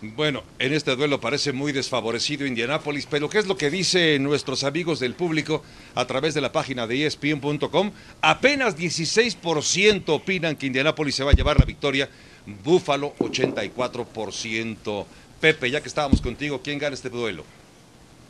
Bueno, 0.03 0.43
en 0.59 0.75
este 0.75 0.95
duelo 0.95 1.19
parece 1.19 1.53
muy 1.53 1.73
desfavorecido 1.73 2.47
Indianápolis, 2.47 3.07
pero 3.07 3.31
¿qué 3.31 3.39
es 3.39 3.47
lo 3.47 3.57
que 3.57 3.71
dicen 3.71 4.23
nuestros 4.23 4.63
amigos 4.65 5.01
del 5.01 5.15
público 5.15 5.63
a 5.95 6.07
través 6.07 6.35
de 6.35 6.43
la 6.43 6.53
página 6.53 6.87
de 6.87 7.07
ESPN.com? 7.07 7.91
Apenas 8.21 8.77
16% 8.77 10.05
opinan 10.09 10.57
que 10.57 10.67
Indianápolis 10.67 11.15
se 11.15 11.25
va 11.25 11.31
a 11.31 11.35
llevar 11.35 11.59
la 11.59 11.65
victoria 11.65 12.11
Búfalo 12.47 13.15
84%. 13.19 15.07
Pepe, 15.41 15.71
ya 15.71 15.81
que 15.81 15.89
estábamos 15.89 16.21
contigo, 16.21 16.61
¿quién 16.63 16.79
gana 16.79 16.95
este 16.95 17.11
duelo? 17.11 17.45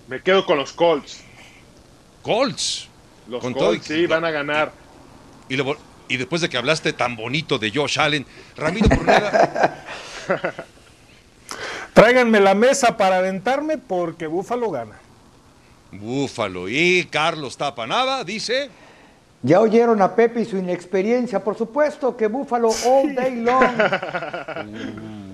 Me 0.09 0.23
quedo 0.23 0.45
con 0.47 0.57
los 0.59 0.73
Colts. 0.73 1.23
¿Colts? 2.23 2.89
Los 3.29 3.43
Colts, 3.43 3.87
sí, 3.87 4.07
van 4.07 4.25
a 4.25 4.31
ganar. 4.31 4.73
Y, 5.49 5.57
y, 6.09 6.17
después 6.17 6.43
de 6.43 6.49
que 6.49 6.57
hablaste 6.57 6.93
tan 6.93 7.15
bonito 7.17 7.59
de 7.59 7.71
Josh 7.71 7.99
Allen, 8.01 8.27
Ramiro 8.57 8.89
Corneda. 8.89 9.85
Tráiganme 11.95 12.41
la 12.41 12.55
mesa 12.55 12.97
para 12.97 13.19
aventarme 13.19 13.79
porque 13.79 14.27
Búfalo 14.27 14.71
gana. 14.71 14.99
Búfalo. 15.93 16.69
Y 16.69 17.07
Carlos 17.11 17.57
Tapanaba 17.57 18.25
dice... 18.25 18.71
Ya 19.43 19.61
oyeron 19.61 20.01
a 20.03 20.15
Pepe 20.15 20.41
y 20.41 20.45
su 20.45 20.57
inexperiencia, 20.57 21.43
por 21.43 21.57
supuesto 21.57 22.17
que 22.17 22.27
Búfalo 22.27 22.71
all 22.87 23.15
day 23.15 23.37
long. 23.37 23.77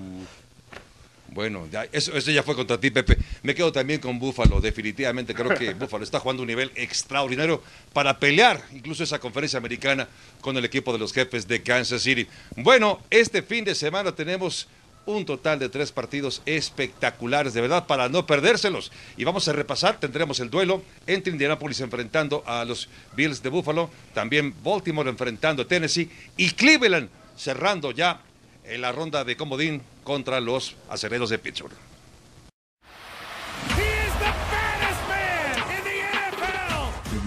Bueno, 1.33 1.67
eso, 1.91 2.15
eso, 2.15 2.29
ya 2.29 2.43
fue 2.43 2.55
contra 2.55 2.79
ti, 2.79 2.91
Pepe. 2.91 3.17
Me 3.41 3.55
quedo 3.55 3.71
también 3.71 3.99
con 3.99 4.19
Búfalo, 4.19 4.61
definitivamente. 4.61 5.33
Creo 5.33 5.57
que 5.57 5.73
Búfalo 5.73 6.03
está 6.03 6.19
jugando 6.19 6.43
un 6.43 6.47
nivel 6.47 6.71
extraordinario 6.75 7.61
para 7.91 8.19
pelear 8.19 8.61
incluso 8.71 9.03
esa 9.03 9.19
conferencia 9.19 9.57
americana 9.57 10.07
con 10.41 10.55
el 10.57 10.65
equipo 10.65 10.93
de 10.93 10.99
los 10.99 11.11
jefes 11.11 11.47
de 11.47 11.63
Kansas 11.63 12.03
City. 12.03 12.27
Bueno, 12.55 12.99
este 13.09 13.41
fin 13.41 13.65
de 13.65 13.73
semana 13.73 14.11
tenemos 14.11 14.67
un 15.05 15.25
total 15.25 15.59
de 15.59 15.69
tres 15.69 15.91
partidos 15.91 16.41
espectaculares, 16.45 17.53
de 17.53 17.61
verdad, 17.61 17.87
para 17.87 18.09
no 18.09 18.25
perdérselos. 18.25 18.91
Y 19.17 19.23
vamos 19.23 19.47
a 19.47 19.53
repasar, 19.53 19.99
tendremos 19.99 20.39
el 20.39 20.49
duelo 20.49 20.83
entre 21.07 21.31
Indianapolis 21.31 21.81
enfrentando 21.81 22.43
a 22.45 22.65
los 22.65 22.89
Bills 23.15 23.43
de 23.43 23.49
Buffalo, 23.49 23.89
también 24.13 24.53
Baltimore 24.63 25.09
enfrentando 25.09 25.63
a 25.63 25.67
Tennessee 25.67 26.09
y 26.37 26.51
Cleveland 26.51 27.09
cerrando 27.35 27.91
ya 27.91 28.21
en 28.63 28.81
la 28.81 28.91
ronda 28.91 29.23
de 29.23 29.35
comodín 29.35 29.81
contra 30.03 30.39
los 30.39 30.75
acereros 30.89 31.29
de 31.29 31.39
Pittsburgh. 31.39 31.73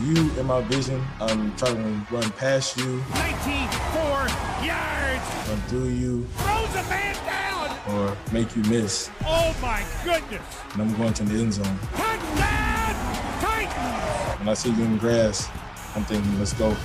you 0.06 0.30
in 0.38 0.46
my 0.46 0.60
vision, 0.62 1.04
I'm 1.20 1.54
trying 1.56 1.76
to 1.76 2.14
run 2.14 2.30
past 2.32 2.76
you. 2.76 3.02
94 3.10 4.28
yards. 4.64 5.48
Run 5.48 5.60
through 5.68 5.88
you. 5.88 6.26
Throws 6.36 6.74
a 6.76 6.82
man 6.88 7.14
down. 7.26 7.45
Or 7.88 8.16
make 8.32 8.54
you 8.56 8.62
miss. 8.62 9.10
Oh 9.24 9.54
my 9.62 9.84
goodness. 10.04 10.42
And 10.72 10.82
I'm 10.82 10.96
going 10.96 11.14
to 11.14 11.24
the 11.24 11.40
end 11.40 11.54
zone. 11.54 11.78
Touchdown, 11.94 12.94
Titans. 13.40 14.38
When 14.40 14.48
I 14.48 14.54
see 14.54 14.70
you 14.70 14.84
in 14.84 14.94
the 14.94 14.98
grass, 14.98 15.48
I'm 15.94 16.04
thinking, 16.04 16.38
let's 16.38 16.52
go. 16.54 16.76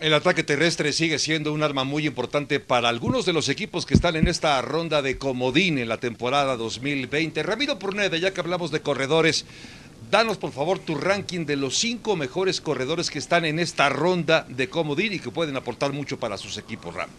El 0.00 0.14
ataque 0.14 0.42
terrestre 0.42 0.94
sigue 0.94 1.18
siendo 1.18 1.52
un 1.52 1.62
arma 1.62 1.84
muy 1.84 2.06
importante 2.06 2.58
para 2.58 2.88
algunos 2.88 3.26
de 3.26 3.34
los 3.34 3.50
equipos 3.50 3.84
que 3.84 3.92
están 3.92 4.16
en 4.16 4.28
esta 4.28 4.60
ronda 4.62 5.02
de 5.02 5.18
comodín 5.18 5.76
en 5.76 5.90
la 5.90 5.98
temporada 5.98 6.56
2020. 6.56 7.42
Ramiro 7.42 7.78
Purneda, 7.78 8.16
ya 8.16 8.32
que 8.32 8.40
hablamos 8.40 8.70
de 8.70 8.80
corredores, 8.80 9.44
danos 10.10 10.38
por 10.38 10.50
favor 10.50 10.78
tu 10.78 10.96
ranking 10.96 11.46
de 11.46 11.56
los 11.56 11.78
cinco 11.78 12.16
mejores 12.16 12.60
corredores 12.60 13.10
que 13.10 13.18
están 13.18 13.44
en 13.44 13.58
esta 13.58 13.88
ronda 13.88 14.44
de 14.48 14.68
comodín 14.68 15.12
y 15.12 15.20
que 15.20 15.30
pueden 15.30 15.56
aportar 15.56 15.92
mucho 15.92 16.18
para 16.18 16.36
sus 16.36 16.58
equipos, 16.58 16.94
Ram. 16.94 17.10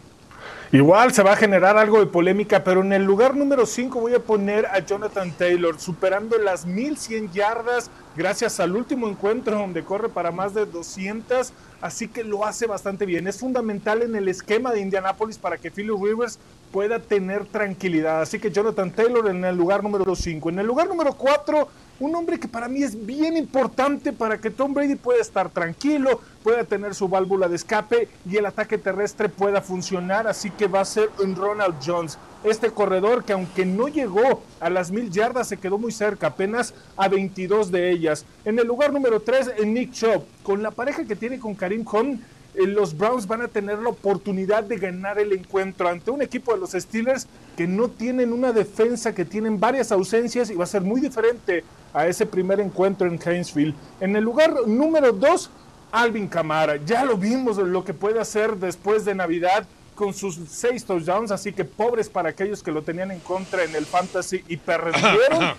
Igual 0.74 1.14
se 1.14 1.22
va 1.22 1.34
a 1.34 1.36
generar 1.36 1.78
algo 1.78 2.00
de 2.00 2.06
polémica, 2.06 2.64
pero 2.64 2.82
en 2.82 2.94
el 2.94 3.04
lugar 3.04 3.36
número 3.36 3.66
5 3.66 4.00
voy 4.00 4.14
a 4.14 4.20
poner 4.20 4.66
a 4.68 4.80
Jonathan 4.80 5.30
Taylor, 5.32 5.78
superando 5.78 6.38
las 6.38 6.66
1100 6.66 7.34
yardas 7.34 7.92
gracias 8.16 8.60
al 8.62 8.76
último 8.76 9.10
encuentro 9.10 9.58
donde 9.58 9.84
corre 9.84 10.08
para 10.08 10.32
más 10.32 10.54
de 10.54 10.66
200, 10.66 11.52
así 11.82 12.08
que 12.08 12.24
lo 12.24 12.46
hace 12.46 12.68
bastante 12.68 13.06
bien. 13.06 13.28
Es 13.28 13.38
fundamental 13.38 14.02
en 14.02 14.16
el 14.16 14.30
esquema 14.30 14.72
de 14.72 14.80
Indianapolis 14.80 15.38
para 15.38 15.58
que 15.58 15.72
Philip 15.72 16.02
Rivers 16.02 16.40
pueda 16.72 17.00
tener 17.00 17.46
tranquilidad. 17.46 18.22
Así 18.22 18.40
que 18.40 18.52
Jonathan 18.52 18.92
Taylor 18.92 19.28
en 19.30 19.44
el 19.44 19.56
lugar 19.56 19.84
número 19.84 20.16
5. 20.16 20.50
En 20.50 20.60
el 20.60 20.68
lugar 20.68 20.88
número 20.88 21.14
4 21.14 21.68
un 22.02 22.16
hombre 22.16 22.40
que 22.40 22.48
para 22.48 22.68
mí 22.68 22.82
es 22.82 23.06
bien 23.06 23.38
importante 23.38 24.12
para 24.12 24.40
que 24.40 24.50
Tom 24.50 24.74
Brady 24.74 24.96
pueda 24.96 25.22
estar 25.22 25.52
tranquilo, 25.52 26.20
pueda 26.44 26.64
tener 26.64 26.96
su 26.96 27.08
válvula 27.08 27.48
de 27.48 27.56
escape 27.56 28.10
y 28.28 28.38
el 28.38 28.48
ataque 28.48 28.80
terrestre 28.80 29.30
pueda 29.30 29.62
funcionar, 29.62 30.28
así 30.28 30.50
que 30.50 30.68
va 30.68 30.82
a 30.82 30.86
ser 30.86 31.12
un 31.24 31.36
Ronald 31.36 31.76
Jones. 31.86 32.18
Este 32.44 32.72
corredor 32.72 33.24
que 33.24 33.34
aunque 33.34 33.68
no 33.68 33.88
llegó 33.88 34.42
a 34.60 34.72
las 34.72 34.90
mil 34.90 35.12
yardas, 35.12 35.48
se 35.48 35.58
quedó 35.58 35.78
muy 35.78 35.92
cerca, 35.92 36.28
apenas 36.28 36.74
a 36.98 37.08
22 37.08 37.72
de 37.72 37.92
ellas. 37.92 38.26
En 38.46 38.58
el 38.58 38.66
lugar 38.66 38.92
número 38.92 39.20
3, 39.20 39.52
en 39.60 39.76
Nick 39.76 39.92
Chubb, 39.92 40.24
con 40.42 40.64
la 40.64 40.72
pareja 40.72 41.06
que 41.06 41.16
tiene 41.16 41.40
con 41.40 41.54
Karim 41.54 41.86
Hunt, 41.86 42.20
los 42.54 42.98
Browns 42.98 43.28
van 43.28 43.42
a 43.42 43.48
tener 43.48 43.80
la 43.80 43.90
oportunidad 43.90 44.64
de 44.64 44.78
ganar 44.78 45.20
el 45.20 45.34
encuentro 45.34 45.88
ante 45.88 46.12
un 46.12 46.22
equipo 46.22 46.54
de 46.54 46.60
los 46.60 46.72
Steelers 46.72 47.28
que 47.56 47.68
no 47.68 47.90
tienen 47.90 48.34
una 48.34 48.52
defensa, 48.52 49.16
que 49.16 49.26
tienen 49.26 49.60
varias 49.60 49.92
ausencias 49.92 50.50
y 50.50 50.56
va 50.56 50.66
a 50.66 50.68
ser 50.68 50.82
muy 50.82 51.00
diferente 51.02 51.64
a 51.94 52.08
ese 52.08 52.26
primer 52.26 52.60
encuentro 52.60 53.08
en 53.08 53.20
Hainesville. 53.24 53.74
En 54.00 54.16
el 54.16 54.24
lugar 54.24 54.68
número 54.68 55.12
2, 55.12 55.50
Alvin 55.92 56.28
Camara. 56.28 56.78
Ya 56.78 57.06
lo 57.06 57.18
vimos 57.18 57.58
lo 57.58 57.84
que 57.84 57.94
puede 57.94 58.20
hacer 58.20 58.56
después 58.56 59.06
de 59.06 59.16
Navidad 59.16 59.66
con 59.96 60.14
sus 60.14 60.40
seis 60.50 60.86
touchdowns, 60.86 61.32
así 61.32 61.52
que 61.52 61.66
pobres 61.66 62.10
para 62.10 62.30
aquellos 62.30 62.64
que 62.64 62.72
lo 62.72 62.82
tenían 62.82 63.12
en 63.12 63.20
contra 63.20 63.64
en 63.64 63.76
el 63.76 63.86
fantasy 63.86 64.44
y 64.48 64.58
perdieron. 64.58 65.54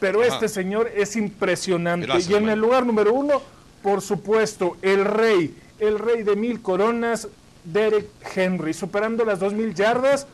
pero 0.00 0.22
este 0.22 0.48
señor 0.48 0.90
es 0.94 1.16
impresionante. 1.16 2.08
y 2.28 2.34
en 2.34 2.48
el 2.48 2.60
lugar 2.60 2.86
número 2.86 3.12
uno, 3.12 3.42
por 3.82 4.00
supuesto, 4.00 4.76
el 4.82 5.04
rey 5.04 5.56
el 5.78 5.98
rey 5.98 6.22
de 6.22 6.36
mil 6.36 6.60
coronas, 6.62 7.28
Derek 7.64 8.08
Henry, 8.34 8.74
superando 8.74 9.24
las 9.24 9.40
dos 9.40 9.52
mil 9.52 9.74
yardas. 9.74 10.26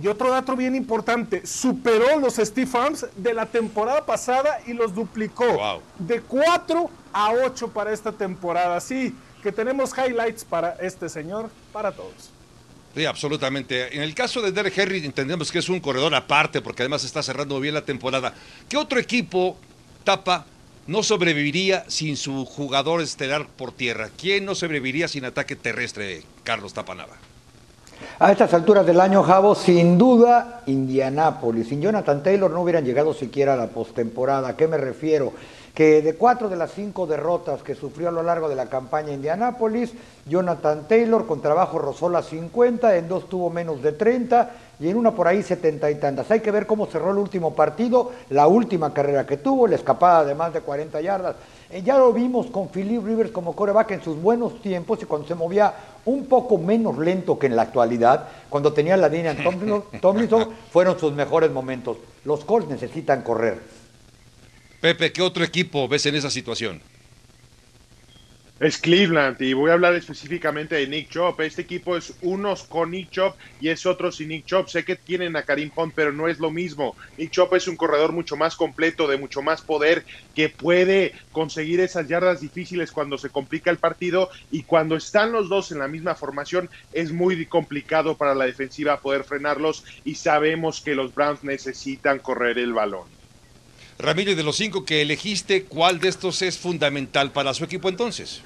Y 0.00 0.06
otro 0.06 0.30
dato 0.30 0.54
bien 0.54 0.76
importante, 0.76 1.44
superó 1.44 2.20
los 2.20 2.36
Steve 2.36 2.70
Arms 2.72 3.06
de 3.16 3.34
la 3.34 3.46
temporada 3.46 4.06
pasada 4.06 4.60
y 4.66 4.72
los 4.72 4.94
duplicó. 4.94 5.82
De 5.98 6.20
4 6.20 6.88
a 7.12 7.32
8 7.32 7.68
para 7.68 7.92
esta 7.92 8.12
temporada. 8.12 8.76
Así 8.76 9.12
que 9.42 9.50
tenemos 9.50 9.92
highlights 9.98 10.44
para 10.44 10.76
este 10.80 11.08
señor, 11.08 11.50
para 11.72 11.90
todos. 11.90 12.30
Sí, 12.94 13.04
absolutamente. 13.04 13.96
En 13.96 14.02
el 14.02 14.14
caso 14.14 14.40
de 14.40 14.52
Derek 14.52 14.76
Henry 14.78 15.04
entendemos 15.04 15.50
que 15.50 15.58
es 15.58 15.68
un 15.68 15.80
corredor 15.80 16.14
aparte 16.14 16.60
porque 16.60 16.82
además 16.82 17.04
está 17.04 17.22
cerrando 17.22 17.58
bien 17.58 17.74
la 17.74 17.84
temporada. 17.84 18.34
¿Qué 18.68 18.76
otro 18.76 19.00
equipo 19.00 19.56
tapa 20.04 20.46
no 20.88 21.02
sobreviviría 21.02 21.84
sin 21.86 22.16
su 22.16 22.46
jugador 22.46 23.02
estelar 23.02 23.46
por 23.46 23.72
tierra? 23.72 24.08
¿Quién 24.16 24.46
no 24.46 24.54
sobreviviría 24.54 25.06
sin 25.06 25.26
ataque 25.26 25.54
terrestre, 25.54 26.22
Carlos 26.42 26.72
Tapanaba? 26.72 27.14
A 28.18 28.32
estas 28.32 28.54
alturas 28.54 28.86
del 28.86 29.00
año, 29.00 29.22
Javo, 29.22 29.54
sin 29.54 29.98
duda, 29.98 30.62
Indianápolis. 30.66 31.68
Sin 31.68 31.82
Jonathan 31.82 32.22
Taylor 32.22 32.50
no 32.50 32.62
hubieran 32.62 32.84
llegado 32.84 33.12
siquiera 33.12 33.52
a 33.52 33.56
la 33.56 33.68
postemporada. 33.68 34.48
¿A 34.48 34.56
qué 34.56 34.66
me 34.66 34.78
refiero? 34.78 35.34
Que 35.74 36.00
de 36.00 36.14
cuatro 36.14 36.48
de 36.48 36.56
las 36.56 36.72
cinco 36.72 37.06
derrotas 37.06 37.62
que 37.62 37.74
sufrió 37.74 38.08
a 38.08 38.12
lo 38.12 38.22
largo 38.22 38.48
de 38.48 38.56
la 38.56 38.66
campaña 38.66 39.12
Indianápolis, 39.12 39.92
Jonathan 40.26 40.88
Taylor 40.88 41.26
con 41.26 41.42
trabajo 41.42 41.78
rozó 41.78 42.08
las 42.08 42.26
50, 42.26 42.96
en 42.96 43.08
dos 43.08 43.28
tuvo 43.28 43.50
menos 43.50 43.82
de 43.82 43.92
30 43.92 44.50
y 44.80 44.88
en 44.88 44.96
una 44.96 45.12
por 45.12 45.26
ahí 45.26 45.42
setenta 45.42 45.90
y 45.90 45.96
tantas. 45.96 46.30
Hay 46.30 46.40
que 46.40 46.50
ver 46.50 46.66
cómo 46.66 46.86
cerró 46.86 47.10
el 47.10 47.18
último 47.18 47.54
partido, 47.54 48.12
la 48.30 48.46
última 48.46 48.94
carrera 48.94 49.26
que 49.26 49.36
tuvo, 49.36 49.66
la 49.66 49.76
escapada 49.76 50.24
de 50.24 50.34
más 50.34 50.52
de 50.52 50.60
40 50.60 51.00
yardas. 51.00 51.36
Eh, 51.70 51.82
ya 51.82 51.98
lo 51.98 52.12
vimos 52.12 52.46
con 52.46 52.68
Philip 52.68 53.04
Rivers 53.04 53.30
como 53.30 53.54
coreback 53.54 53.90
en 53.90 54.02
sus 54.02 54.20
buenos 54.20 54.62
tiempos 54.62 55.00
y 55.02 55.06
cuando 55.06 55.26
se 55.26 55.34
movía 55.34 55.74
un 56.04 56.26
poco 56.26 56.58
menos 56.58 56.96
lento 56.98 57.38
que 57.38 57.46
en 57.46 57.56
la 57.56 57.62
actualidad, 57.62 58.28
cuando 58.48 58.72
tenía 58.72 58.96
la 58.96 59.08
línea 59.08 59.32
en 59.32 59.82
Tomlinson, 60.00 60.48
fueron 60.70 60.98
sus 60.98 61.12
mejores 61.12 61.50
momentos. 61.50 61.98
Los 62.24 62.44
Colts 62.44 62.68
necesitan 62.68 63.22
correr. 63.22 63.60
Pepe, 64.80 65.12
¿qué 65.12 65.22
otro 65.22 65.44
equipo 65.44 65.88
ves 65.88 66.06
en 66.06 66.14
esa 66.14 66.30
situación? 66.30 66.80
Es 68.60 68.78
Cleveland 68.78 69.40
y 69.40 69.52
voy 69.52 69.70
a 69.70 69.74
hablar 69.74 69.94
específicamente 69.94 70.74
de 70.74 70.88
Nick 70.88 71.10
Chop. 71.10 71.40
Este 71.42 71.62
equipo 71.62 71.96
es 71.96 72.16
unos 72.20 72.64
con 72.64 72.90
Nick 72.90 73.10
Chop 73.10 73.36
y 73.60 73.68
es 73.68 73.86
otro 73.86 74.10
sin 74.10 74.30
Nick 74.30 74.46
Chop. 74.46 74.66
Sé 74.66 74.84
que 74.84 74.96
tienen 74.96 75.36
a 75.36 75.44
Karim 75.44 75.70
Hunt, 75.76 75.94
pero 75.94 76.12
no 76.12 76.26
es 76.26 76.40
lo 76.40 76.50
mismo. 76.50 76.96
Nick 77.16 77.30
Chop 77.30 77.54
es 77.54 77.68
un 77.68 77.76
corredor 77.76 78.12
mucho 78.12 78.36
más 78.36 78.56
completo, 78.56 79.06
de 79.06 79.16
mucho 79.16 79.42
más 79.42 79.62
poder, 79.62 80.04
que 80.34 80.48
puede 80.48 81.14
conseguir 81.30 81.78
esas 81.78 82.08
yardas 82.08 82.40
difíciles 82.40 82.90
cuando 82.90 83.16
se 83.16 83.30
complica 83.30 83.70
el 83.70 83.78
partido 83.78 84.28
y 84.50 84.64
cuando 84.64 84.96
están 84.96 85.30
los 85.30 85.48
dos 85.48 85.70
en 85.70 85.78
la 85.78 85.86
misma 85.86 86.16
formación 86.16 86.68
es 86.90 87.12
muy 87.12 87.46
complicado 87.46 88.18
para 88.18 88.34
la 88.34 88.46
defensiva 88.46 89.00
poder 89.00 89.22
frenarlos 89.22 89.84
y 90.02 90.16
sabemos 90.16 90.82
que 90.82 90.96
los 90.96 91.14
Browns 91.14 91.44
necesitan 91.44 92.18
correr 92.18 92.58
el 92.58 92.72
balón. 92.72 93.17
Ramiro, 93.98 94.34
de 94.34 94.42
los 94.44 94.56
cinco 94.56 94.84
que 94.84 95.02
elegiste, 95.02 95.64
¿cuál 95.64 95.98
de 95.98 96.08
estos 96.08 96.40
es 96.42 96.56
fundamental 96.56 97.32
para 97.32 97.52
su 97.52 97.64
equipo 97.64 97.88
entonces? 97.88 98.42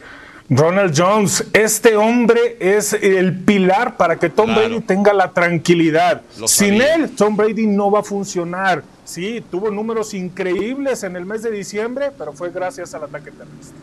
Ronald 0.48 0.94
Jones, 0.96 1.44
este 1.52 1.94
hombre 1.94 2.56
es 2.58 2.94
el 2.94 3.38
pilar 3.38 3.96
para 3.96 4.18
que 4.18 4.30
Tom 4.30 4.54
Brady 4.54 4.80
tenga 4.80 5.12
la 5.12 5.30
tranquilidad. 5.32 6.22
Sin 6.46 6.80
él, 6.80 7.10
Tom 7.10 7.36
Brady 7.36 7.66
no 7.66 7.90
va 7.90 8.00
a 8.00 8.02
funcionar. 8.02 8.82
Sí, 9.04 9.42
tuvo 9.50 9.70
números 9.70 10.14
increíbles 10.14 11.02
en 11.04 11.16
el 11.16 11.26
mes 11.26 11.42
de 11.42 11.50
diciembre, 11.50 12.10
pero 12.16 12.32
fue 12.32 12.50
gracias 12.50 12.94
al 12.94 13.04
ataque 13.04 13.30
terrestre. 13.30 13.76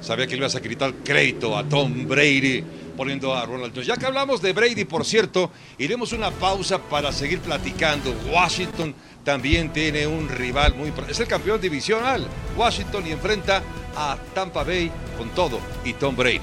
Sabía 0.00 0.26
que 0.26 0.32
le 0.32 0.38
ibas 0.38 0.54
a 0.54 0.60
quitar 0.60 0.94
crédito 1.04 1.56
a 1.56 1.64
Tom 1.64 2.06
Brady 2.06 2.62
poniendo 2.96 3.34
a 3.34 3.44
Ronald 3.44 3.72
Jones. 3.74 3.86
Ya 3.86 3.96
que 3.96 4.06
hablamos 4.06 4.40
de 4.40 4.52
Brady, 4.52 4.84
por 4.84 5.04
cierto, 5.04 5.50
iremos 5.78 6.12
una 6.12 6.30
pausa 6.30 6.78
para 6.78 7.12
seguir 7.12 7.40
platicando. 7.40 8.14
Washington 8.32 8.94
también 9.26 9.72
tiene 9.72 10.06
un 10.06 10.28
rival 10.28 10.76
muy... 10.76 10.92
Es 11.08 11.18
el 11.18 11.26
campeón 11.26 11.60
divisional, 11.60 12.28
Washington, 12.56 13.08
y 13.08 13.10
enfrenta 13.10 13.60
a 13.96 14.16
Tampa 14.32 14.62
Bay 14.62 14.88
con 15.18 15.30
todo 15.30 15.58
y 15.84 15.94
Tom 15.94 16.14
Brady. 16.14 16.38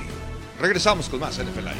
Regresamos 0.59 1.07
con 1.07 1.21
más 1.21 1.37
NFL 1.37 1.59
Live. 1.59 1.75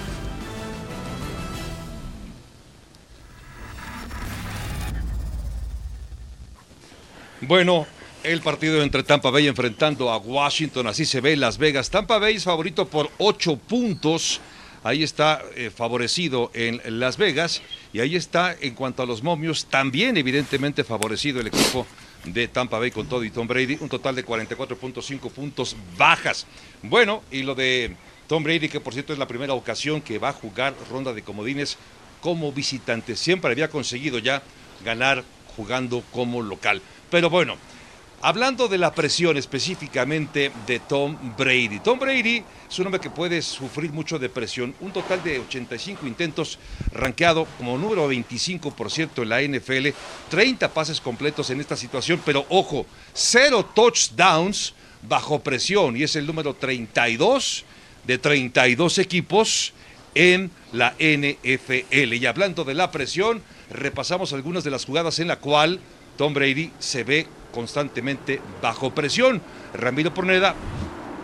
Bueno, 7.42 7.86
el 8.24 8.40
partido 8.40 8.82
entre 8.82 9.04
Tampa 9.04 9.30
Bay 9.30 9.50
enfrentando 9.50 10.10
a 10.10 10.18
Washington, 10.20 10.88
así 10.88 11.04
se 11.04 11.20
ve 11.20 11.36
Las 11.36 11.58
Vegas. 11.58 11.90
Tampa 11.90 12.18
Bay 12.18 12.38
es 12.38 12.46
favorito 12.46 12.88
por 12.88 13.12
ocho 13.18 13.58
puntos 13.58 14.40
ahí 14.84 15.04
está 15.04 15.42
eh, 15.56 15.70
favorecido 15.70 16.52
en 16.54 16.82
Las 17.00 17.18
Vegas 17.18 17.62
y 17.92 18.00
ahí 18.00 18.16
está 18.16 18.56
en 18.60 18.76
cuanto 18.76 19.04
a 19.04 19.06
los 19.06 19.24
momios, 19.24 19.66
también 19.66 20.18
evidentemente 20.18 20.84
favorecido 20.84 21.40
el 21.42 21.48
equipo 21.48 21.88
de 22.26 22.48
Tampa 22.48 22.80
Bay 22.80 22.92
con 22.92 23.08
todo 23.08 23.24
y 23.24 23.30
Tom 23.30 23.48
Brady, 23.48 23.78
un 23.82 23.90
total 23.90 24.16
de 24.16 24.26
44.5 24.26 25.32
puntos 25.32 25.76
bajas. 25.98 26.46
Bueno, 26.82 27.24
y 27.32 27.44
lo 27.44 27.56
de 27.56 27.96
Tom 28.28 28.44
Brady, 28.44 28.70
que 28.70 28.80
por 28.80 28.94
cierto 28.94 29.14
es 29.14 29.20
la 29.20 29.28
primera 29.28 29.54
ocasión 29.54 30.02
que 30.02 30.20
va 30.20 30.30
a 30.30 30.34
jugar 30.34 30.74
ronda 30.90 31.14
de 31.14 31.22
comodines 31.22 31.78
como 32.22 32.52
visitante, 32.54 33.16
siempre 33.16 33.52
había 33.52 33.70
conseguido 33.70 34.20
ya 34.20 34.42
ganar 34.86 35.24
jugando 35.56 36.04
como 36.12 36.42
local. 36.42 36.82
Pero 37.10 37.30
bueno, 37.30 37.58
Hablando 38.26 38.70
de 38.70 38.78
la 38.78 38.94
presión 38.94 39.36
específicamente 39.36 40.50
de 40.66 40.80
Tom 40.80 41.18
Brady. 41.38 41.82
Tom 41.82 42.00
Brady 42.00 42.42
es 42.70 42.80
un 42.80 42.86
hombre 42.86 43.02
que 43.02 43.10
puede 43.10 43.42
sufrir 43.42 43.92
mucho 43.92 44.18
de 44.18 44.30
presión. 44.30 44.74
Un 44.80 44.94
total 44.94 45.22
de 45.26 45.40
85 45.40 46.08
intentos 46.08 46.58
rankeado 46.94 47.46
como 47.58 47.78
número 47.78 48.10
25% 48.10 49.24
en 49.24 49.28
la 49.28 49.42
NFL. 49.42 49.90
30 50.30 50.74
pases 50.74 51.02
completos 51.02 51.50
en 51.50 51.60
esta 51.60 51.76
situación, 51.76 52.22
pero 52.26 52.46
ojo, 52.48 52.86
cero 53.12 53.70
touchdowns 53.76 54.74
bajo 55.02 55.40
presión 55.44 55.98
y 55.98 56.04
es 56.04 56.16
el 56.16 56.26
número 56.26 56.54
32 56.54 57.66
de 58.08 58.18
32 58.20 59.00
equipos 59.00 59.74
en 60.16 60.50
la 60.72 60.96
NFL. 60.98 62.14
Y 62.14 62.26
hablando 62.26 62.64
de 62.64 62.74
la 62.74 62.90
presión, 62.90 63.44
repasamos 63.70 64.32
algunas 64.32 64.64
de 64.64 64.72
las 64.72 64.86
jugadas 64.86 65.20
en 65.20 65.28
la 65.28 65.40
cual 65.40 65.82
Tom 66.16 66.34
Brady 66.34 66.72
se 66.80 67.04
ve 67.04 67.28
constantemente 67.54 68.42
bajo 68.62 68.92
presión. 68.92 69.42
Ramiro 69.74 70.14
Porneda, 70.14 70.56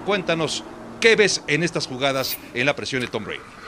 cuéntanos 0.05 0.63
qué 1.01 1.17
ves 1.17 1.43
en 1.47 1.63
estas 1.63 1.88
jugadas 1.88 2.38
en 2.53 2.65
la 2.65 2.75
presión 2.75 3.01
de 3.01 3.07
Tom 3.07 3.25
Brady. 3.25 3.59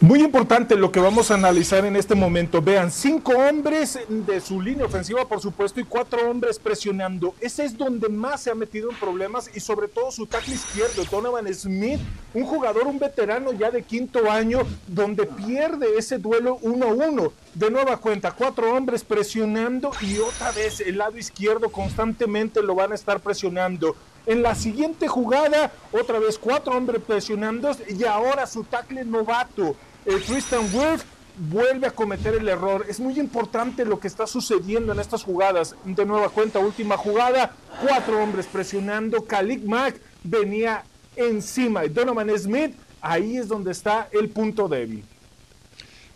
Muy 0.00 0.22
importante 0.22 0.76
lo 0.76 0.92
que 0.92 1.00
vamos 1.00 1.30
a 1.30 1.34
analizar 1.34 1.86
en 1.86 1.96
este 1.96 2.14
momento. 2.14 2.60
Vean, 2.60 2.90
cinco 2.90 3.32
hombres 3.32 3.98
de 4.10 4.42
su 4.42 4.60
línea 4.60 4.84
ofensiva, 4.84 5.26
por 5.26 5.40
supuesto, 5.40 5.80
y 5.80 5.84
cuatro 5.84 6.30
hombres 6.30 6.58
presionando. 6.58 7.34
Ese 7.40 7.64
es 7.64 7.78
donde 7.78 8.10
más 8.10 8.42
se 8.42 8.50
ha 8.50 8.54
metido 8.54 8.90
en 8.90 8.96
problemas 8.96 9.50
y 9.54 9.60
sobre 9.60 9.88
todo 9.88 10.12
su 10.12 10.26
tackle 10.26 10.54
izquierdo, 10.54 11.02
Donovan 11.10 11.52
Smith, 11.54 11.98
un 12.34 12.44
jugador, 12.44 12.86
un 12.86 12.98
veterano 12.98 13.54
ya 13.54 13.70
de 13.70 13.82
quinto 13.82 14.30
año, 14.30 14.58
donde 14.86 15.24
pierde 15.24 15.86
ese 15.96 16.18
duelo 16.18 16.58
1-1. 16.60 17.32
De 17.54 17.70
nueva 17.70 17.96
cuenta, 17.96 18.32
cuatro 18.32 18.74
hombres 18.76 19.02
presionando 19.02 19.92
y 20.02 20.18
otra 20.18 20.52
vez 20.52 20.80
el 20.80 20.98
lado 20.98 21.16
izquierdo 21.16 21.70
constantemente 21.70 22.62
lo 22.62 22.74
van 22.74 22.92
a 22.92 22.96
estar 22.96 23.20
presionando. 23.20 23.96
En 24.26 24.42
la 24.42 24.56
siguiente 24.56 25.06
jugada, 25.06 25.70
otra 25.92 26.18
vez 26.18 26.36
cuatro 26.36 26.76
hombres 26.76 27.00
presionando 27.00 27.70
y 27.88 28.04
ahora 28.04 28.44
su 28.48 28.64
tackle 28.64 29.04
novato, 29.04 29.76
el 30.06 30.22
Tristan 30.22 30.70
Wolf, 30.72 31.02
vuelve 31.36 31.86
a 31.86 31.90
cometer 31.90 32.34
el 32.34 32.48
error. 32.48 32.86
Es 32.88 33.00
muy 33.00 33.18
importante 33.18 33.84
lo 33.84 34.00
que 34.00 34.08
está 34.08 34.26
sucediendo 34.26 34.92
en 34.92 35.00
estas 35.00 35.22
jugadas. 35.22 35.74
De 35.84 36.06
nueva 36.06 36.28
cuenta, 36.28 36.58
última 36.58 36.96
jugada, 36.96 37.54
cuatro 37.84 38.22
hombres 38.22 38.46
presionando. 38.46 39.24
Khalid 39.24 39.62
Mack 39.64 40.00
venía 40.22 40.84
encima 41.16 41.86
Donovan 41.86 42.30
Smith, 42.38 42.74
ahí 43.00 43.36
es 43.36 43.48
donde 43.48 43.72
está 43.72 44.08
el 44.12 44.28
punto 44.28 44.68
débil. 44.68 45.04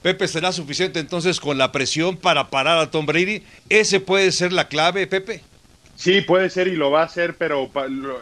Pepe, 0.03 0.29
¿será 0.29 0.51
suficiente 0.51 0.99
entonces 0.99 1.41
con 1.41 1.59
la 1.59 1.73
presión 1.73 2.17
para 2.17 2.49
parar 2.49 2.79
a 2.79 2.91
Tom 2.91 3.05
Brady? 3.05 3.43
¿Ese 3.69 4.01
puede 4.01 4.33
ser 4.33 4.53
la 4.53 4.69
clave, 4.69 5.07
Pepe? 5.07 5.43
Sí, 6.01 6.23
puede 6.23 6.49
ser 6.49 6.67
y 6.67 6.77
lo 6.77 6.91
va 6.91 7.03
a 7.03 7.05
hacer, 7.05 7.35
pero 7.37 7.71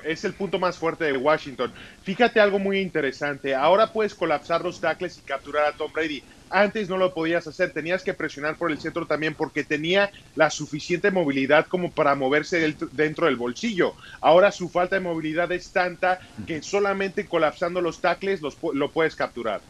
es 0.03 0.25
el 0.25 0.33
punto 0.33 0.59
más 0.59 0.77
fuerte 0.77 1.05
de 1.05 1.17
Washington. 1.17 1.73
Fíjate 2.03 2.41
algo 2.41 2.59
muy 2.59 2.81
interesante. 2.81 3.55
Ahora 3.55 3.93
puedes 3.93 4.17
colapsar 4.17 4.65
los 4.65 4.81
tackles 4.81 5.19
y 5.19 5.21
capturar 5.21 5.67
a 5.67 5.73
Tom 5.77 5.93
Brady. 5.93 6.25
Antes 6.51 6.89
no 6.89 6.97
lo 6.97 7.15
podías 7.15 7.47
hacer, 7.47 7.73
tenías 7.73 8.03
que 8.03 8.15
presionar 8.15 8.57
por 8.57 8.73
el 8.73 8.81
centro 8.81 9.07
también 9.07 9.37
porque 9.37 9.63
tenía 9.63 10.11
la 10.35 10.51
suficiente 10.51 11.13
movilidad 11.13 11.69
como 11.69 11.93
para 11.93 12.17
moverse 12.17 12.75
dentro 12.91 13.27
del 13.27 13.37
bolsillo. 13.37 13.95
Ahora 14.21 14.51
su 14.51 14.69
falta 14.69 14.97
de 14.97 15.01
movilidad 15.01 15.53
es 15.53 15.71
tanta 15.71 16.19
que 16.49 16.61
solamente 16.63 17.27
colapsando 17.27 17.81
los 17.81 18.01
tackles 18.01 18.41
lo 18.43 18.91
puedes 18.91 19.15
capturar. 19.15 19.61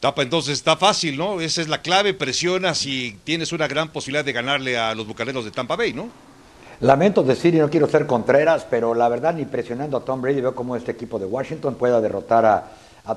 Tapa, 0.00 0.22
entonces 0.22 0.54
está 0.54 0.78
fácil, 0.78 1.18
¿no? 1.18 1.42
Esa 1.42 1.60
es 1.60 1.68
la 1.68 1.82
clave, 1.82 2.14
presionas 2.14 2.86
y 2.86 3.18
tienes 3.24 3.52
una 3.52 3.68
gran 3.68 3.90
posibilidad 3.90 4.24
de 4.24 4.32
ganarle 4.32 4.78
a 4.78 4.94
los 4.94 5.06
bucaneros 5.06 5.44
de 5.44 5.50
Tampa 5.50 5.76
Bay, 5.76 5.92
¿no? 5.92 6.10
Lamento 6.80 7.24
decir, 7.24 7.56
y 7.56 7.58
no 7.58 7.68
quiero 7.68 7.88
ser 7.88 8.06
Contreras, 8.06 8.64
pero 8.70 8.94
la 8.94 9.08
verdad, 9.08 9.34
ni 9.34 9.44
presionando 9.46 9.96
a 9.96 10.04
Tom 10.04 10.22
Brady, 10.22 10.40
veo 10.40 10.54
cómo 10.54 10.76
este 10.76 10.92
equipo 10.92 11.18
de 11.18 11.26
Washington 11.26 11.74
pueda 11.74 12.00
derrotar 12.00 12.46
a, 12.46 12.70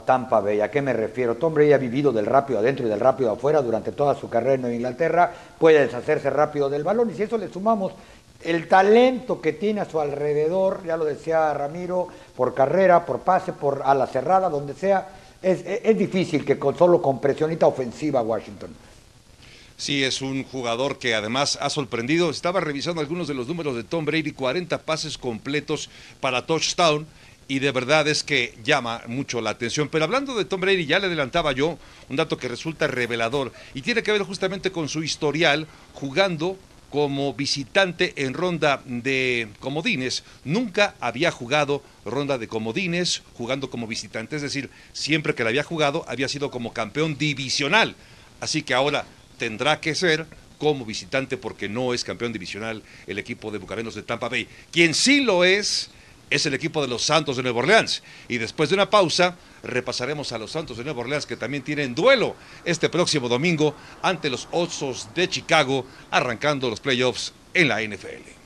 Tampa 0.04 0.40
Bay. 0.40 0.62
¿A 0.62 0.72
qué 0.72 0.82
me 0.82 0.94
refiero? 0.94 1.36
Tom 1.36 1.54
Brady 1.54 1.74
ha 1.74 1.78
vivido 1.78 2.12
del 2.12 2.26
rápido 2.26 2.58
adentro 2.58 2.88
y 2.88 2.90
del 2.90 3.00
rápido 3.00 3.30
afuera 3.30 3.62
durante 3.62 3.92
toda 3.92 4.16
su 4.16 4.30
carrera 4.30 4.68
en 4.68 4.74
Inglaterra, 4.74 5.32
puede 5.60 5.82
deshacerse 5.82 6.30
rápido 6.32 6.70
del 6.70 6.84
balón, 6.84 7.12
y 7.12 7.14
si 7.14 7.24
eso 7.24 7.38
le 7.38 7.50
sumamos 7.50 7.92
el 8.42 8.68
talento 8.68 9.40
que 9.40 9.54
tiene 9.54 9.82
a 9.82 9.86
su 9.86 10.00
alrededor, 10.00 10.84
ya 10.84 10.98
lo 10.98 11.06
decía 11.06 11.54
Ramiro, 11.54 12.08
por 12.36 12.56
carrera, 12.56 13.06
por 13.06 13.20
pase, 13.20 13.54
por 13.54 13.84
ala 13.86 14.08
cerrada, 14.08 14.50
donde 14.50 14.74
sea, 14.74 15.10
es, 15.40 15.64
es 15.66 15.98
difícil 15.98 16.44
que 16.44 16.58
con, 16.58 16.76
solo 16.76 17.00
con 17.00 17.20
presionita 17.20 17.68
ofensiva 17.68 18.24
Washington 18.24 18.74
Sí, 19.82 20.04
es 20.04 20.22
un 20.22 20.44
jugador 20.44 21.00
que 21.00 21.16
además 21.16 21.58
ha 21.60 21.72
sorprendido. 21.72 22.30
Estaba 22.30 22.60
revisando 22.60 23.02
algunos 23.02 23.28
de 23.28 23.34
los 23.34 23.48
números 23.48 23.76
de 23.76 23.84
Tom 23.84 24.06
Brady, 24.06 24.32
40 24.32 24.84
pases 24.84 25.18
completos 25.18 25.90
para 26.20 26.46
touchdown 26.46 27.08
y 27.48 27.58
de 27.58 27.72
verdad 27.72 28.08
es 28.08 28.24
que 28.24 28.54
llama 28.64 29.02
mucho 29.08 29.42
la 29.42 29.50
atención. 29.50 29.90
Pero 29.90 30.06
hablando 30.06 30.36
de 30.36 30.46
Tom 30.46 30.62
Brady, 30.62 30.86
ya 30.86 31.00
le 31.00 31.08
adelantaba 31.08 31.52
yo 31.52 31.80
un 32.10 32.16
dato 32.16 32.38
que 32.38 32.48
resulta 32.48 32.86
revelador 32.86 33.54
y 33.74 33.82
tiene 33.82 34.04
que 34.04 34.12
ver 34.12 34.22
justamente 34.22 34.72
con 34.72 34.88
su 34.88 35.02
historial 35.02 35.66
jugando 35.94 36.60
como 36.92 37.34
visitante 37.34 38.14
en 38.24 38.36
ronda 38.36 38.84
de 38.86 39.48
comodines. 39.60 40.24
Nunca 40.44 40.94
había 41.00 41.32
jugado 41.32 41.82
ronda 42.06 42.38
de 42.38 42.48
comodines 42.48 43.24
jugando 43.34 43.72
como 43.72 43.88
visitante, 43.88 44.36
es 44.36 44.44
decir, 44.44 44.70
siempre 44.94 45.34
que 45.34 45.44
la 45.44 45.50
había 45.50 45.64
jugado 45.64 46.06
había 46.08 46.28
sido 46.28 46.52
como 46.52 46.72
campeón 46.72 47.18
divisional. 47.18 47.96
Así 48.42 48.62
que 48.62 48.76
ahora 48.76 49.06
tendrá 49.42 49.82
que 49.82 49.96
ser 49.96 50.28
como 50.60 50.86
visitante 50.86 51.36
porque 51.36 51.68
no 51.68 51.96
es 51.96 52.04
campeón 52.04 52.32
divisional 52.32 52.84
el 53.08 53.18
equipo 53.18 53.50
de 53.50 53.58
Bucaneros 53.58 53.96
de 53.96 54.04
Tampa 54.04 54.30
Bay. 54.30 54.48
Quien 54.72 54.94
sí 54.94 55.22
lo 55.22 55.44
es 55.44 55.90
es 56.30 56.46
el 56.46 56.54
equipo 56.54 56.80
de 56.80 56.88
los 56.88 57.02
Santos 57.02 57.38
de 57.38 57.42
Nueva 57.42 57.62
Orleans. 57.62 58.04
Y 58.28 58.38
después 58.38 58.70
de 58.70 58.76
una 58.76 58.92
pausa 58.92 59.36
repasaremos 59.64 60.32
a 60.32 60.38
los 60.38 60.52
Santos 60.52 60.78
de 60.78 60.84
Nueva 60.84 61.02
Orleans 61.02 61.26
que 61.26 61.38
también 61.38 61.64
tienen 61.64 61.96
duelo 61.96 62.36
este 62.66 62.88
próximo 62.88 63.28
domingo 63.28 63.76
ante 64.04 64.30
los 64.30 64.48
Osos 64.52 65.08
de 65.16 65.28
Chicago 65.28 65.88
arrancando 66.12 66.70
los 66.70 66.80
playoffs 66.80 67.34
en 67.56 67.68
la 67.68 67.82
NFL. 67.82 68.41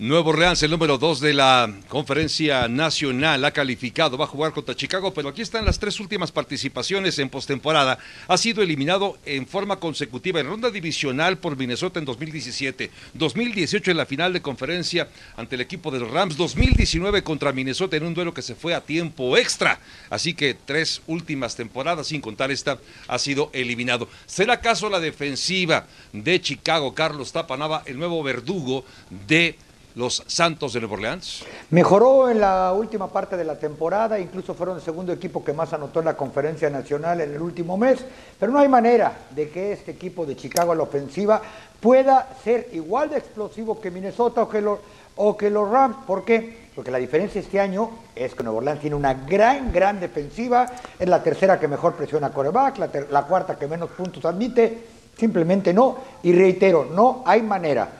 Nuevo 0.00 0.30
Orleans, 0.30 0.62
el 0.62 0.70
número 0.70 0.96
2 0.96 1.20
de 1.20 1.34
la 1.34 1.70
conferencia 1.88 2.68
nacional, 2.68 3.44
ha 3.44 3.50
calificado, 3.50 4.16
va 4.16 4.24
a 4.24 4.28
jugar 4.28 4.54
contra 4.54 4.74
Chicago, 4.74 5.12
pero 5.12 5.28
aquí 5.28 5.42
están 5.42 5.66
las 5.66 5.78
tres 5.78 6.00
últimas 6.00 6.32
participaciones 6.32 7.18
en 7.18 7.28
postemporada. 7.28 7.98
Ha 8.26 8.38
sido 8.38 8.62
eliminado 8.62 9.18
en 9.26 9.46
forma 9.46 9.78
consecutiva 9.78 10.40
en 10.40 10.46
ronda 10.46 10.70
divisional 10.70 11.36
por 11.36 11.58
Minnesota 11.58 11.98
en 11.98 12.06
2017, 12.06 12.90
2018 13.12 13.90
en 13.90 13.96
la 13.98 14.06
final 14.06 14.32
de 14.32 14.40
conferencia 14.40 15.06
ante 15.36 15.56
el 15.56 15.60
equipo 15.60 15.90
de 15.90 16.00
los 16.00 16.10
Rams, 16.10 16.38
2019 16.38 17.22
contra 17.22 17.52
Minnesota 17.52 17.98
en 17.98 18.04
un 18.04 18.14
duelo 18.14 18.32
que 18.32 18.40
se 18.40 18.54
fue 18.54 18.72
a 18.72 18.80
tiempo 18.80 19.36
extra. 19.36 19.80
Así 20.08 20.32
que 20.32 20.54
tres 20.54 21.02
últimas 21.08 21.56
temporadas, 21.56 22.06
sin 22.06 22.22
contar 22.22 22.50
esta, 22.50 22.78
ha 23.06 23.18
sido 23.18 23.50
eliminado. 23.52 24.08
¿Será 24.24 24.54
acaso 24.54 24.88
la 24.88 24.98
defensiva 24.98 25.86
de 26.14 26.40
Chicago, 26.40 26.94
Carlos 26.94 27.32
Tapanava, 27.32 27.82
el 27.84 27.98
nuevo 27.98 28.22
verdugo 28.22 28.86
de 29.28 29.58
los 29.94 30.22
Santos 30.26 30.72
de 30.72 30.80
Nueva 30.80 30.94
Orleans? 30.94 31.44
Mejoró 31.70 32.30
en 32.30 32.40
la 32.40 32.72
última 32.72 33.08
parte 33.08 33.36
de 33.36 33.44
la 33.44 33.58
temporada, 33.58 34.18
incluso 34.18 34.54
fueron 34.54 34.76
el 34.76 34.82
segundo 34.82 35.12
equipo 35.12 35.44
que 35.44 35.52
más 35.52 35.72
anotó 35.72 36.00
en 36.00 36.06
la 36.06 36.16
conferencia 36.16 36.70
nacional 36.70 37.20
en 37.20 37.34
el 37.34 37.42
último 37.42 37.76
mes, 37.76 38.04
pero 38.38 38.52
no 38.52 38.58
hay 38.58 38.68
manera 38.68 39.26
de 39.30 39.50
que 39.50 39.72
este 39.72 39.92
equipo 39.92 40.24
de 40.26 40.36
Chicago 40.36 40.72
a 40.72 40.74
la 40.74 40.82
ofensiva 40.82 41.40
pueda 41.80 42.28
ser 42.44 42.68
igual 42.72 43.10
de 43.10 43.18
explosivo 43.18 43.80
que 43.80 43.90
Minnesota 43.90 44.42
o 44.42 45.36
que 45.36 45.50
los, 45.50 45.70
Rams. 45.70 45.96
¿Por 46.06 46.24
qué? 46.24 46.70
Porque 46.74 46.90
la 46.90 46.98
diferencia 46.98 47.40
este 47.40 47.60
año 47.60 47.90
es 48.14 48.34
que 48.34 48.42
Nueva 48.42 48.58
Orleans 48.58 48.80
tiene 48.80 48.96
una 48.96 49.14
gran, 49.14 49.72
gran 49.72 49.98
defensiva, 49.98 50.66
es 50.98 51.08
la 51.08 51.22
tercera 51.22 51.58
que 51.58 51.68
mejor 51.68 51.94
presiona 51.94 52.28
a 52.28 52.32
coreback, 52.32 52.78
la, 52.78 52.90
la 53.10 53.22
cuarta 53.24 53.58
que 53.58 53.66
menos 53.66 53.90
puntos 53.90 54.24
admite, 54.24 54.86
simplemente 55.18 55.74
no, 55.74 55.98
y 56.22 56.32
reitero, 56.32 56.86
no 56.90 57.22
hay 57.26 57.42
manera 57.42 57.99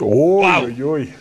Uy, 0.00 1.12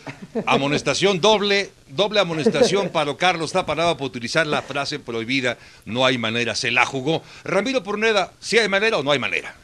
Amonestación 0.45 1.19
doble, 1.19 1.71
doble 1.89 2.19
amonestación 2.19 2.89
para 2.93 3.15
Carlos 3.15 3.51
Tapanaba 3.51 3.97
por 3.97 4.07
utilizar 4.07 4.45
la 4.45 4.61
frase 4.61 4.99
prohibida, 4.99 5.57
no 5.86 6.05
hay 6.05 6.17
manera, 6.17 6.55
se 6.55 6.71
la 6.71 6.86
jugó. 6.86 7.23
Ramiro 7.43 7.84
Porneda, 7.84 8.32
¿sí 8.39 8.57
hay 8.57 8.69
manera 8.69 8.97
o 8.97 9.03
no 9.03 9.11
hay 9.11 9.19
manera? 9.19 9.55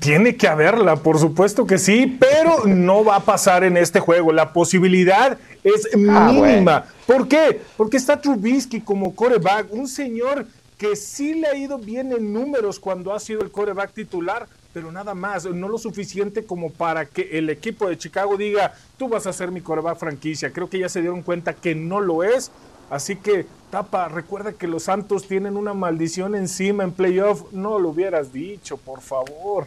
Tiene 0.00 0.36
que 0.36 0.48
haberla, 0.48 0.96
por 0.96 1.18
supuesto 1.18 1.66
que 1.66 1.78
sí, 1.78 2.16
pero 2.18 2.64
no 2.66 3.04
va 3.04 3.16
a 3.16 3.20
pasar 3.20 3.62
en 3.62 3.76
este 3.76 4.00
juego. 4.00 4.32
La 4.32 4.52
posibilidad 4.52 5.38
es 5.62 5.88
ah, 5.94 6.32
mínima. 6.32 6.86
¿Por 7.06 7.28
qué? 7.28 7.60
Porque 7.76 7.98
está 7.98 8.20
Trubisky 8.20 8.80
como 8.80 9.14
coreback, 9.14 9.72
un 9.72 9.86
señor 9.86 10.46
que 10.78 10.96
sí 10.96 11.34
le 11.34 11.48
ha 11.48 11.56
ido 11.56 11.78
bien 11.78 12.12
en 12.12 12.32
números 12.32 12.80
cuando 12.80 13.12
ha 13.12 13.20
sido 13.20 13.42
el 13.42 13.50
coreback 13.50 13.92
titular, 13.92 14.48
pero 14.72 14.92
nada 14.92 15.14
más, 15.14 15.46
no 15.46 15.68
lo 15.68 15.78
suficiente 15.78 16.44
como 16.44 16.70
para 16.70 17.06
que 17.06 17.38
el 17.38 17.50
equipo 17.50 17.88
de 17.88 17.96
Chicago 17.96 18.36
diga, 18.36 18.74
tú 18.98 19.08
vas 19.08 19.26
a 19.26 19.32
ser 19.32 19.50
mi 19.50 19.60
coreback 19.60 19.98
franquicia. 19.98 20.52
Creo 20.52 20.68
que 20.68 20.78
ya 20.78 20.88
se 20.88 21.00
dieron 21.00 21.22
cuenta 21.22 21.54
que 21.54 21.74
no 21.74 22.00
lo 22.00 22.22
es. 22.22 22.50
Así 22.90 23.16
que, 23.16 23.46
Tapa, 23.70 24.08
recuerda 24.08 24.52
que 24.52 24.66
los 24.66 24.84
Santos 24.84 25.26
tienen 25.26 25.56
una 25.56 25.74
maldición 25.74 26.34
encima 26.34 26.84
en 26.84 26.92
playoff. 26.92 27.52
No 27.52 27.78
lo 27.78 27.90
hubieras 27.90 28.32
dicho, 28.32 28.76
por 28.76 29.00
favor. 29.00 29.66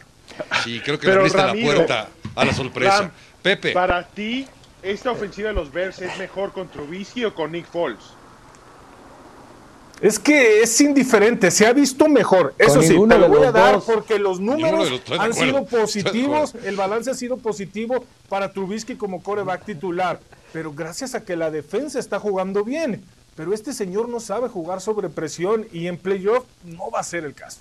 Sí, 0.64 0.80
creo 0.84 0.99
que 0.99 1.08
le 1.08 1.14
abriste 1.14 1.38
la 1.38 1.54
puerta. 1.54 2.10
a 2.36 2.45
la 2.45 2.54
sorpresa. 2.54 3.02
Ram, 3.02 3.12
Pepe. 3.41 3.72
Para 3.74 4.08
ti, 4.08 4.47
¿esta 4.82 5.12
ofensiva 5.12 5.49
de 5.49 5.56
los 5.56 5.72
Bears 5.72 5.99
es 6.02 6.18
mejor 6.18 6.52
con 6.52 6.68
Trubisky 6.68 7.26
o 7.26 7.34
con 7.34 7.52
Nick 7.52 7.66
Foles? 7.66 7.99
Es 10.02 10.18
que 10.18 10.62
es 10.64 10.82
indiferente, 10.82 11.52
se 11.52 11.66
ha 11.68 11.74
visto 11.74 12.08
mejor. 12.10 12.56
Eso 12.58 12.76
Con 12.76 12.84
sí, 12.84 12.88
te 13.08 13.18
lo 13.20 13.30
voy 13.30 13.43
a 13.45 13.52
dar 13.52 13.76
dos. 13.76 13.84
porque 13.86 14.18
los 14.18 14.39
números 14.39 14.89
los- 14.89 15.20
han 15.20 15.34
sido 15.34 15.64
positivos, 15.66 16.56
el 16.66 16.76
balance 16.76 17.12
ha 17.12 17.14
sido 17.14 17.38
positivo 17.38 18.04
para 18.28 18.52
Trubisky 18.52 18.95
como 18.95 19.22
coreback 19.22 19.64
titular, 19.66 20.20
pero 20.54 20.74
gracias 20.74 21.14
a 21.14 21.24
que 21.24 21.36
la 21.36 21.52
defensa 21.52 21.99
está 21.99 22.20
jugando 22.20 22.64
bien. 22.64 23.04
Pero 23.36 23.54
este 23.54 23.74
señor 23.74 24.10
no 24.10 24.20
sabe 24.20 24.49
jugar 24.49 24.82
sobre 24.82 25.08
presión 25.08 25.66
y 25.72 25.88
en 25.88 25.97
playoff 25.97 26.43
no 26.66 26.91
va 26.91 26.99
a 26.99 27.04
ser 27.04 27.24
el 27.24 27.34
caso. 27.34 27.60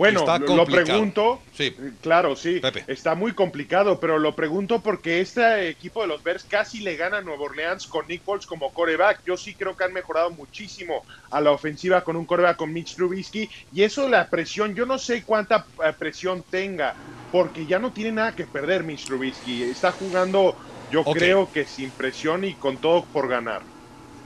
Bueno, 0.00 0.20
Está 0.20 0.38
lo, 0.38 0.64
pregunto. 0.64 1.42
Sí. 1.52 1.76
eh, 1.78 1.92
Claro, 2.00 2.34
sí. 2.34 2.58
Pepe. 2.58 2.84
Está 2.86 3.14
muy 3.14 3.32
complicado, 3.32 4.00
pero 4.00 4.18
lo 4.18 4.34
pregunto 4.34 4.80
porque 4.80 5.20
este 5.20 5.68
equipo 5.68 6.00
de 6.00 6.08
los 6.08 6.22
Bears 6.22 6.42
casi 6.44 6.80
le 6.80 6.96
gana 6.96 7.18
a 7.18 7.20
Nueva 7.20 7.42
Orleans 7.42 7.86
con 7.86 8.08
Nick 8.08 8.22
Foles 8.22 8.46
como 8.46 8.72
coreback. 8.72 9.20
Yo 9.26 9.36
sí 9.36 9.54
creo 9.54 9.76
que 9.76 9.84
han 9.84 9.92
mejorado 9.92 10.30
muchísimo 10.30 11.04
a 11.30 11.42
la 11.42 11.50
ofensiva 11.50 12.02
con 12.02 12.16
un 12.16 12.24
coreback 12.24 12.56
con 12.56 12.72
Mitch 12.72 12.94
Trubisky. 12.94 13.50
Y 13.74 13.82
eso, 13.82 14.08
la 14.08 14.26
presión, 14.30 14.74
yo 14.74 14.86
no 14.86 14.96
sé 14.96 15.22
cuánta 15.22 15.66
eh, 15.84 15.92
presión 15.98 16.42
tenga, 16.50 16.94
porque 17.30 17.66
ya 17.66 17.78
no 17.78 17.92
tiene 17.92 18.12
nada 18.12 18.34
que 18.34 18.46
perder 18.46 18.84
Mitch 18.84 19.04
Trubisky. 19.04 19.64
Está 19.64 19.92
jugando, 19.92 20.56
yo 20.90 21.04
creo 21.04 21.52
que 21.52 21.66
sin 21.66 21.90
presión 21.90 22.44
y 22.44 22.54
con 22.54 22.78
todo 22.78 23.04
por 23.04 23.28
ganar. 23.28 23.60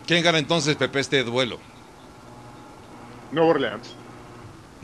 ¿Quién 0.06 0.22
gana 0.22 0.38
entonces, 0.38 0.76
Pepe, 0.76 1.00
este 1.00 1.24
duelo? 1.24 1.58
Nueva 3.32 3.50
Orleans. 3.50 4.03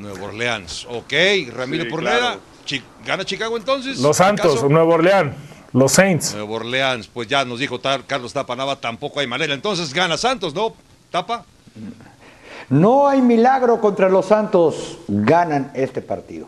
Nueva 0.00 0.26
Orleans. 0.26 0.86
Ok, 0.90 1.12
Ramiro 1.54 1.84
Sí, 1.84 1.90
Pornera. 1.90 2.18
claro. 2.18 2.40
Chi- 2.64 2.82
¿Gana 3.04 3.24
Chicago 3.24 3.56
entonces? 3.56 3.98
Los 3.98 4.16
Santos, 4.16 4.52
¿Acaso? 4.52 4.68
Nuevo 4.68 4.94
Orleans, 4.94 5.34
los 5.72 5.92
Saints. 5.92 6.34
Nueva 6.34 6.52
Orleans, 6.52 7.06
pues 7.08 7.28
ya 7.28 7.44
nos 7.44 7.58
dijo 7.58 7.78
Tar- 7.80 8.04
Carlos 8.06 8.32
Tapanava, 8.32 8.76
tampoco 8.76 9.20
hay 9.20 9.26
manera. 9.26 9.54
Entonces 9.54 9.92
gana 9.92 10.16
Santos, 10.16 10.54
¿no? 10.54 10.74
Tapa. 11.10 11.44
No 12.68 13.08
hay 13.08 13.20
milagro 13.20 13.80
contra 13.80 14.08
los 14.08 14.26
Santos. 14.26 14.98
Ganan 15.08 15.72
este 15.74 16.02
partido. 16.02 16.46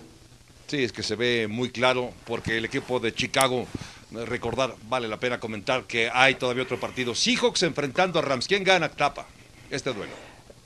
Sí, 0.68 0.84
es 0.84 0.92
que 0.92 1.02
se 1.02 1.16
ve 1.16 1.48
muy 1.50 1.70
claro 1.70 2.10
porque 2.24 2.56
el 2.58 2.64
equipo 2.64 3.00
de 3.00 3.12
Chicago, 3.14 3.66
eh, 4.14 4.24
recordar, 4.24 4.74
vale 4.88 5.08
la 5.08 5.18
pena 5.18 5.38
comentar 5.40 5.84
que 5.84 6.08
hay 6.12 6.36
todavía 6.36 6.62
otro 6.62 6.78
partido. 6.78 7.14
Seahawks 7.14 7.62
enfrentando 7.64 8.18
a 8.18 8.22
Rams. 8.22 8.46
¿Quién 8.46 8.62
gana? 8.64 8.88
Tapa 8.88 9.26
este 9.70 9.92
duelo. 9.92 10.12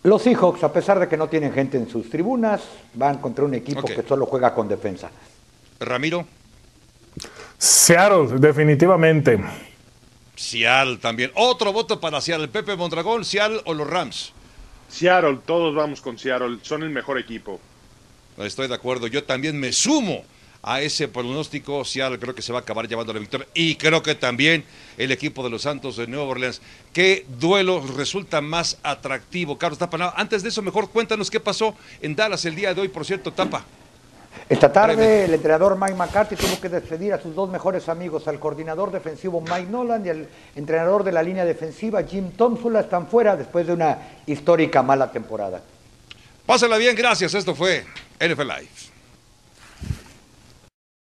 Los 0.06 0.22
Seahawks, 0.22 0.62
a 0.62 0.72
pesar 0.72 1.00
de 1.00 1.08
que 1.08 1.16
no 1.16 1.28
tienen 1.28 1.52
gente 1.52 1.76
en 1.76 1.90
sus 1.90 2.08
tribunas, 2.08 2.62
van 2.94 3.18
contra 3.18 3.44
un 3.44 3.54
equipo 3.54 3.82
que 3.82 4.04
solo 4.04 4.24
juega 4.24 4.54
con 4.54 4.68
defensa. 4.68 5.10
Ramiro, 5.80 6.24
Seattle, 7.58 8.38
definitivamente. 8.38 9.36
Seattle 10.36 10.98
también. 10.98 11.32
Otro 11.34 11.72
voto 11.72 11.98
para 11.98 12.20
Seattle. 12.20 12.46
Pepe 12.46 12.76
Mondragón, 12.76 13.24
Seattle 13.24 13.62
o 13.64 13.74
los 13.74 13.90
Rams. 13.90 14.32
Seattle, 14.88 15.40
todos 15.44 15.74
vamos 15.74 16.00
con 16.00 16.16
Seattle. 16.16 16.58
Son 16.62 16.84
el 16.84 16.90
mejor 16.90 17.18
equipo. 17.18 17.58
Estoy 18.38 18.68
de 18.68 18.74
acuerdo. 18.74 19.08
Yo 19.08 19.24
también 19.24 19.58
me 19.58 19.72
sumo 19.72 20.22
a 20.66 20.82
ese 20.82 21.08
pronóstico. 21.08 21.84
Seattle 21.84 22.18
creo 22.18 22.34
que 22.34 22.42
se 22.42 22.52
va 22.52 22.58
a 22.58 22.62
acabar 22.62 22.86
llevando 22.86 23.14
la 23.14 23.20
victoria. 23.20 23.46
Y 23.54 23.76
creo 23.76 24.02
que 24.02 24.14
también 24.14 24.64
el 24.98 25.12
equipo 25.12 25.42
de 25.42 25.48
los 25.48 25.62
Santos 25.62 25.96
de 25.96 26.06
Nueva 26.08 26.26
Orleans. 26.26 26.60
¿Qué 26.92 27.24
duelo 27.38 27.82
resulta 27.96 28.40
más 28.42 28.76
atractivo? 28.82 29.56
Carlos 29.56 29.78
Tapa, 29.78 30.12
antes 30.16 30.42
de 30.42 30.50
eso, 30.50 30.60
mejor 30.60 30.90
cuéntanos 30.90 31.30
qué 31.30 31.40
pasó 31.40 31.74
en 32.02 32.16
Dallas 32.16 32.44
el 32.44 32.56
día 32.56 32.74
de 32.74 32.80
hoy, 32.82 32.88
por 32.88 33.06
cierto, 33.06 33.32
Tapa. 33.32 33.64
Esta 34.48 34.70
tarde 34.72 35.24
el 35.24 35.34
entrenador 35.34 35.76
Mike 35.80 35.94
McCarthy 35.94 36.36
tuvo 36.36 36.60
que 36.60 36.68
despedir 36.68 37.12
a 37.12 37.20
sus 37.20 37.34
dos 37.34 37.48
mejores 37.48 37.88
amigos, 37.88 38.28
al 38.28 38.38
coordinador 38.38 38.92
defensivo 38.92 39.40
Mike 39.40 39.68
Nolan 39.70 40.04
y 40.04 40.08
al 40.10 40.28
entrenador 40.54 41.02
de 41.04 41.12
la 41.12 41.22
línea 41.22 41.44
defensiva 41.44 42.02
Jim 42.02 42.32
Tomsula. 42.32 42.80
Están 42.80 43.06
fuera 43.06 43.36
después 43.36 43.66
de 43.66 43.72
una 43.72 43.98
histórica 44.26 44.82
mala 44.82 45.10
temporada. 45.10 45.62
Pásenla 46.44 46.76
bien, 46.76 46.94
gracias. 46.94 47.34
Esto 47.34 47.54
fue 47.54 47.84
NFL 48.20 48.42
Live. 48.42 48.85